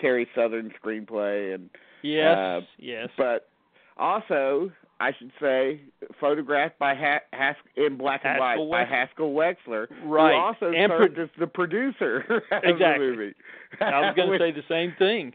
[0.00, 1.70] Terry Southern screenplay, and
[2.02, 3.08] yes, uh, yes.
[3.16, 3.48] but
[3.96, 5.80] also I should say
[6.20, 8.98] photographed by ha- Has- in black and Haskell white by Wexler.
[8.98, 10.32] Haskell Wexler, Right.
[10.34, 13.06] who also And served pro- as the producer of the Exactly.
[13.06, 13.34] movie.
[13.80, 15.32] I was going to say the same thing.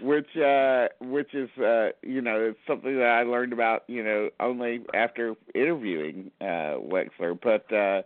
[0.00, 4.30] which uh which is uh you know it's something that I learned about you know
[4.40, 8.02] only after interviewing uh Wexler but uh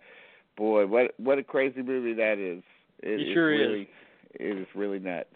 [0.58, 2.62] boy what what a crazy movie that is
[3.02, 3.60] it, It it's sure is.
[3.60, 3.88] really,
[4.34, 5.28] it is really nuts.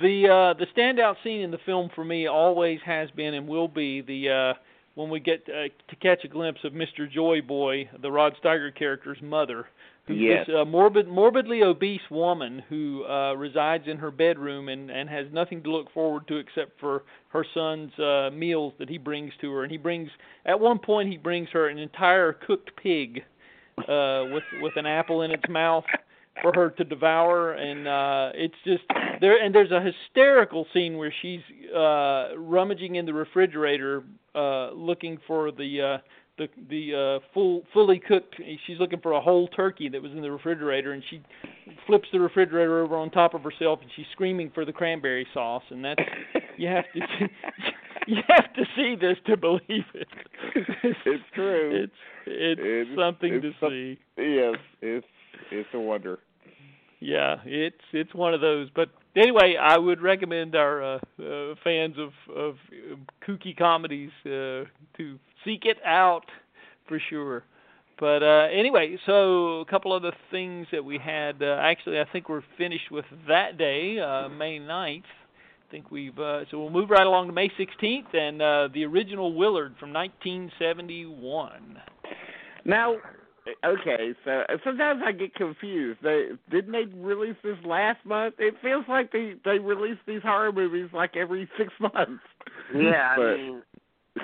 [0.00, 3.68] The uh, the standout scene in the film for me always has been and will
[3.68, 4.54] be the uh,
[4.98, 7.08] when we get uh, to catch a glimpse of Mr.
[7.08, 9.68] Joy Boy, the Rod Steiger character's mother,
[10.08, 10.46] who's Yes.
[10.48, 15.26] this uh, morbid, morbidly obese woman who uh, resides in her bedroom and and has
[15.32, 19.52] nothing to look forward to except for her son's uh, meals that he brings to
[19.52, 19.62] her.
[19.62, 20.10] And he brings
[20.44, 23.22] at one point he brings her an entire cooked pig
[23.78, 25.84] uh, with with an apple in its mouth
[26.42, 28.82] for her to devour and uh it's just
[29.20, 31.40] there and there's a hysterical scene where she's
[31.74, 34.02] uh rummaging in the refrigerator
[34.34, 35.98] uh looking for the uh
[36.38, 38.36] the the uh full fully cooked
[38.66, 41.20] she's looking for a whole turkey that was in the refrigerator and she
[41.86, 45.64] flips the refrigerator over on top of herself and she's screaming for the cranberry sauce
[45.70, 46.00] and that's
[46.56, 47.00] you have to
[48.06, 50.08] you have to see this to believe it
[51.04, 51.82] It's true.
[51.84, 51.92] it's
[52.26, 55.06] it's It's- something it's to some- see Yes, it's
[55.50, 56.18] it's a wonder.
[57.00, 58.68] Yeah, it's it's one of those.
[58.74, 62.56] But anyway, I would recommend our uh, uh, fans of of
[63.26, 64.64] kooky comedies uh,
[64.96, 66.26] to seek it out
[66.88, 67.44] for sure.
[68.00, 71.42] But uh, anyway, so a couple other things that we had.
[71.42, 75.02] Uh, actually, I think we're finished with that day, uh, May 9th.
[75.02, 79.74] I think we've so we'll move right along to May 16th and the original Willard
[79.78, 81.78] from 1971.
[82.64, 82.96] Now,
[83.64, 86.00] okay, so sometimes I get confused.
[86.02, 88.34] They didn't they release this last month?
[88.38, 92.22] It feels like they they release these horror movies like every six months.
[92.74, 93.62] Yeah, I mean,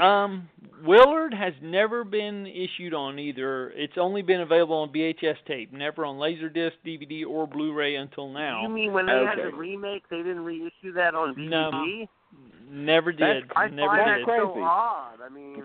[0.01, 0.49] Um,
[0.85, 3.71] Willard has never been issued on either.
[3.71, 8.63] It's only been available on VHS tape, never on Laserdisc, DVD, or Blu-ray until now.
[8.63, 11.49] you mean when they had the remake, they didn't reissue that on DVD?
[11.49, 11.71] No.
[11.73, 12.09] DVD?
[12.71, 13.53] Never That's- did.
[13.55, 14.27] I never find did.
[14.29, 15.19] that so odd.
[15.25, 15.63] I mean,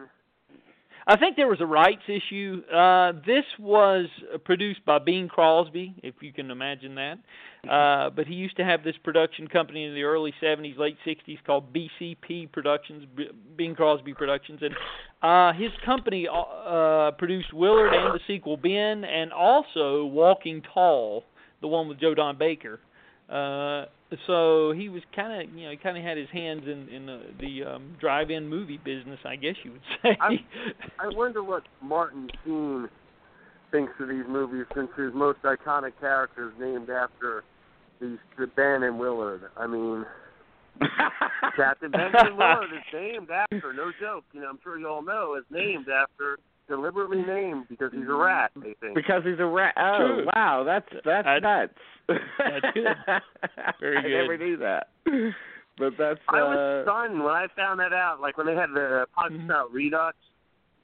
[1.09, 2.61] I think there was a rights issue.
[2.71, 4.05] Uh, this was
[4.45, 7.17] produced by Bing Crosby, if you can imagine that.
[7.67, 11.39] Uh, but he used to have this production company in the early 70s, late 60s
[11.47, 14.75] called BCP Productions, B- Bing Crosby Productions, and
[15.23, 21.23] uh, his company uh, uh, produced Willard and the sequel Ben, and also Walking Tall,
[21.61, 22.79] the one with Joe Don Baker.
[23.29, 23.85] Uh,
[24.25, 27.05] so he was kind of, you know, he kind of had his hands in in
[27.05, 30.17] the, the um, drive-in movie business, I guess you would say.
[30.19, 30.39] I'm-
[30.99, 32.89] I wonder what Martin Sheen
[33.71, 37.43] thinks of these movies since his most iconic character is named after
[38.01, 39.43] these the Ben Willard.
[39.57, 40.05] I mean,
[41.55, 44.23] Captain Benjamin Willard is named after, no joke.
[44.33, 46.39] You know, I'm sure you all know, is named after,
[46.69, 48.51] deliberately named because he's a rat.
[48.55, 48.95] They think.
[48.95, 49.73] because he's a rat.
[49.77, 50.25] Oh, True.
[50.33, 51.73] wow, that's that's That- nuts.
[52.07, 52.87] that's good.
[53.81, 54.45] Very I never good.
[54.45, 54.87] knew that.
[55.77, 58.21] But that's I uh was stunned when I found that out.
[58.21, 59.45] Like when they had the podcast Mhm.
[59.45, 60.17] about Redux,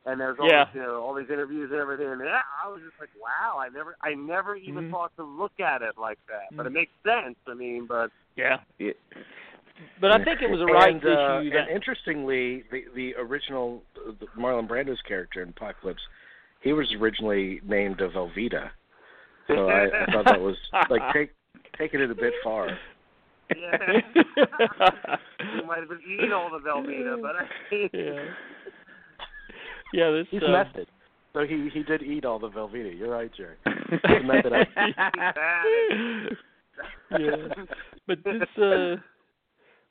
[0.06, 0.66] and there's all Yeah.
[0.66, 2.08] these, you know all these interviews and everything.
[2.08, 4.92] And yeah, I was just like, wow, I never, I never even Mhm.
[4.92, 6.56] thought to look at it like that.
[6.56, 6.74] But it Mhm.
[6.76, 7.38] makes sense.
[7.48, 8.92] I mean, but yeah, yeah.
[10.00, 11.50] But I think it was a rights and, uh, issue.
[11.52, 16.02] That, and interestingly, the the original uh, the Marlon Brando's character in Apocalypse,
[16.62, 18.70] he was originally named uh, Velveeta.
[19.48, 20.56] So I, I thought that was
[20.90, 21.32] like take
[21.78, 22.70] taking it a bit far.
[23.56, 23.78] yeah,
[24.16, 27.48] he might have been eating all the Velveeta, but I
[27.94, 28.34] yeah,
[29.94, 30.12] yeah.
[30.12, 30.88] This He's uh, method.
[31.34, 32.98] So he he did eat all the Velveeta.
[32.98, 33.58] You're right, Jerry.
[33.90, 34.94] He's method acting.
[37.20, 37.66] yeah.
[38.08, 38.96] But this uh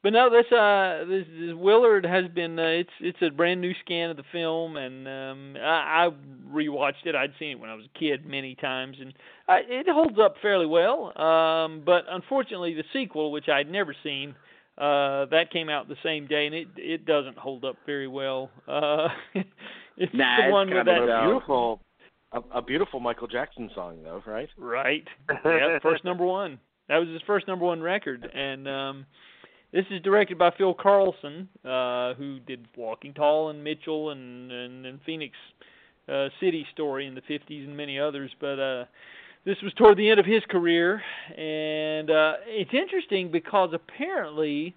[0.05, 3.73] but no, this uh this, this Willard has been uh, it's it's a brand new
[3.85, 6.11] scan of the film and um I, I
[6.53, 7.17] rewatched it.
[7.17, 9.15] I'd seen it when I was a kid many times and
[9.49, 11.19] I, it holds up fairly well.
[11.19, 14.35] Um but unfortunately the sequel which I'd never seen
[14.77, 18.51] uh that came out the same day and it it doesn't hold up very well.
[18.69, 19.09] Uh
[19.97, 21.81] it's Nah, the it's one with kinda that a beautiful
[22.33, 24.51] a, a beautiful Michael Jackson song though, right?
[24.59, 25.09] Right.
[25.47, 26.61] yeah, first number one.
[26.91, 29.07] That was his first number one record, and um,
[29.75, 34.87] this is directed by Phil Karlson, uh, who did Walking Tall and Mitchell and and,
[34.87, 35.35] and Phenix
[36.09, 38.31] uh, City Story in the '50s and many others.
[38.41, 38.85] But uh,
[39.45, 41.03] this was toward the end of his career,
[41.37, 44.77] and uh, it's interesting because apparently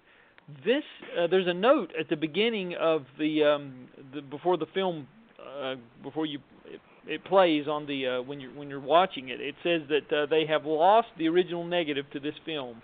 [0.64, 0.82] this
[1.16, 5.06] uh, there's a note at the beginning of the um, the before the film
[5.40, 9.40] uh, before you it, it plays on the uh, when you're when you're watching it.
[9.40, 12.82] It says that uh, they have lost the original negative to this film.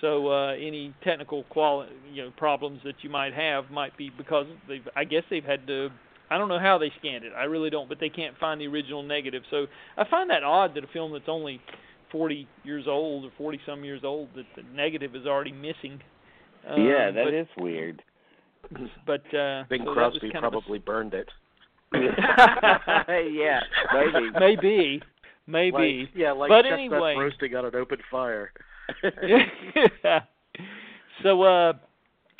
[0.00, 4.46] So uh, any technical quali- you know problems that you might have might be because
[4.68, 5.90] they've I guess they've had to
[6.30, 7.32] I don't know how they scanned it.
[7.36, 9.42] I really don't, but they can't find the original negative.
[9.50, 9.66] So
[9.96, 11.60] I find that odd that a film that's only
[12.10, 16.00] 40 years old or 40 some years old that the negative is already missing.
[16.68, 18.02] Um, yeah, that but, is weird.
[19.06, 21.28] But uh, Bing so Crosby kind of a- probably burned it.
[21.92, 24.30] yeah, maybe.
[24.40, 25.02] maybe,
[25.46, 26.00] maybe.
[26.00, 27.14] Like, yeah, like But chestnuts anyway.
[27.16, 28.50] roasting on an open fire.
[31.22, 31.72] so uh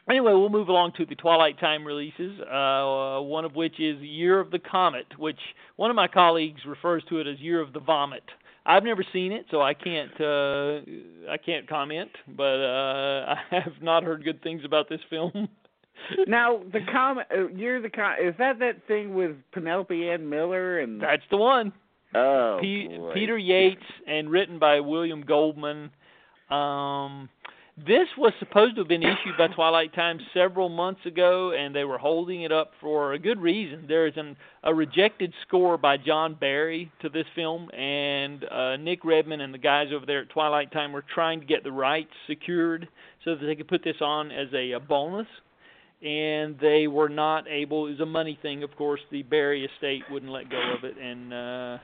[0.08, 2.40] anyway, we'll move along to the Twilight Time releases.
[2.40, 5.38] Uh, one of which is Year of the Comet, which
[5.76, 8.24] one of my colleagues refers to it as Year of the Vomit.
[8.66, 10.80] I've never seen it, so I can't uh,
[11.30, 12.10] I can't comment.
[12.36, 15.48] But uh, I have not heard good things about this film.
[16.26, 20.28] now the comet, uh, Year of the Comet, is that that thing with Penelope Ann
[20.28, 21.00] Miller and?
[21.00, 21.72] That's the one.
[22.14, 22.96] Oh, P-.
[23.12, 25.90] Peter Yates and written by William Goldman.
[26.54, 27.28] Um,
[27.76, 31.82] this was supposed to have been issued by Twilight Time several months ago, and they
[31.82, 33.86] were holding it up for a good reason.
[33.88, 39.04] There is an, a rejected score by John Barry to this film, and uh, Nick
[39.04, 42.12] Redman and the guys over there at Twilight Time were trying to get the rights
[42.28, 42.86] secured
[43.24, 45.26] so that they could put this on as a, a bonus.
[46.00, 47.86] And they were not able.
[47.86, 49.00] It was a money thing, of course.
[49.10, 51.78] The Barry estate wouldn't let go of it, and uh,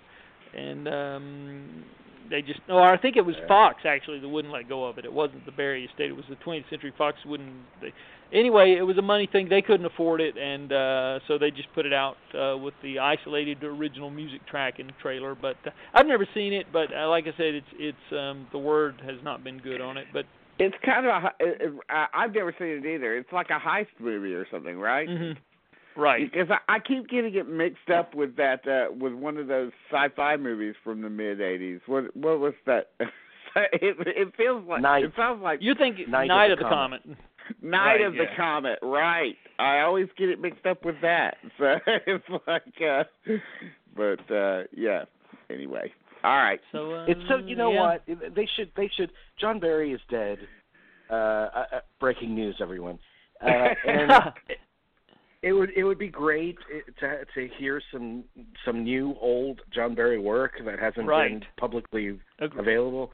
[0.56, 1.84] and um,
[2.30, 5.04] they just no I think it was Fox actually that wouldn't let go of it.
[5.04, 6.10] It wasn't the Barry estate.
[6.10, 7.52] It was the 20th Century Fox wouldn't.
[7.80, 7.92] They,
[8.32, 9.48] anyway, it was a money thing.
[9.48, 12.98] They couldn't afford it, and uh, so they just put it out uh, with the
[13.00, 15.34] isolated original music track and trailer.
[15.34, 16.66] But uh, I've never seen it.
[16.72, 19.96] But uh, like I said, it's it's um, the word has not been good on
[19.96, 20.06] it.
[20.12, 20.26] But
[20.58, 21.26] It's kind of a.
[21.26, 23.16] uh, uh, I've never seen it either.
[23.16, 25.08] It's like a heist movie or something, right?
[25.08, 25.36] mhm.
[25.96, 29.46] Right, Because I, I keep getting it mixed up with that uh with one of
[29.48, 31.80] those sci-fi movies from the mid '80s.
[31.86, 32.90] What what was that?
[33.56, 35.04] it it feels like Night.
[35.04, 37.02] it sounds like you think Night Night, of of the the Comet.
[37.02, 37.18] Comet?
[37.62, 38.36] Night Right, of the yeah.
[38.36, 39.34] Comet, right?
[39.58, 41.36] I always get it mixed up with that.
[41.58, 41.74] So
[42.06, 43.04] it's like, uh
[43.96, 45.04] but uh yeah.
[45.50, 45.92] Anyway,
[46.22, 46.60] all right.
[46.70, 47.80] So uh, It's so you know yeah.
[47.80, 49.10] what they should they should
[49.40, 50.38] John Barry is dead.
[51.10, 52.96] Uh, uh, uh, breaking news, everyone.
[53.44, 53.48] Uh,
[53.84, 54.12] and
[55.42, 56.58] it would it would be great
[57.00, 58.24] to to hear some
[58.64, 63.12] some new old John Barry work that hasn't been publicly Agre- available.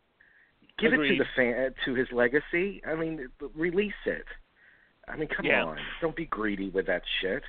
[0.78, 2.82] Give it to the fan to his legacy.
[2.86, 4.24] I mean, release it.
[5.08, 5.64] I mean, come Yeah.
[5.64, 7.42] on, don't be greedy with that shit.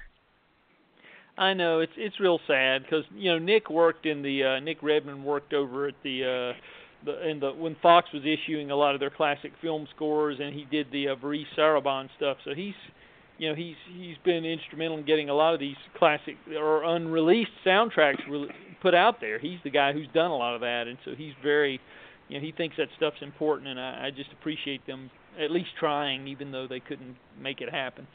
[1.37, 4.81] I know it's it's real sad because you know Nick worked in the uh, Nick
[4.81, 8.93] Redman worked over at the uh, the in the when Fox was issuing a lot
[8.93, 12.37] of their classic film scores and he did the uh, Maurice Sarabon stuff.
[12.45, 12.73] So he's
[13.37, 17.51] you know he's he's been instrumental in getting a lot of these classic or unreleased
[17.65, 18.49] soundtracks re-
[18.81, 19.39] put out there.
[19.39, 21.79] He's the guy who's done a lot of that, and so he's very
[22.27, 25.09] you know he thinks that stuff's important, and I, I just appreciate them
[25.39, 28.07] at least trying, even though they couldn't make it happen.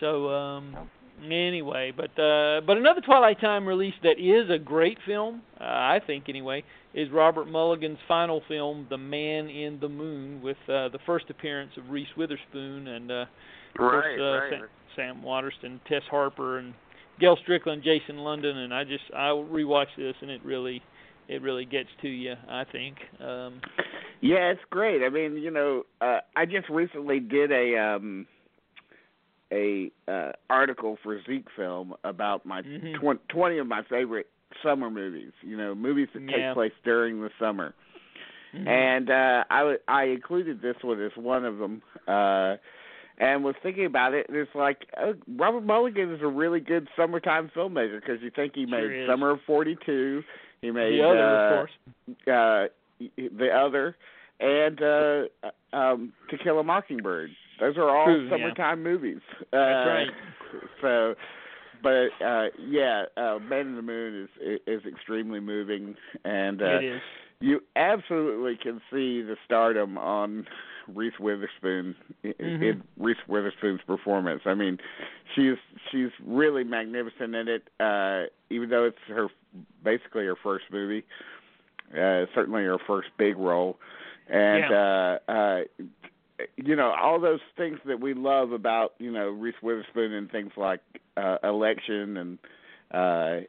[0.00, 0.88] So um
[1.24, 6.00] anyway, but uh but another Twilight Time release that is a great film, uh, I
[6.06, 6.64] think anyway,
[6.94, 11.72] is Robert Mulligan's final film, The Man in the Moon, with uh the first appearance
[11.76, 13.14] of Reese Witherspoon and uh
[13.74, 14.50] of course, uh, right.
[14.50, 16.74] Sam, Sam Waterston, Tess Harper and
[17.20, 20.82] Gail Strickland, Jason London and I just I rewatched this and it really
[21.28, 22.96] it really gets to you, I think.
[23.20, 23.60] Um
[24.20, 25.02] Yeah, it's great.
[25.04, 28.26] I mean, you know, uh, I just recently did a um
[29.52, 32.94] a uh article for Zeke Film about my Mhm.
[32.98, 34.28] twen- 20 of my favorite
[34.62, 35.32] summer movies.
[35.42, 36.48] You know, movies that Yeah.
[36.48, 37.74] take place during the summer.
[38.54, 38.66] mhm.
[38.66, 41.82] And uh I w- I included this one as one of them.
[42.06, 42.56] Uh
[43.18, 46.86] and was thinking about it, and it's like uh, Robert Mulligan is a really good
[46.96, 49.08] summertime filmmaker because you think he made is.
[49.08, 50.22] Summer of '42,
[50.60, 51.72] he made the other, uh, of course.
[52.26, 52.68] uh
[53.16, 53.96] the other
[54.40, 55.24] and uh
[55.72, 57.30] um To Kill a Mockingbird.
[57.60, 58.30] Those are all True, yeah.
[58.30, 59.20] summertime movies.
[59.52, 60.08] Uh, That's right.
[60.80, 61.14] So
[61.82, 66.84] but uh yeah, uh Man in the Moon is is extremely moving and uh it
[66.84, 67.00] is.
[67.40, 70.46] you absolutely can see the stardom on
[70.88, 72.62] Reese Witherspoon in, Mhm.
[72.62, 74.42] in Reese Witherspoon's performance.
[74.46, 74.78] I mean,
[75.34, 75.56] she's
[75.90, 77.68] she's really magnificent in it.
[77.80, 79.28] Uh, even though it's her
[79.84, 81.04] basically her first movie,
[81.92, 83.78] uh, certainly her first big role,
[84.28, 85.60] and uh, uh,
[86.56, 90.52] you know all those things that we love about you know Reese Witherspoon and things
[90.56, 90.80] like
[91.16, 92.38] uh, Election and.
[92.92, 93.40] uh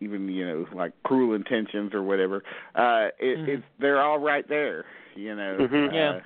[0.00, 2.36] even you know like cruel intentions or whatever
[2.74, 3.48] uh it, Mhm.
[3.48, 5.88] it's they're all right there you know Mhm.
[5.88, 6.20] uh, Yeah.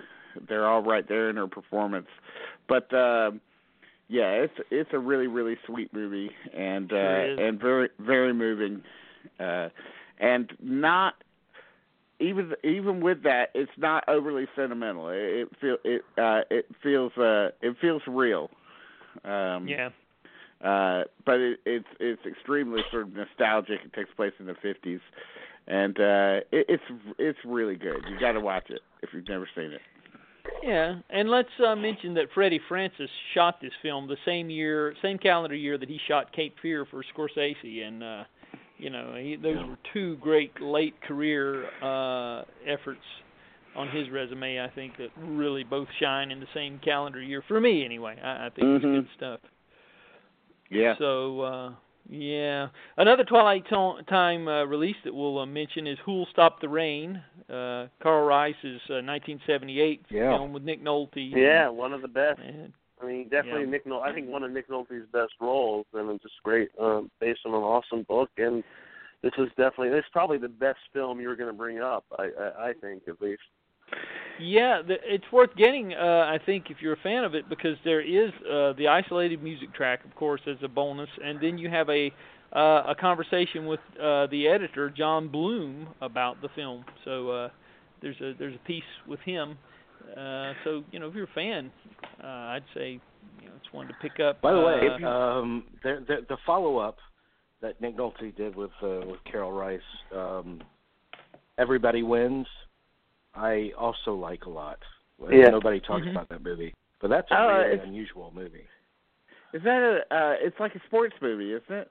[0.49, 2.07] they're all right there in her performance
[2.69, 3.41] but um
[4.09, 6.97] yeah it's it's a really really sweet movie and uh
[7.27, 7.39] is.
[7.41, 8.81] and very very moving
[9.41, 9.71] uh
[10.21, 11.15] and not
[12.21, 17.13] even even with that it's not overly sentimental it, it feel it uh it feels
[17.17, 18.51] uh it feels real
[19.25, 19.91] um Yeah.
[20.65, 23.81] uh, but it, it's it's extremely sort of nostalgic.
[23.85, 25.01] It takes place in the fifties,
[25.67, 26.83] and uh, it, it's
[27.19, 28.03] it's really good.
[28.09, 29.81] You got to watch it if you've never seen it.
[30.63, 35.19] Yeah, and let's uh, mention that Freddie Francis shot this film the same year, same
[35.19, 38.25] calendar year that he shot Cape Fear for Scorsese, and uh,
[38.79, 43.01] you know he, those were two great late career uh, efforts
[43.77, 44.61] on his resume.
[44.61, 48.17] I think that really both shine in the same calendar year for me, anyway.
[48.23, 48.77] I, I think Mhm.
[48.77, 49.41] it's good stuff.
[50.71, 50.95] Yeah.
[50.99, 51.73] So uh
[52.11, 56.69] yeah, another Twilight to- Time uh, release that we'll uh, mention is Who'll Stop the
[56.69, 57.23] Rain.
[57.51, 60.35] Uh, Karel Reisz's uh, 1978 Yeah.
[60.39, 61.17] film with Nick Nolte.
[61.17, 62.41] Yeah, one of the best.
[62.41, 63.71] And, I mean, definitely Yeah.
[63.71, 64.03] Nick Nolte.
[64.03, 67.55] I think one of Nick Nolte's best roles, and it's just great, um, based on
[67.55, 68.31] an awesome book.
[68.37, 68.65] And
[69.23, 72.05] this is definitely this is probably the best film you're going to bring up.
[72.19, 73.43] I, I I think at least.
[74.41, 75.95] Yeah, the, it's worth getting.
[75.95, 79.43] Uh, I think if you're a fan of it, because there is uh, the isolated
[79.43, 82.13] music track, of course, as a bonus, and then you have a
[82.55, 86.85] uh, a conversation with uh, the editor John Bloom about the film.
[87.05, 87.49] So uh,
[88.01, 89.59] there's a there's a piece with him.
[90.17, 91.71] Uh, so you know, if you're a fan,
[92.23, 93.01] uh, I'd say
[93.41, 94.41] you know it's one to pick up.
[94.41, 96.97] By the way, uh, um, the, the, the follow-up
[97.61, 99.81] that Nick Nolte did with uh, with Karel Reisz,
[100.17, 100.63] um,
[101.59, 102.47] "Everybody Wins,"
[103.35, 104.79] I also like a lot.
[105.23, 105.49] Uh, Yeah.
[105.51, 106.13] Nobody talks Mhm.
[106.13, 108.67] about that movie, but that's a Oh, really it's- unusual movie.
[109.53, 110.15] Is that a?
[110.15, 111.91] Uh, it's like a sports movie, isn't it?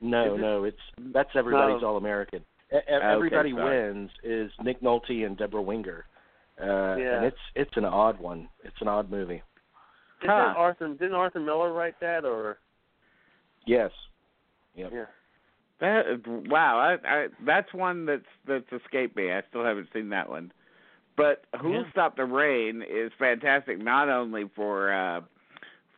[0.00, 0.80] No, Is it- no, it's
[1.12, 1.88] that's everybody's No.
[1.88, 2.44] All American.
[2.88, 3.92] Everybody sorry.
[3.92, 6.06] Wins is Nick Nolte and Debra Winger,
[6.60, 7.16] uh, Yeah.
[7.16, 8.48] and it's it's an odd one.
[8.62, 9.42] It's an odd movie.
[10.20, 10.54] Didn't Huh.
[10.56, 12.58] Arthur didn't Arthur Miller write that or?
[13.66, 13.90] Yes.
[14.74, 14.90] Yep.
[14.92, 15.04] Yeah.
[15.80, 19.32] That wow, I, I that's one that's that's escaped me.
[19.32, 20.52] I still haven't seen that one.
[21.16, 21.90] But Who'll Yeah.
[21.92, 25.20] Stop the Rain is fantastic not only for uh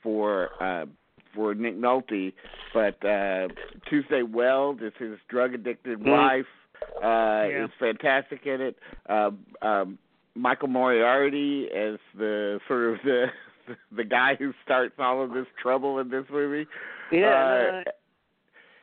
[0.02, 0.86] for uh
[1.34, 2.32] for Nick Nolte,
[2.72, 3.48] but uh
[3.88, 6.10] Tuesday Weld is his drug addicted Mm.
[6.10, 6.46] wife.
[7.02, 7.64] Uh Yeah.
[7.64, 8.78] is fantastic in it.
[9.08, 9.98] Um um
[10.36, 13.26] Michael Moriarty as the sort of the
[13.96, 16.68] the guy who starts all of this trouble in this movie.
[17.10, 17.82] Yeah.
[17.86, 17.90] Uh,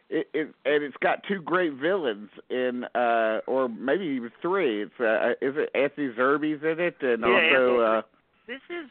[0.10, 4.84] it, it and it's got two great villains in uh or maybe even three.
[4.84, 8.02] It's uh is it Anthony Zerbe's in it and Yeah, also uh
[8.48, 8.90] this is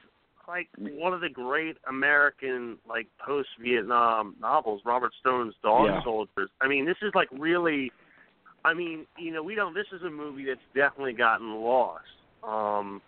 [0.48, 6.02] like one of the great American like post Vietnam novels, Robert Stone's Dog Yeah.
[6.02, 6.50] Soldiers.
[6.60, 7.92] I mean, this is like really
[8.64, 12.04] I mean, you know, we don't this is a movie that's definitely gotten lost.
[12.42, 13.00] Um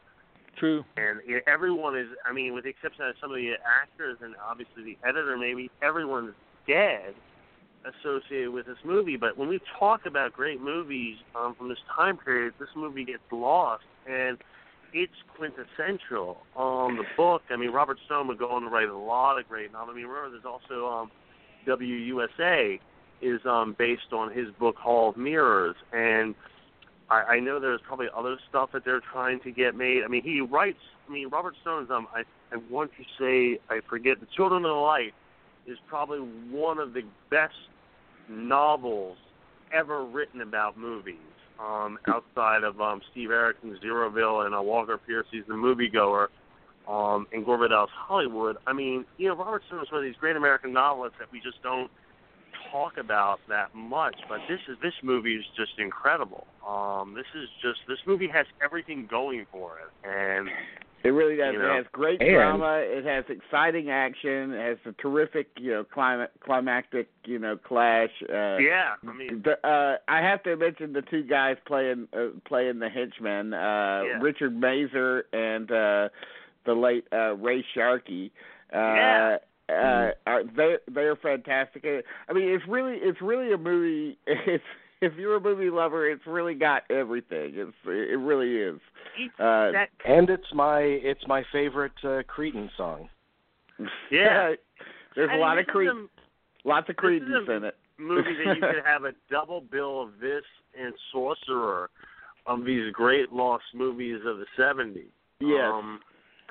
[0.57, 0.85] true.
[0.97, 3.53] and everyone is I mean, with the exception of some of the
[3.83, 6.35] actors and obviously the editor maybe everyone's
[6.67, 7.15] dead
[7.85, 9.17] associated with this movie.
[9.17, 13.23] But when we talk about great movies um, from this time period, this movie gets
[13.31, 14.39] lost, and
[14.93, 16.39] it's quintessential.
[16.57, 19.49] Um, the book, I mean, Robert Stone would go on to write a lot of
[19.49, 19.91] great novels.
[19.93, 21.11] I mean, remember, there's also um,
[21.67, 22.81] WUSA
[23.21, 26.35] is um, based on his book Hall of Mirrors, and
[27.15, 30.03] I, I know there's probably other stuff that they're trying to get made.
[30.05, 30.79] I mean, he writes.
[31.09, 31.91] I mean, Robert Stone's.
[31.91, 32.23] Um, I
[32.53, 34.21] I want to say I forget.
[34.21, 35.15] The Children of the Light
[35.67, 37.55] is probably one of the best
[38.29, 39.17] novels
[39.73, 41.17] ever written about movies.
[41.61, 46.27] Um, outside of um, Steve Erickson's Zeroville and uh, Walker Percy's The Moviegoer,
[46.89, 48.57] um, and Gore Vidal's Hollywood.
[48.67, 51.39] I mean, you know, Robert Stone is one of these great American novelists that we
[51.41, 51.89] just don't
[52.75, 54.17] talk about that much.
[54.29, 56.47] But this is this movie is just incredible.
[56.67, 60.49] Um, this is just this movie has everything going for it, and
[61.05, 61.53] it really does.
[61.53, 65.49] You know, it has great and- drama, it has exciting action, it has a terrific,
[65.59, 68.11] you know, clim- climactic, you know, clash.
[68.29, 72.39] Uh yeah, I mean, the, uh, I have to mention the two guys playing uh,
[72.47, 74.21] playing the henchmen, uh, Yeah.
[74.21, 76.09] Richard Masur and uh,
[76.67, 78.33] the late uh, Ray Sharkey.
[78.75, 79.37] Uh, Yeah.
[79.69, 81.85] Uh, are, they they're fantastic.
[82.29, 84.19] I mean, it's really it's really a movie.
[84.27, 84.65] It's
[85.01, 87.53] if you're a movie lover, it's really got everything.
[87.55, 88.81] It's it really is.
[89.39, 89.71] Uh,
[90.07, 93.09] And it's my it's my favorite uh, Creedence song.
[94.11, 94.53] Yeah.
[95.15, 96.07] there's I a mean, lot of is cre- a-
[96.65, 97.77] lots of this is Creedence a- in it.
[97.99, 100.45] movie that you could have a double bill of this
[100.79, 101.91] and Sorcerer
[102.47, 105.05] of these great lost movies of the '70s.
[105.41, 105.71] Yes.
[105.73, 106.01] Um,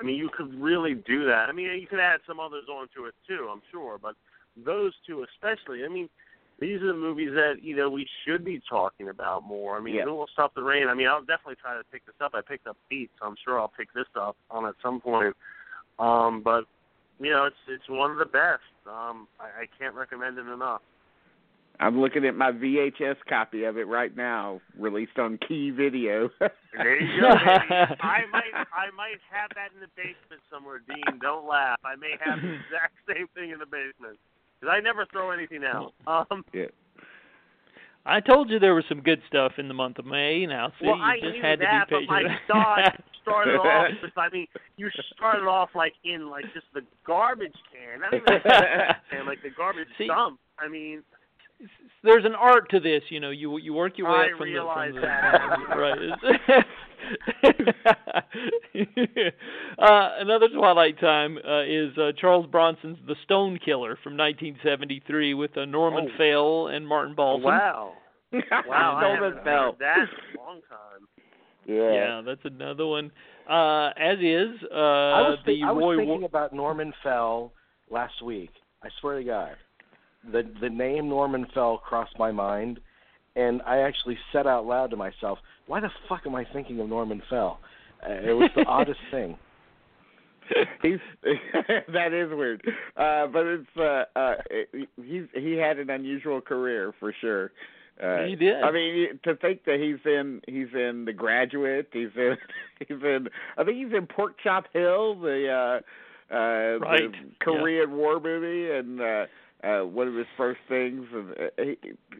[0.00, 1.48] I mean, you could really do that.
[1.48, 4.14] I mean, you could add some others onto it too, I'm sure, but
[4.56, 5.84] those two especially.
[5.84, 6.08] I mean,
[6.60, 9.76] these are the movies that you know we should be talking about more.
[9.76, 10.04] I mean, Yeah.
[10.04, 10.88] Who Will Stop the Rain?
[10.88, 12.32] I mean, I'll definitely try to pick this up.
[12.34, 15.36] I picked up Pete, so I'm sure I'll pick this up on at some point.
[15.98, 16.64] Um, but
[17.18, 18.62] you know, it's it's one of the best.
[18.86, 20.82] Um, I, I can't recommend it enough.
[21.80, 26.30] I'm looking at my VHS copy of it right now, released on Key Video.
[26.76, 27.28] There you go.
[27.30, 27.70] baby.
[28.02, 31.20] I might I might have that in the basement somewhere, Dean.
[31.22, 31.78] Don't laugh.
[31.84, 34.18] I may have the exact same thing in the basement
[34.58, 35.94] because I never throw anything out.
[36.08, 36.64] Um, yeah.
[38.06, 40.46] I told you there was some good stuff in the month of May.
[40.46, 42.40] Now, see, well, you I just knew had to that, be but my patient.
[42.48, 43.88] thought started off.
[44.02, 44.46] With, I mean,
[44.76, 49.50] you started off like in like just the garbage can, not even the like the
[49.56, 50.40] garbage See- dump.
[50.58, 51.02] I mean,
[52.02, 53.30] There's an art to this, you know.
[53.30, 56.54] You you work your way I up from realize the from the that.
[56.54, 56.64] right.
[59.78, 65.56] uh, another Twilight time uh, is uh, Charles Bronson's The Stone Killer from 1973 with
[65.56, 66.16] uh, Norman Oh.
[66.18, 67.44] Fell and Martin Balsam.
[67.44, 67.92] Wow.
[68.66, 69.62] Wow, I Norman haven't Fell.
[69.64, 71.06] heard that in a long time.
[71.66, 73.12] Yeah, yeah, that's another one.
[73.48, 75.96] Uh, as is uh, I was, the I was Roy.
[75.98, 77.52] thinking Wa- about Norman Fell
[77.90, 78.50] last week.
[78.82, 79.52] I swear to God,
[80.32, 82.80] the the name Norman Fell crossed my mind,
[83.36, 86.88] and I actually said out loud to myself, "Why the fuck am I thinking of
[86.88, 87.60] Norman Fell?"
[88.06, 89.36] Uh, it was the oddest thing.
[90.82, 90.98] He's
[91.92, 92.62] that is weird,
[92.96, 94.34] uh, but it's uh, uh,
[95.02, 97.50] he's he had an unusual career for sure.
[98.02, 98.60] Uh, He did.
[98.62, 101.88] I mean, to think that he's in he's in The Graduate.
[101.92, 102.36] He's in
[102.80, 105.80] he's in I think he's in Pork Chop Hill, the
[106.30, 107.10] uh, uh, Right.
[107.10, 109.24] the Korean War movie, and uh,
[109.64, 111.76] uh, one of his first things, and,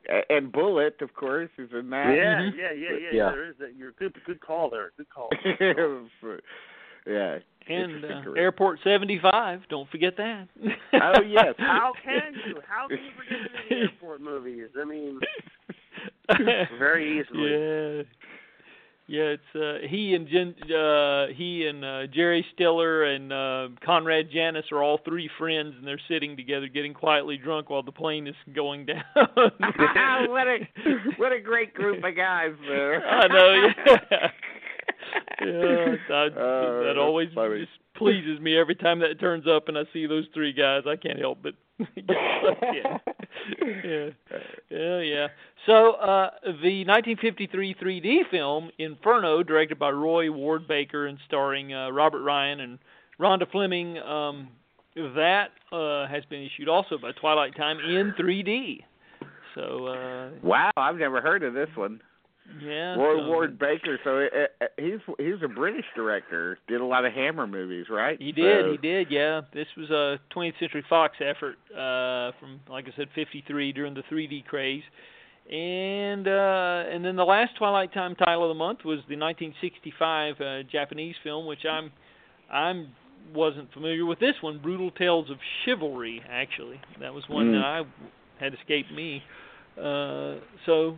[0.08, 2.14] uh, and Bullitt, of course, is in that.
[2.16, 2.56] Yeah, Mhm.
[2.56, 3.30] yeah, yeah, yeah, Yeah.
[3.30, 3.74] There is that.
[3.76, 4.14] You're good.
[4.24, 4.92] Good call there.
[4.96, 5.28] Good call.
[7.06, 7.38] yeah.
[7.68, 8.32] and uh.
[8.36, 9.60] Airport 75.
[9.68, 10.48] Don't forget that.
[10.94, 11.54] Oh yes.
[11.58, 12.60] How can you?
[12.66, 13.38] How can you forget
[13.68, 14.68] the airport movies?
[14.80, 15.20] I mean,
[16.78, 17.50] very easily.
[17.50, 18.02] Yeah.
[19.06, 24.30] Yeah, it's uh he and Jen, uh he and uh Jerry Stiller and uh Conrad
[24.32, 28.26] Janis are all three friends and they're sitting together getting quietly drunk while the plane
[28.26, 29.04] is going down.
[29.14, 30.58] what a
[31.18, 33.06] what a great group of guys there.
[33.06, 33.54] I know,
[33.86, 33.96] yeah.
[35.40, 37.60] yeah, that, Oh, that always funny.
[37.60, 40.84] just pleases me every time that turns up and I see those three guys.
[40.88, 42.84] I can't help but get sucked in.
[43.84, 44.08] yeah,
[44.70, 45.26] yeah, yeah.
[45.66, 46.30] So uh,
[46.62, 52.60] the 1953 3D film Inferno, directed by Roy Ward Baker and starring uh, Robert Ryan
[52.60, 52.78] and
[53.20, 54.48] Rhonda Fleming, um,
[54.94, 58.78] that uh, has been issued also by Twilight Time in 3D.
[59.54, 62.00] So uh, Wow, I've never heard of this one.
[62.62, 63.98] Yeah, Roy so- Ward Baker.
[64.04, 66.58] So uh, uh, he's he's a British director.
[66.68, 68.20] Did a lot of Hammer movies, right?
[68.20, 69.40] He did, So- he did, yeah.
[69.52, 74.02] This was a 20th Century Fox effort uh, from, like I said, '53 during the
[74.12, 74.82] 3D craze,
[75.50, 80.34] and uh, and then the last Twilight Time title of the month was the 1965
[80.40, 81.90] uh, Japanese film, which I'm
[82.52, 82.88] I'm
[83.34, 86.22] wasn't familiar with this one, Brutal Tales of Chivalry.
[86.30, 87.52] Actually, that was one Mm.
[87.52, 89.22] that I had escaped me.
[89.78, 90.96] Uh, so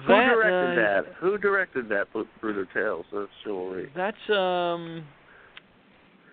[0.00, 1.14] Who that, directed uh, that?
[1.20, 2.12] Who directed that?
[2.12, 3.90] Bru- Brutal Tales of Chivalry.
[3.94, 5.04] That's um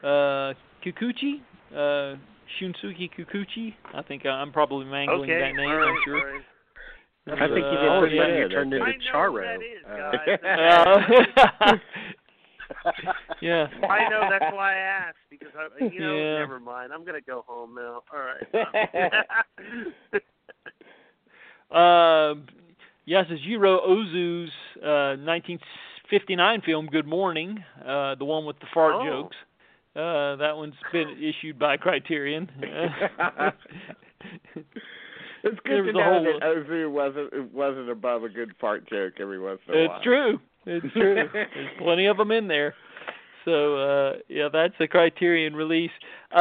[0.03, 2.15] uh Kikuchi, uh
[2.59, 3.73] Shunsuke Kikuchi.
[3.93, 6.17] I think I'm probably mangling Okay, that name, all right, I'm sure.
[6.17, 6.41] all right.
[7.27, 8.37] I think you did Uh, pretty yeah.
[8.39, 9.43] you turned into know Charo.
[9.45, 10.39] that is, Uh, guys.
[11.61, 11.77] Uh,
[13.41, 13.67] yeah.
[13.87, 16.39] I know that's why I asked because I, you know, Yeah.
[16.39, 16.91] never mind.
[16.93, 18.01] I'm gonna go home now.
[18.11, 18.47] All right.
[21.71, 22.35] Uh,
[23.11, 29.03] Yasujiro Ozu's uh, 1959 film Good Morning, uh, the one with the fart Oh.
[29.05, 29.35] jokes.
[29.95, 32.49] Uh, that one's been issued by Criterion.
[35.43, 39.39] It's good to know whole- that Ozu wasn't wasn't above a good fart joke every
[39.39, 39.95] once in a while.
[39.95, 40.39] It's true.
[40.67, 41.15] It's true.
[41.33, 42.75] There's plenty of them in there.
[43.45, 45.89] So uh yeah, that's a Criterion release.
[46.31, 46.37] Uh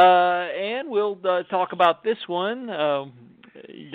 [0.53, 2.69] and we'll uh, talk about this one.
[2.69, 3.13] Um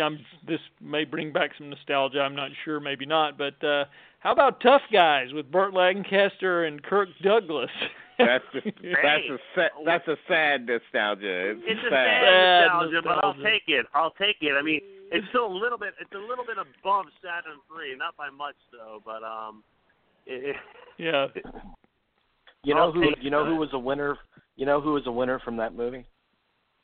[0.02, 2.20] I'm, this may bring back some nostalgia.
[2.20, 3.38] I'm not sure, maybe not.
[3.38, 3.86] But uh
[4.20, 7.70] how about Tough Guys with Burt Lancaster and Kirk Douglas?
[8.18, 8.62] That's a,
[9.04, 11.52] that's a sa- that's a sad nostalgia.
[11.52, 11.92] It's, It's a sad.
[11.92, 13.86] sad Sad nostalgia, but I'll take it.
[13.94, 14.54] I'll take it.
[14.58, 14.80] I mean,
[15.12, 15.96] it's still a little bit.
[16.00, 19.02] It's a little bit above Saturn Three, not by much though.
[19.04, 19.64] But um,
[20.26, 20.56] it,
[20.98, 21.28] yeah.
[22.64, 23.04] You know I'll who?
[23.20, 24.18] You know who was a winner?
[24.56, 26.06] You know who was a winner from that movie?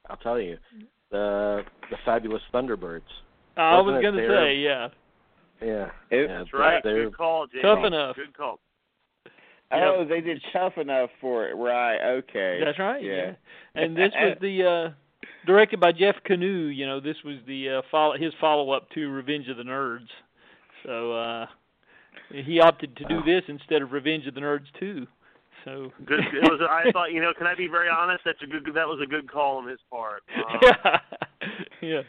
[0.09, 0.57] I'll tell you.
[1.11, 3.01] The the Fabulous Thunderbirds.
[3.57, 4.87] I was Wasn't it going to say, yeah.
[5.61, 5.89] Yeah.
[6.09, 6.81] It- yeah, that's right.
[6.83, 7.61] they're- Good call, Jamie.
[7.63, 8.15] Tough enough.
[8.15, 8.59] Good call.
[9.73, 11.97] Oh, they did tough enough for it, right?
[12.17, 12.59] Okay.
[12.63, 13.01] That's right.
[13.01, 13.33] Yeah.
[13.75, 13.81] Yeah.
[13.83, 14.93] And this was the uh
[15.45, 19.09] directed by Jeff Kanew, you know, this was the uh follow his follow up to
[19.09, 20.07] Revenge of the Nerds.
[20.85, 21.45] So uh
[22.33, 25.05] he opted to do this instead of Revenge of the Nerds 2.
[25.65, 26.19] So Good.
[26.19, 26.59] It was.
[26.69, 27.11] I thought.
[27.11, 27.33] You know.
[27.37, 28.21] Can I be very honest?
[28.25, 28.65] That's a good.
[28.73, 30.23] That was a good call on his part.
[30.35, 30.99] Um, yeah.
[31.81, 32.01] yeah.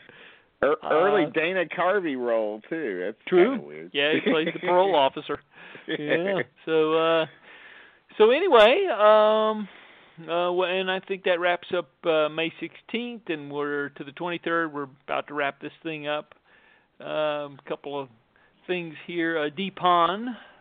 [0.62, 3.02] Er, early Uh, Dana Carvey role too.
[3.04, 3.60] That's True.
[3.60, 3.90] weird.
[3.92, 5.40] Yeah, he plays the parole officer.
[5.88, 6.42] Yeah.
[6.64, 7.26] So uh
[8.16, 9.68] so anyway, um
[10.28, 14.12] uh well, and I think that wraps up uh May 16th and we're to the
[14.12, 14.70] 23rd.
[14.72, 16.34] We're about to wrap this thing up.
[17.00, 18.08] Um couple of
[18.73, 19.32] things here.
[19.39, 20.19] Uh Dheepan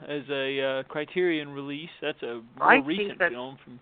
[0.08, 1.96] as a uh Criterion release.
[2.02, 3.80] That's a more recent film from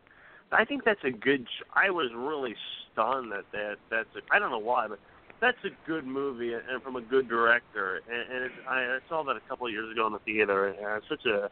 [0.52, 1.46] I think that's a good.
[1.74, 2.56] I was really
[2.92, 4.10] stunned that that that's.
[4.16, 5.00] A, I don't know why, but
[5.40, 8.02] that's a good movie and, from a good director.
[8.10, 10.68] And, and it's, I, I saw that a couple of years ago in the theater.
[10.68, 11.46] And it's such a.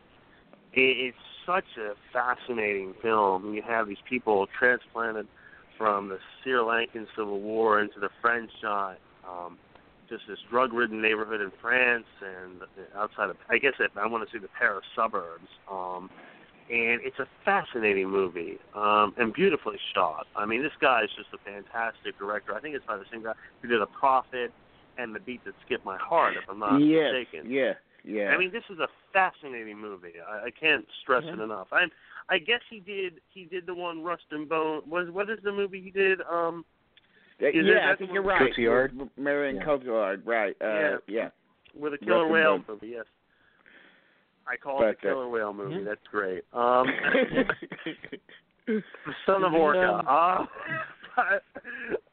[0.74, 3.54] It, it's such a fascinating film.
[3.54, 5.28] You have these people transplanted
[5.78, 8.96] from the Sri Lankan Civil War into the French, uh,
[9.28, 9.58] um,
[10.10, 12.62] just this drug-ridden neighborhood in France and
[12.96, 15.48] outside of, I guess, if I want to say the Paris suburbs.
[15.72, 16.10] Um,
[16.70, 20.28] and it's a fascinating movie um, and beautifully shot.
[20.36, 22.54] I mean, this guy is just a fantastic director.
[22.54, 24.52] I think it's by the same guy who did A Prophet
[24.98, 27.50] and The Beat That Skipped My Heart, if I'm not yes, mistaken.
[27.50, 27.74] Yeah,
[28.04, 28.30] yeah.
[28.30, 30.14] I mean, this is a fascinating movie.
[30.28, 31.34] I, I can't stress Yeah.
[31.34, 31.68] it enough.
[31.72, 31.86] I
[32.30, 34.82] I guess he did he did the one Rust and Bone.
[34.86, 36.20] Was what is the movie he did?
[36.30, 36.66] Um,
[37.42, 38.42] Uh, is it- yeah, I think you're right.
[38.54, 39.10] Cotillard?
[39.18, 39.64] Marion Yeah.
[39.66, 40.56] Cotillard, right?
[40.62, 40.98] Uh, Yeah.
[41.08, 41.30] yeah.
[41.76, 42.88] with a killer Rust whale movie.
[42.88, 43.06] Yes.
[44.48, 45.76] I call But, it the uh, killer whale movie.
[45.76, 45.82] yeah.
[45.84, 46.44] That's great.
[46.54, 46.88] Um,
[48.68, 48.82] the
[49.26, 50.48] Son of Orca.
[51.18, 51.40] Uh,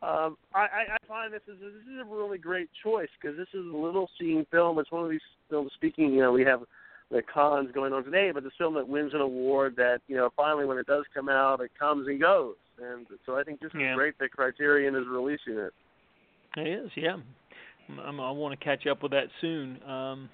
[0.03, 3.49] um, I, I I find this is this is a really great choice because this
[3.53, 4.79] is a little seen film.
[4.79, 5.21] It's one of these
[5.51, 5.73] films.
[5.75, 6.63] Speaking, you know, we have
[7.11, 10.31] the cons going on today, but this film that wins an award that you know
[10.35, 12.55] finally when it does come out, it comes and goes.
[12.83, 13.93] And so I think this Yeah.
[13.93, 15.73] is great that Criterion is releasing it.
[16.57, 17.17] It is, yeah.
[18.03, 19.83] I'm, I want to catch up with that soon.
[19.85, 20.29] Um,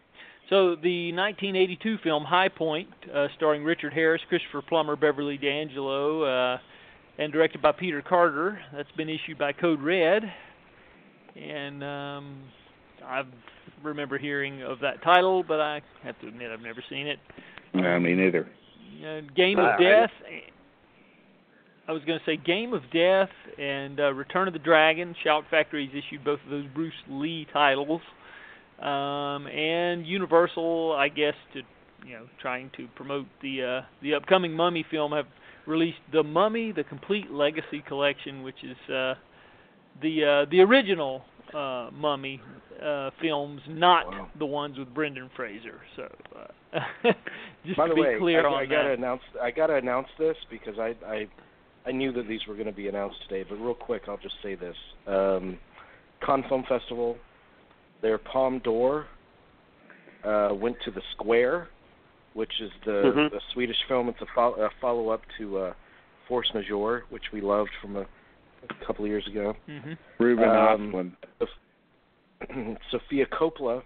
[0.49, 6.59] so the 1982 film High Point, uh, starring Richard Harris, Christopher Plummer, Beverly D'Angelo, uh,
[7.19, 8.61] and directed by Peter Carter.
[8.73, 10.23] That's been issued by Code Red,
[11.37, 12.37] and um,
[13.05, 13.23] I
[13.83, 17.19] remember hearing of that title, but I have to admit I've never seen it.
[17.75, 18.49] no, me neither.
[19.05, 20.11] Uh, Game Uh, of I- Death.
[21.91, 25.13] I was going to say Game of Death and uh, Return of the Dragon.
[25.25, 28.01] Shout Factory's issued both of those Bruce Lee titles,
[28.81, 31.63] um, and Universal, I guess, to
[32.07, 35.27] you know, trying to promote the uh, the upcoming Mummy film, have
[35.67, 39.15] released the Mummy: The Complete Legacy Collection, which is uh,
[40.01, 41.23] the uh, the original
[41.53, 42.41] uh, Mummy
[42.81, 44.29] uh, films, not Wow.
[44.39, 45.81] the ones with Brendan Fraser.
[45.97, 46.09] So,
[46.39, 46.79] uh,
[47.67, 48.99] just By to the be way, clear I, on I gotta that.
[48.99, 49.23] announce.
[49.43, 51.27] I gotta announce this because I I
[51.87, 53.45] I knew that these were going to be announced today.
[53.49, 54.77] But real quick, I'll just say this:
[55.07, 55.59] um,
[56.25, 57.17] Cannes Film Festival,
[58.03, 59.07] their Palme d'Or
[60.25, 61.69] uh, went to The Square,
[62.35, 63.31] which is the Mhm.
[63.31, 64.09] the Swedish film.
[64.09, 65.73] It's a, fo- a follow up to uh,
[66.29, 69.57] Force Majeure, which we loved from a, a couple of years ago.
[69.67, 72.77] hmm Ruben Um, Ostlund.
[72.91, 73.83] Sofia Coppola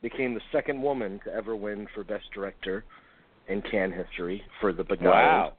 [0.00, 2.84] became the second woman to ever win for Best Director
[3.48, 5.52] in Cannes history for The Beguiled.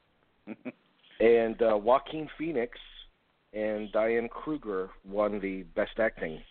[0.48, 0.56] Wow.
[1.24, 2.78] And uh, Joaquin Phoenix
[3.54, 6.42] and Diane Kruger won the Best Acting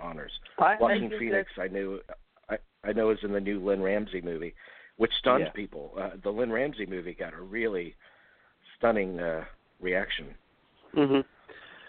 [0.00, 0.30] honors.
[0.58, 2.00] I, Joaquin Phoenix, I knew,
[2.48, 4.54] I, I know, is in the new Lynne Ramsay movie,
[4.96, 5.50] which stunned Yeah.
[5.52, 5.92] people.
[5.98, 7.94] Uh, the Lynne Ramsay movie got a really
[8.76, 9.44] stunning uh,
[9.80, 10.26] reaction.
[10.92, 11.20] hmm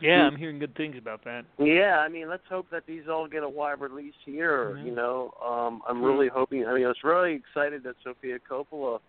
[0.02, 1.46] Yeah, I'm hearing good things about that.
[1.60, 4.76] Yeah, I mean, let's hope that these all get a wide release here.
[4.78, 4.86] Mhm.
[4.86, 6.66] You know, um, I'm really hoping.
[6.66, 9.00] I mean, I was really excited that Sofia Coppola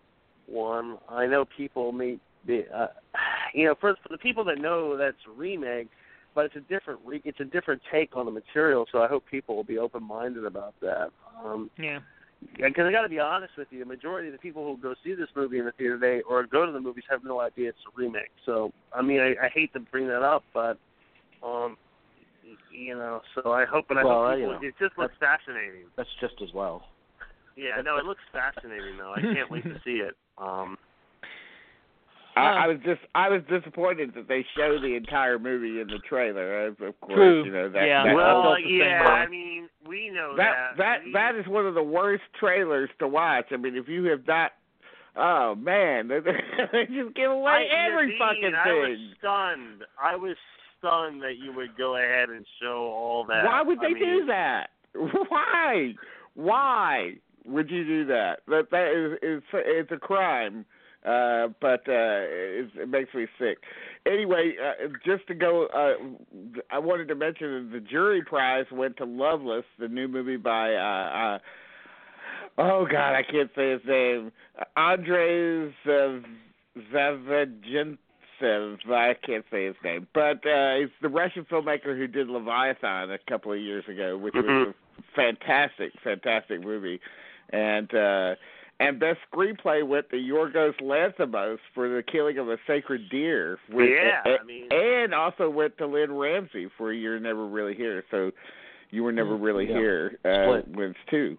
[0.47, 0.97] won.
[1.09, 2.87] I know people may be, uh,
[3.53, 5.87] you know, for for the people that know that's a remake,
[6.35, 8.85] but it's a different re- it's a different take on the material.
[8.91, 11.09] So I hope people will be open minded about that.
[11.43, 11.99] Um, Yeah.
[12.55, 14.93] because I got to be honest with you, the majority of the people who go
[15.03, 17.69] see this movie in the theater today or go to the movies have no idea
[17.69, 18.31] it's a remake.
[18.45, 20.77] So I mean, I, I hate to bring that up, but
[21.43, 21.77] um,
[22.71, 25.85] you know, so I hope and I Well, hope you know, it just looks fascinating.
[25.95, 26.83] That's just as well.
[27.55, 29.13] Yeah, no, it looks fascinating though.
[29.13, 30.15] I can't wait to see it.
[30.37, 30.77] Um,
[32.37, 35.99] I, I was just I was disappointed that they show the entire movie in the
[36.07, 36.67] trailer.
[36.67, 37.43] As of course, True.
[37.45, 37.85] you know that.
[37.85, 38.03] Yeah.
[38.03, 39.11] that well, felt the same yeah, way.
[39.11, 40.77] I mean, we know that that.
[40.77, 43.45] that We- that is one of the worst trailers to watch.
[43.51, 44.53] I mean, if you have not,
[45.15, 46.19] oh man, they
[46.71, 48.55] they just give away I, every Nadine, fucking thing.
[48.55, 49.83] I was stunned.
[50.01, 50.35] I was
[50.79, 53.45] stunned that you would go ahead and show all that.
[53.45, 54.67] Why would I they mean, do that?
[54.93, 55.93] Why?
[56.35, 57.13] Why
[57.45, 58.41] would you do that?
[58.47, 60.65] That that is is it's a crime.
[61.07, 63.59] Uh, but uh, it, it makes me sick.
[64.05, 65.93] Anyway, uh, just to go, uh,
[66.69, 70.73] I wanted to mention that the jury prize went to Loveless, the new movie by
[70.73, 71.39] uh, uh,
[72.57, 74.33] oh god, I can't say his name,
[74.75, 76.25] Andrei Z-
[76.93, 77.97] Zavagintsev.
[78.91, 83.17] I can't say his name, but uh, it's the Russian filmmaker who did Leviathan a
[83.29, 84.73] couple of years ago, which was Mhm.
[84.73, 86.99] a fantastic, fantastic movie,
[87.51, 87.93] and.
[87.95, 88.35] uh
[88.79, 93.57] and best screenplay went to Yorgos Lanthimos for the killing of a sacred deer.
[93.71, 97.73] Which, Yeah, a- I mean- and also went to Lynne Ramsay for You're Never Really
[97.75, 98.03] Here.
[98.11, 98.31] So
[98.91, 99.77] you were never Mm, really yeah.
[99.77, 100.19] here.
[100.23, 100.67] Uh, Split.
[100.77, 101.37] wins two.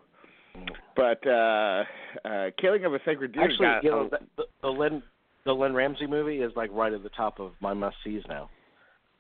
[0.96, 1.84] But uh
[2.24, 5.02] uh Killing of a Sacred Deer Actually, got you know, a- the, the, the Lynn
[5.44, 8.50] the Lynne Ramsay movie is like right at the top of my must sees now.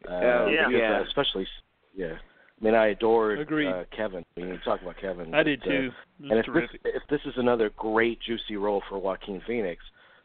[0.06, 0.66] Uh, Oh, yeah.
[0.68, 0.98] because, yeah.
[0.98, 1.46] uh, especially,
[1.94, 2.14] yeah,
[2.60, 4.24] I mean, I adored uh, Kevin.
[4.36, 5.34] I mean, you talk about Kevin.
[5.34, 5.90] I did but, uh, too.
[6.20, 6.82] It was and if terrific.
[6.82, 9.82] this if this is another great juicy role for Joaquin Phoenix,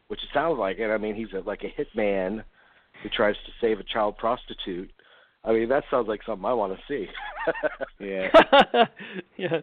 [0.08, 0.90] which it sounds like it.
[0.90, 2.42] I mean, he's a, like a hitman
[3.02, 4.90] who tries to save a child prostitute.
[5.44, 7.06] I mean, that sounds like something I want to see.
[8.00, 8.28] Yeah.
[9.36, 9.60] yeah.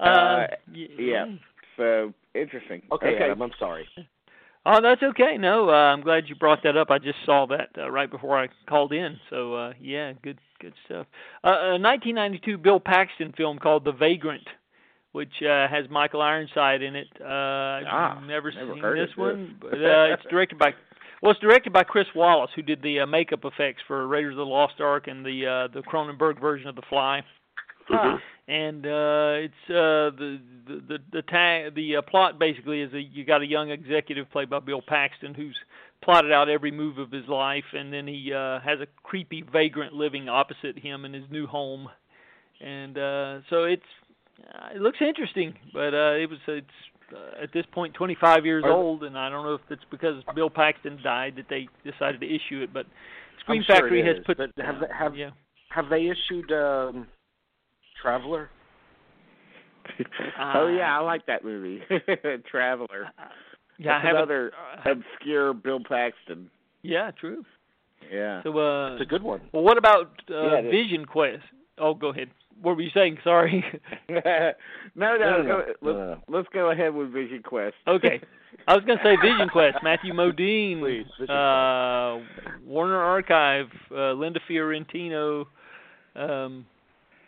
[0.00, 1.26] Uh, Uh, y- yeah.
[1.76, 2.80] So interesting.
[2.90, 3.86] okay, Adam, I'm sorry.
[4.64, 5.36] Oh, that's okay.
[5.38, 6.90] No, uh, I'm glad you brought that up.
[6.90, 9.18] I just saw that uh, right before I called in.
[9.28, 11.06] So, uh, yeah, good, good stuff.
[11.42, 14.46] Uh, a 1992 Bill Paxton film called The Vagrant,
[15.10, 17.08] which uh, has Michael Ironside in it.
[17.20, 19.16] Uh, Ah, I've never, never seen this.
[19.16, 20.72] one, but uh, it's directed by.
[21.22, 24.38] Well, it's directed by Chris Walas, who did the uh, makeup effects for Raiders of
[24.38, 27.22] the Lost Ark and the uh, the Cronenberg version of The Fly
[27.90, 28.20] Mhm.
[28.48, 33.02] and uh it's uh the the the the, ta- the uh, plot basically is that
[33.02, 35.56] you got a young executive played by Bill Paxton who's
[36.02, 39.92] plotted out every move of his life and then he uh has a creepy vagrant
[39.94, 41.88] living opposite him in his new home.
[42.60, 43.82] And uh so it's
[44.52, 46.66] uh, it looks interesting but uh it was it's
[47.14, 50.22] uh, at this point 25 years Are- old and I don't know if it's because
[50.34, 52.86] Bill Paxton died that they decided to issue it but
[53.40, 55.30] Scream I'm sure Factory it has is, put but have have- yeah.
[55.70, 57.06] Have they issued um,
[58.02, 58.50] Traveler?
[60.40, 61.80] oh yeah, I like that movie,
[62.50, 63.06] Traveler.
[63.78, 64.52] yeah I haven't another
[64.86, 66.50] uh, obscure Bill Paxton.
[66.82, 67.44] Yeah, true.
[68.12, 68.42] Yeah.
[68.42, 69.40] So, uh, It's a good one.
[69.52, 70.70] well, what about uh, Yeah, it is.
[70.72, 71.42] Vision Quest?
[71.78, 72.28] Oh, go ahead.
[72.60, 73.18] What were you saying?
[73.24, 73.64] Sorry.
[74.08, 74.52] no, no,
[74.96, 75.56] No, no, go- no.
[75.66, 76.18] let's, No, no, no.
[76.28, 77.74] let's go ahead with Vision Quest.
[77.88, 78.20] okay.
[78.68, 79.78] I was going to say Vision Quest.
[79.82, 82.18] Matthew Modine, Please, Vision uh,
[82.64, 85.48] Warner Archive, uh, Linda Fiorentino,
[86.14, 86.66] um,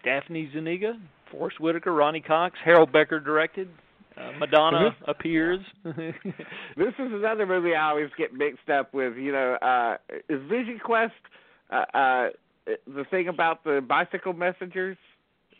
[0.04, 0.94] Daphne Zuniga,
[1.30, 3.68] Forest Whitaker, Ronny Cox, Harold Becker directed.
[4.16, 5.60] Uh, Madonna appears.
[5.84, 9.16] This is another movie I always get mixed up with.
[9.16, 9.96] You know, uh,
[10.28, 11.12] is Vision Quest
[11.72, 12.28] uh, uh,
[12.66, 14.96] the thing about the bicycle messengers?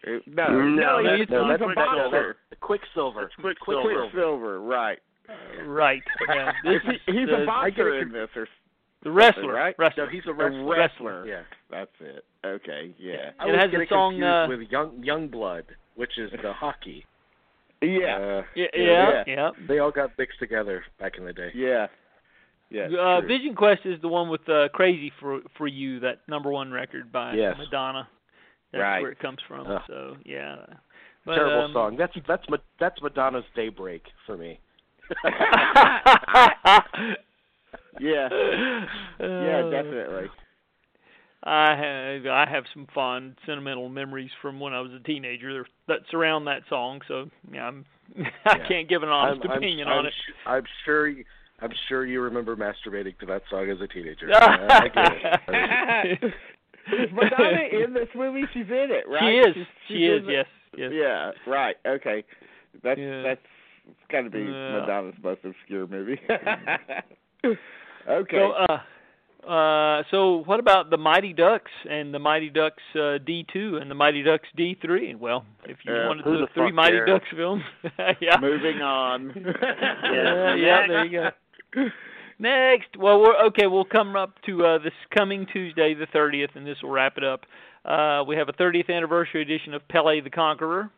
[0.07, 1.75] Uh, No, No, he's, that's- no, a that's, Quicksilver.
[1.75, 2.37] boxer.
[2.51, 3.21] that's Quicksilver.
[3.23, 4.01] That's Quicksilver.
[4.03, 4.99] Quicksilver, right?
[5.67, 6.03] right.
[6.29, 6.53] Yeah.
[6.65, 8.47] This Is he's the, a boxer in this, or
[9.03, 9.53] the wrestler.
[9.53, 9.75] right?
[9.79, 10.07] Wrestler.
[10.07, 10.65] No, he's a a wrestler.
[10.69, 11.27] wrestler.
[11.27, 11.43] Yeah.
[11.71, 12.25] That's it.
[12.45, 15.65] Okay, yeah, I It has a song, uh, with Young Young Blood,
[15.97, 17.05] which is the hockey.
[17.83, 19.51] yeah, Uh, yeah, yeah, yeah, yeah.
[19.69, 21.51] they all got mixed together back in the day.
[21.55, 21.87] yeah,
[22.71, 22.89] yeah.
[22.99, 23.21] Uh.
[23.23, 27.11] Vision Quest is the one with uh, "Crazy for for You," that number one record
[27.13, 27.57] by Yes.
[27.59, 28.09] Madonna.
[28.73, 29.03] That's Right.
[29.03, 29.67] where it comes from.
[29.67, 29.83] Ugh.
[29.87, 30.57] So yeah,
[31.25, 31.97] but, Terrible um, song.
[31.97, 34.59] That's that's Ma- that's Madonna's Daybreak for me.
[38.01, 38.29] Yeah.
[39.21, 40.27] Yeah, Uh, definitely.
[41.45, 45.99] I have I have some fond sentimental memories from when I was a teenager that
[46.11, 47.01] surround that song.
[47.07, 47.85] So yeah, I'm,
[48.47, 50.13] I can't give an I'm, honest I'm, opinion I'm on it.
[50.27, 51.09] su- I'm sure.
[51.09, 51.25] You,
[51.61, 54.29] I'm sure you remember masturbating to that song as a teenager.
[54.35, 56.35] I get it.
[56.93, 58.43] Is Madonna in this movie?
[58.53, 59.23] She's in it, right?
[59.23, 59.55] She is.
[59.55, 60.29] She's, she she's is.
[60.29, 60.47] Yes.
[60.77, 60.91] Yes.
[60.93, 61.31] Yeah.
[61.47, 61.77] Right.
[61.87, 62.25] Okay.
[62.83, 63.23] That's Yeah.
[63.23, 63.41] that's
[63.89, 64.81] it's got to be Yeah.
[64.81, 66.19] Madonna's most obscure movie.
[67.45, 68.37] okay.
[68.37, 68.79] So, uh,
[69.49, 73.95] uh, so what about the Mighty Ducks and the Mighty Ducks uh, D2 and the
[73.95, 75.19] Mighty Ducks D3?
[75.19, 77.09] Well, if you Uh, wanted the the three Mighty cares?
[77.09, 77.63] Ducks films,
[78.21, 78.37] yeah.
[78.41, 79.33] Moving on.
[79.63, 81.31] Yeah, yeah, there you
[81.75, 81.89] go.
[82.39, 83.67] Next, well, we're okay.
[83.69, 87.25] We'll come up to uh, this coming Tuesday, the 30th, and this will wrap it
[87.25, 87.47] up.
[87.85, 90.91] Uh, we have a 30th anniversary edition of Pelle the Conqueror.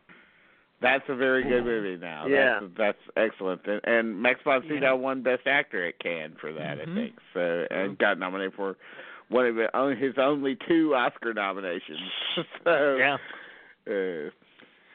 [0.81, 1.97] That's a very good movie.
[1.99, 2.59] Now, Yeah.
[2.61, 3.61] that's, that's excellent.
[3.65, 4.91] And, and Max von Sydow Yeah.
[4.93, 6.81] won Best Actor at Cannes for that, Mhm.
[6.81, 7.13] I think.
[7.33, 8.75] So, and got nominated for
[9.29, 11.99] one of his only two Oscar nominations.
[12.63, 13.17] so, Yeah.
[13.89, 14.29] Uh,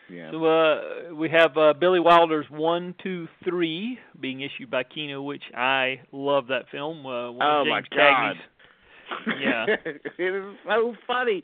[0.09, 0.31] yeah.
[0.31, 5.43] So uh, we have uh, Billy Wilder's One, Two, Three being issued by Kino, which
[5.57, 7.05] I love that film.
[7.07, 8.37] Uh, one Oh, of my God.
[8.37, 9.67] Cagney's Yeah.
[10.19, 11.43] it is so funny.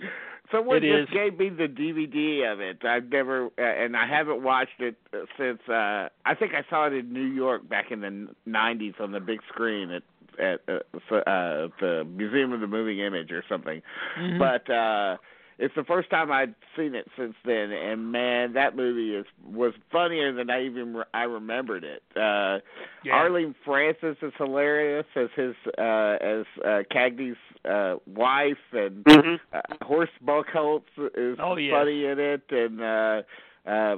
[0.51, 1.15] So, someone It just is.
[1.15, 2.85] gave me the DVD of it.
[2.85, 5.61] I've never, uh, and I haven't watched it uh, since.
[5.69, 9.21] uh I think I saw it in New York back in the '90s on the
[9.21, 10.03] big screen at
[10.39, 13.83] at uh, uh, the Museum of the Moving Image or something.
[14.19, 14.39] Mhm.
[14.39, 15.17] But uh
[15.59, 19.73] it's the first time I'd seen it since then, and man, that movie is was
[19.91, 22.03] funnier than I even re- I remembered it.
[22.17, 22.59] Uh
[23.05, 23.15] yeah.
[23.15, 27.37] Arlene Francis is hilarious as his uh as uh Cagney's
[27.69, 30.83] uh wife and hmm uh, Horst Buchholz
[31.17, 31.73] is Oh, yes.
[31.73, 33.23] funny in it and uh
[33.69, 33.97] uh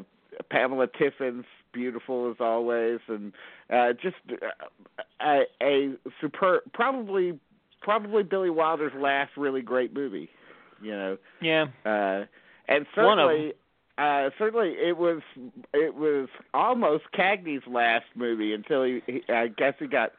[0.51, 3.32] Pamela Tiffin's beautiful as always and
[3.73, 7.39] uh just uh, a, a superb probably
[7.82, 10.28] probably Billy Wilder's last really great movie,
[10.82, 11.19] you know.
[11.40, 11.66] yeah.
[11.85, 12.24] Uh,
[12.69, 13.52] and certainly,
[13.98, 15.20] uh, certainly it was
[15.74, 20.12] it was almost Cagney's last movie until he, he I guess he got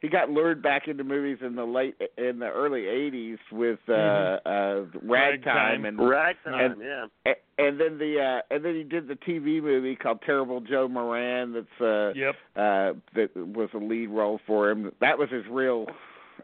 [0.00, 3.92] he got lured back into movies in the late in the early '80s with uh,
[3.92, 4.40] Mhm.
[4.44, 5.84] uh, Ragtime Ragtime.
[5.86, 7.06] and Ragtime, And- yeah.
[7.26, 10.88] a- and then the uh and then he did the TV movie called Terrible Joe
[10.88, 12.34] Moran that's uh Yep.
[12.56, 14.92] uh that was a lead role for him.
[15.00, 15.86] That was his real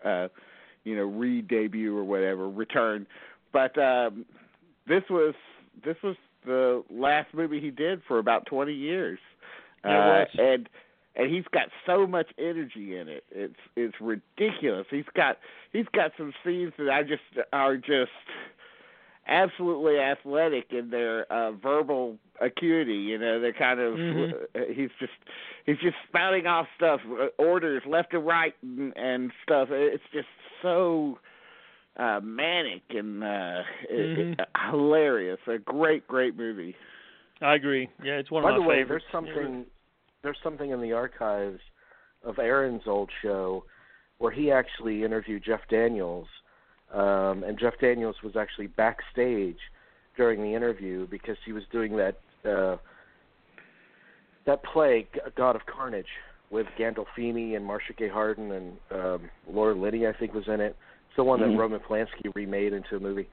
[0.04, 0.28] uh
[0.84, 3.06] you know, re debut or whatever, return.
[3.52, 4.24] But um
[4.86, 5.34] this was
[5.84, 6.16] this was
[6.46, 9.18] the last movie he did for about 20 years.
[9.84, 10.68] Uh, and
[11.16, 13.24] and he's got so much energy in it.
[13.30, 14.86] It's it's ridiculous.
[14.90, 15.38] He's got
[15.72, 17.22] he's got some scenes that I just
[17.52, 18.10] are just
[19.28, 24.32] absolutely athletic in their uh verbal acuity you know they're kind of Mhm.
[24.32, 25.12] uh, he's just
[25.66, 30.26] he's just spouting off stuff uh, orders left and right and, and stuff it's just
[30.62, 31.18] so
[32.00, 34.70] uh manic and uh it- it- Mhm.
[34.70, 36.74] hilarious a great great movie
[37.42, 37.88] I agree.
[38.02, 39.06] Yeah, it's one of my favorites By the way, favorites.
[39.12, 39.12] there's
[39.44, 39.66] something
[40.22, 41.60] there's something in the archives
[42.22, 43.64] of Aaron's old show
[44.18, 46.28] where he actually interviewed Jeff Daniels,
[46.92, 49.56] um, and Jeff Daniels was actually backstage
[50.18, 52.76] during the interview because he was doing that uh,
[54.44, 55.06] that play
[55.36, 56.12] God of Carnage
[56.50, 60.76] with Gandolfini and Marcia Gay Harden and um, Laura Linney, I think, was in it.
[61.10, 63.28] It's the one that Roman Polanski remade into a movie.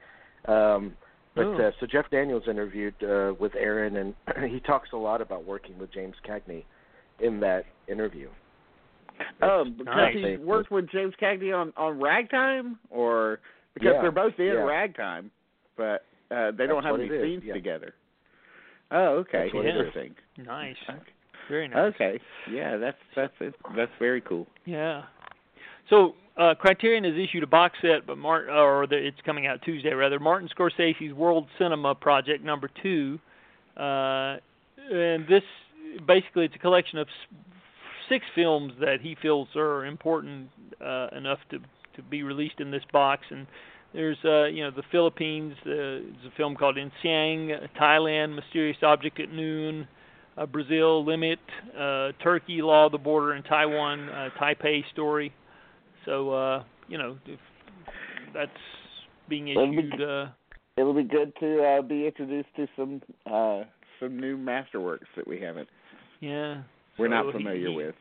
[0.46, 0.94] Um,
[1.36, 1.54] but Oh.
[1.54, 4.14] uh, so Jeff Daniels interviewed uh, with Aaron, and
[4.50, 6.64] he talks a lot about working with James Cagney
[7.20, 8.28] in that interview.
[9.42, 10.14] oh It's- because nice.
[10.16, 13.40] he worked with james cagney on on ragtime or
[13.74, 14.52] because Yeah, they're both in yeah.
[14.62, 15.30] ragtime
[15.76, 17.52] but uh they don't have any scenes yeah.
[17.54, 17.94] together
[18.92, 20.76] oh okay That's what interesting Nice.
[20.88, 20.98] Okay.
[21.48, 21.94] Very nice.
[21.94, 22.20] Okay.
[22.48, 23.54] Yeah, that's that's it.
[23.76, 24.46] That's very cool.
[24.66, 25.02] Yeah.
[25.90, 29.92] So uh, Criterion has issued a box set, but or the, it's coming out Tuesday
[29.92, 30.20] rather.
[30.20, 33.18] Martin Scorsese's World Cinema Project Number Two,
[33.76, 34.36] uh,
[34.90, 35.42] and this
[36.06, 37.08] basically it's a collection of
[38.08, 40.48] six films that he feels are important
[40.80, 41.58] uh, enough to
[41.96, 43.24] to be released in this box.
[43.30, 43.46] And
[43.92, 45.54] there's uh, you know the Philippines.
[45.62, 47.50] Uh, there's a film called In Siang,
[47.80, 49.88] Thailand, Mysterious Object at Noon.
[50.36, 51.40] Uh, Brazil, Limit,
[51.76, 55.32] uh, Turkey, Law of the Border, and Taiwan, uh, Taipei story.
[56.08, 57.38] So uh, you know, if
[58.32, 58.50] that's
[59.28, 60.00] being Well, we- issued.
[60.02, 60.26] Uh,
[60.78, 63.64] It'll be good to uh, be introduced to some uh,
[64.00, 65.68] some new masterworks that we haven't
[66.20, 66.62] yeah.
[66.96, 67.94] we're so not familiar he- with.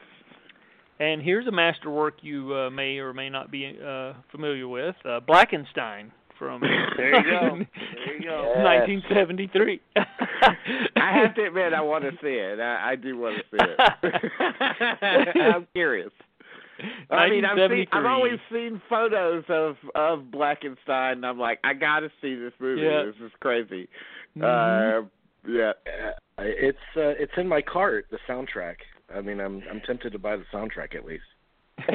[1.00, 5.20] And here's a masterwork you uh, may or may not be uh, familiar with: uh,
[5.28, 7.58] Blackenstein from There you go.
[8.06, 8.54] There you go.
[8.58, 8.66] Yes.
[8.66, 9.82] 1973.
[9.96, 12.60] I have to admit, I want to see it.
[12.60, 13.66] I, I do want to see
[14.04, 15.38] it.
[15.56, 16.12] I'm curious.
[17.10, 21.74] I mean, I've seen, I've always seen photos of of Blackenstein, and I'm like, I
[21.74, 22.82] got to see this movie.
[22.82, 23.04] Yeah.
[23.06, 23.88] This is crazy.
[24.38, 25.04] Mhm.
[25.04, 25.08] Uh,
[25.48, 25.72] yeah.
[25.86, 28.76] Uh, it's uh, it's in my cart, the soundtrack.
[29.14, 31.24] I mean, I'm I'm tempted to buy the soundtrack at least.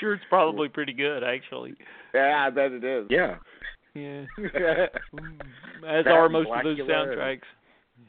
[0.00, 1.74] sure, it's probably pretty good, actually.
[2.14, 3.06] yeah, I bet it is.
[3.10, 3.36] Yeah.
[3.94, 4.86] Yeah, yeah.
[5.86, 7.40] as That are and most of those soundtracks.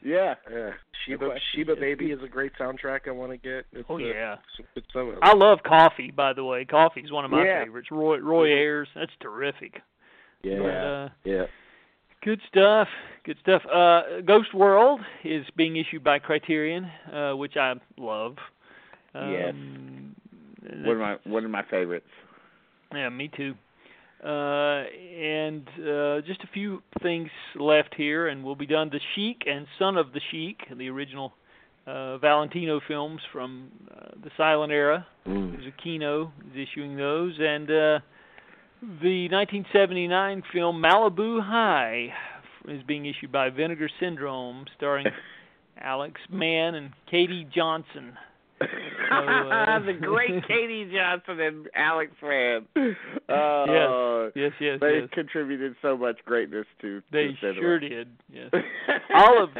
[0.04, 0.34] Yeah.
[0.50, 0.70] Yeah,
[1.06, 3.08] Sheba question Sheba is- Baby is a great soundtrack.
[3.08, 3.64] I want to get.
[3.72, 4.36] It's, Oh uh, yeah.
[4.58, 5.18] it's, it's some of it.
[5.22, 6.64] I love Coffee, by the way.
[6.64, 7.64] Coffee's one of my Yeah.
[7.64, 7.88] favorites.
[7.90, 9.80] Roy Roy Ayers, that's terrific.
[10.42, 11.44] yeah, But, uh, yeah.
[12.22, 12.88] good stuff.
[13.24, 13.62] Good stuff.
[13.72, 18.36] Uh, Ghost World is being issued by Criterion, uh, which I love.
[19.14, 19.50] Yes.
[19.54, 20.16] Um,
[20.84, 22.06] One of my one of my favorites.
[22.94, 23.54] Yeah, me too.
[24.22, 24.84] Uh,
[25.18, 28.88] and uh, just a few things left here, and we'll be done.
[28.88, 31.32] The Sheik and Son of the Sheik, the original
[31.86, 35.06] uh, Valentino films from uh, the silent era.
[35.26, 35.58] Mm.
[35.60, 37.98] Zucchino is issuing those, and uh,
[38.80, 42.12] the 1979 film Malibu High
[42.68, 45.06] is being issued by Vinegar Syndrome, starring
[45.80, 48.16] Alex Mann and Katie Johnson.
[49.86, 52.66] the great Katie Johnson and Alex Mann.
[53.28, 55.08] Uh, Yes, yes, They yes.
[55.12, 57.02] contributed so much greatness to.
[57.12, 57.60] They to cinema.
[57.60, 58.08] sure did.
[58.32, 58.50] Yes.
[59.14, 59.50] all of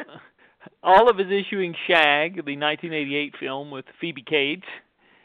[0.83, 4.63] all of is issuing Shag, the 1988 film with Phoebe Cates.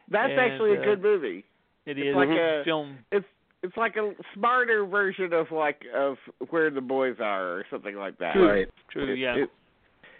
[0.09, 1.45] That's and, actually a uh, good movie.
[1.85, 2.97] It It's is like a a- film.
[3.11, 3.25] It's
[3.63, 6.17] it's like a smarter version of like of
[6.49, 8.33] Where the Boys Are or something like that.
[8.33, 8.49] True.
[8.49, 8.67] Right.
[8.91, 9.35] True, It- yeah.
[9.35, 9.49] it-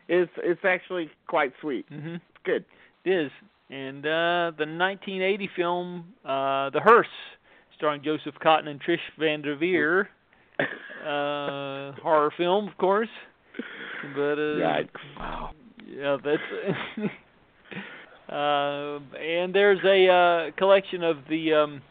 [0.10, 1.86] it's it's actually quite sweet.
[1.90, 2.64] hmm It's good.
[3.08, 3.32] It is.
[3.70, 7.06] And uh, the 1980 film uh, The Hearse,
[7.78, 10.08] starring Joseph Cotten and Trish Van Devere.
[11.06, 13.08] Uh, horror film, of course.
[14.14, 14.90] But uh, Right.
[15.18, 15.52] Wow.
[15.88, 16.42] Yeah, that's.
[18.30, 21.82] uh, and there's a uh, collection of the um,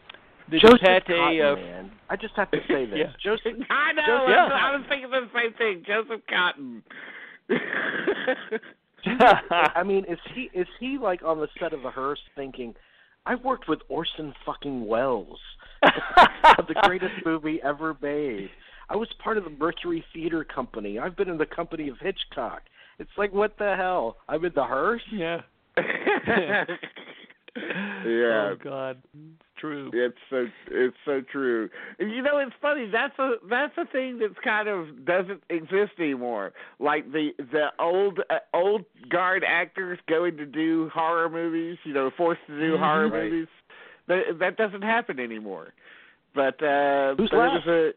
[0.51, 1.91] the Joseph Pate Cotton, of man.
[2.11, 2.99] I just have to say this.
[2.99, 3.11] Yeah.
[3.23, 3.57] Joseph.
[3.71, 4.03] I know.
[4.05, 5.83] Joseph- that's- I was thinking the same thing.
[5.87, 6.83] Joseph Cotten.
[9.51, 12.75] I mean, is he is he like on the set of the hearse thinking,
[13.25, 15.39] I've worked with Orson fucking Welles,
[15.81, 18.49] the greatest movie ever made.
[18.89, 20.97] I was part of the Mercury Theater Company.
[20.97, 22.61] I've been in the company of Hitchcock.
[22.99, 24.17] It's like what the hell?
[24.27, 25.01] I'm in the hearse.
[25.11, 25.41] Yeah.
[25.77, 26.65] yeah.
[28.05, 29.89] Oh God, it's true.
[29.93, 31.69] It's so it's so true.
[31.99, 32.89] And you know, it's funny.
[32.91, 36.53] That's a that's a thing that's kind of doesn't exist anymore.
[36.79, 41.77] Like the the old uh, old guard actors going to do horror movies.
[41.83, 42.79] You know, forced to do Mhm.
[42.79, 43.23] horror Right.
[43.31, 43.47] movies.
[44.07, 45.73] That that doesn't happen anymore.
[46.35, 47.65] But uh, Who's but left?
[47.65, 47.91] was a.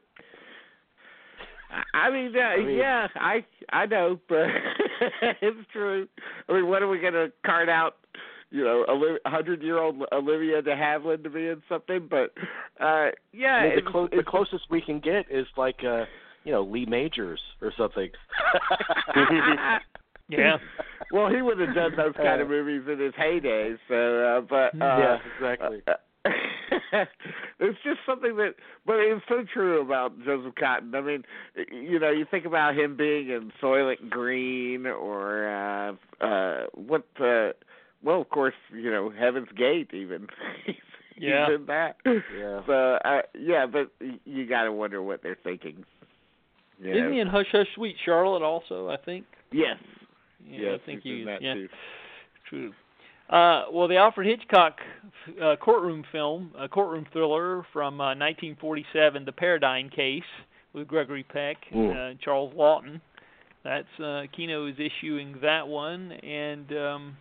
[1.95, 4.47] I mean, uh, I mean- yeah, I I know, but
[5.41, 6.09] it's true.
[6.49, 7.97] I mean, what are we gonna cart out?
[8.51, 12.33] You know, a hundred-year-old Olivia de Havilland to be in something, but
[12.81, 16.05] uh yeah, I mean, the, clo- the closest we can get is like uh,
[16.45, 18.11] you know, Lee Majors or something.
[20.31, 20.59] Yeah.
[21.13, 23.75] well, he would have done those kind of movies in his heyday.
[23.89, 25.83] So, uh, but uh, yeah, exactly.
[25.87, 25.95] uh,
[27.61, 28.55] it's just something that,
[28.87, 30.95] but it's so true about Joseph Cotten.
[30.95, 31.25] I mean,
[31.73, 37.55] you know, you think about him being in Soylent Green or uh uh what the,
[38.03, 39.91] well, of course, you know, Heaven's Gate.
[39.93, 40.27] Even
[40.67, 40.75] he's,
[41.19, 41.47] Yeah.
[41.49, 41.97] he's in that.
[42.07, 42.61] Yeah.
[42.67, 43.91] So, uh, yeah, but
[44.25, 45.85] you got to wonder what they're thinking.
[46.81, 47.13] You Isn't know?
[47.13, 48.89] he in Hush Hush Sweet Charlotte also?
[48.89, 49.27] I think.
[49.53, 49.77] Yes.
[50.49, 51.25] Yeah, yes, I think he's in he.
[51.25, 51.69] that yeah, too.
[52.49, 52.73] true.
[53.29, 54.79] Uh, well, the Alfred Hitchcock
[55.41, 60.23] uh, courtroom film, a courtroom thriller from uh, 1947, The Paradine Case,
[60.73, 62.15] with Gregory Peck, Mm.
[62.15, 63.01] uh, Charles Laughton.
[63.63, 67.17] That's uh, Kino is issuing that one, and um,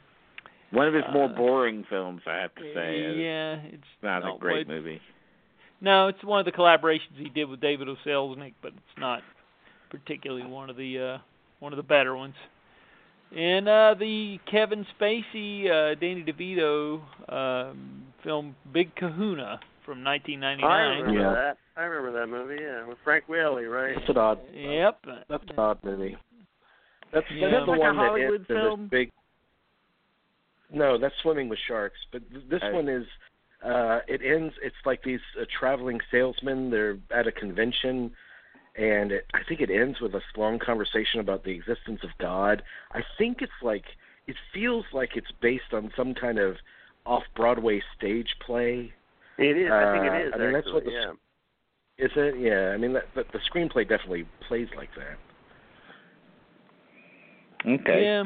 [0.71, 3.13] One of his more Uh, boring films, I have to say.
[3.23, 5.01] Yeah, it's not no, a great but- movie.
[5.81, 7.95] No, it's one of the collaborations he did with David O.
[8.05, 9.23] Selznick, but it's not
[9.89, 11.17] particularly one of the uh,
[11.59, 12.35] one of the better ones.
[13.35, 17.01] And uh, the Kevin Spacey, uh, Danny DeVito
[17.31, 20.99] um, film Big Kahuna from I 1999.
[20.99, 21.31] remember Yeah.
[21.33, 21.57] that.
[21.77, 22.61] I remember that movie.
[22.61, 23.95] Yeah, with Frank Whaley, right?
[23.95, 24.39] That's an odd.
[24.53, 25.05] Yep.
[25.29, 26.17] That's an odd movie.
[27.13, 27.49] That's, Yeah.
[27.51, 28.87] that's the like a one that Hollywood ends in this film?
[28.87, 29.11] big.
[30.71, 31.99] No, that's Swimming with Sharks.
[32.11, 32.71] But th- this Oh.
[32.73, 33.05] one is.
[33.63, 34.53] Uh, it ends.
[34.61, 36.69] It's like these uh, traveling salesmen.
[36.69, 38.11] They're at a convention,
[38.77, 42.63] and it, I think it ends with a long conversation about the existence of God.
[42.93, 43.83] I think it's like
[44.27, 46.55] it feels like it's based on some kind of
[47.05, 48.93] off Broadway stage play.
[49.37, 49.71] It is.
[49.71, 50.33] I think Uh, it is.
[50.33, 51.11] I mean, that's what the yeah.
[51.97, 52.39] Is it?
[52.39, 52.71] Yeah.
[52.73, 55.17] I mean, that, that, the screenplay definitely plays like that.
[57.69, 58.03] Okay.
[58.03, 58.23] Yeah.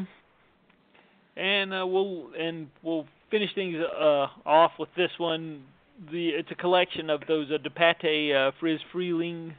[1.36, 5.62] And uh, we'll and we'll finish things uh, off with this one.
[6.10, 9.52] The it's a collection of those uh, DePatie uh, Friz Freleng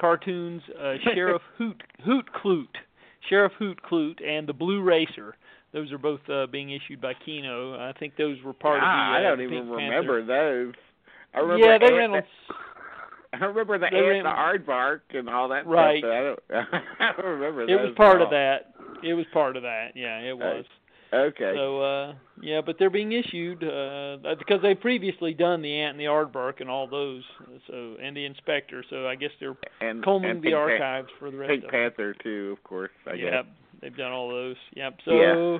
[0.00, 2.68] cartoons, uh, Sheriff Hoot Hoot Kloot,
[3.28, 5.36] Sheriff Hoot Kloot, and the Blue Racer.
[5.72, 7.74] Those are both uh, being issued by Kino.
[7.74, 9.26] I think those were part Ah, of the.
[9.26, 10.64] I uh, don't even Pink remember Panther.
[10.64, 10.74] those.
[11.34, 12.22] I remember Yeah, they ran on.
[13.34, 15.98] I remember the they ran- the aardvark, and all that Right.
[15.98, 16.10] stuff.
[16.10, 16.40] I don't.
[17.00, 17.62] I don't remember.
[17.68, 18.30] It was part of all.
[18.32, 18.72] that.
[19.04, 19.88] It was part of that.
[19.94, 20.64] Yeah, it was.
[21.12, 21.52] Okay.
[21.54, 26.00] So uh yeah, but they're being issued uh because they've previously done the ant and
[26.00, 27.22] the aardvark and all those.
[27.66, 28.84] So and the inspector.
[28.90, 31.64] So I guess they're and combing and the Pink Pan- archives for the rest Pink
[31.64, 32.90] of Panther too, of course.
[33.06, 33.16] I it.
[33.16, 33.24] guess.
[33.32, 33.46] Yep,
[33.80, 34.56] they've done all those.
[34.74, 34.98] Yep.
[35.04, 35.58] So Yeah.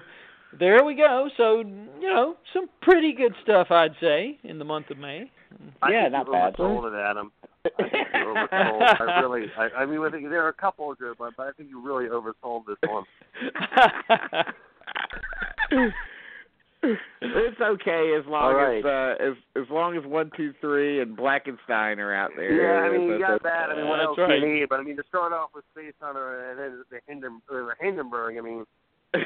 [0.59, 1.29] there we go.
[1.37, 5.31] So you know some pretty good stuff I'd say in the month of May.
[5.83, 6.55] I Yeah, think not you bad.
[6.57, 7.33] oversold it, Adam.
[7.65, 9.01] I think you oversold.
[9.01, 9.47] I really.
[9.57, 11.71] I, I mean, I think there are a couple of good, but but I think
[11.71, 13.05] you really oversold this one.
[16.83, 18.79] it's okay as long All right.
[18.79, 22.53] as uh, as as long as one, two, three, and Blackenstein are out there.
[22.53, 23.71] Yeah, I mean, you got that.
[23.71, 24.41] I mean, what That's else right.
[24.41, 24.69] do you need?
[24.69, 28.39] But I mean, to start off with Space Hunter and then the Hinden, the Hindenburg.
[28.39, 28.65] I mean,
[29.15, 29.21] oh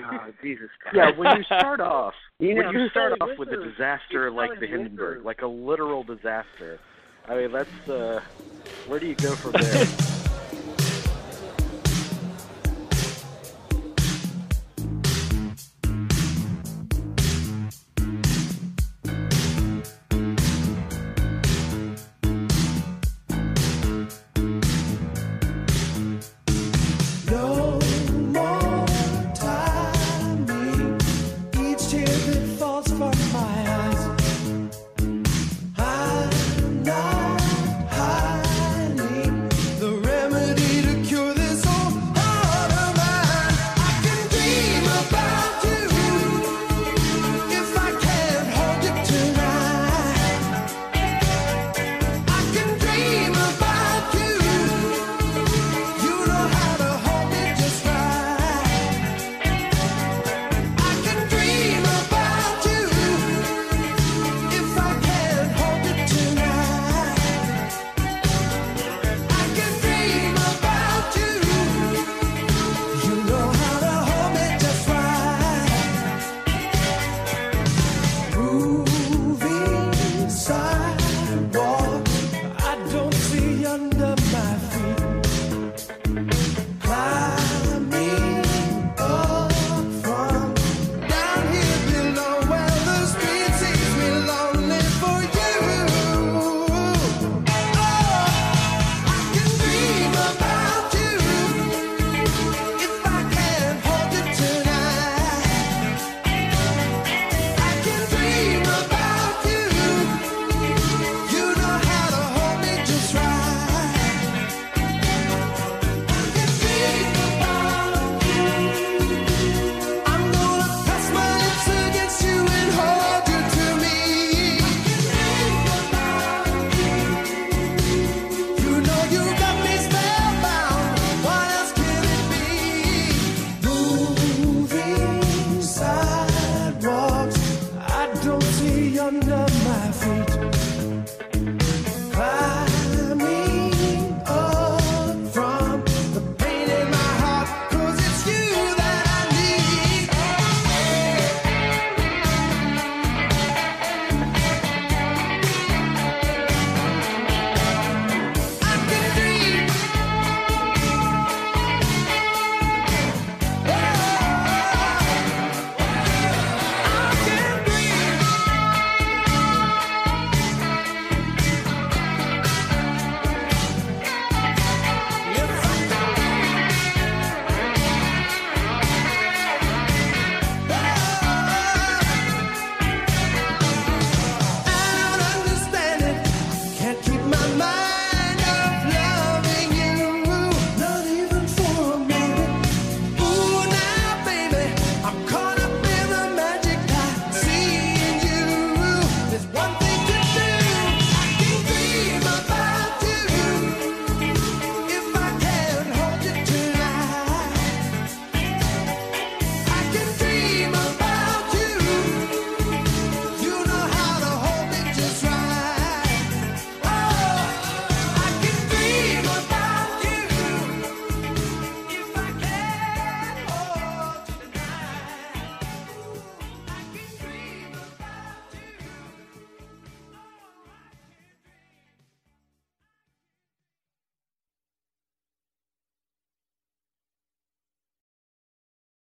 [0.00, 0.96] God, Jesus Christ.
[0.96, 4.60] Yeah, when you start off, You when know, you start off with a disaster like
[4.60, 6.78] the Hindenburg, like a literal disaster,
[7.28, 8.20] I mean, that's uh,
[8.86, 10.16] where do you go from there?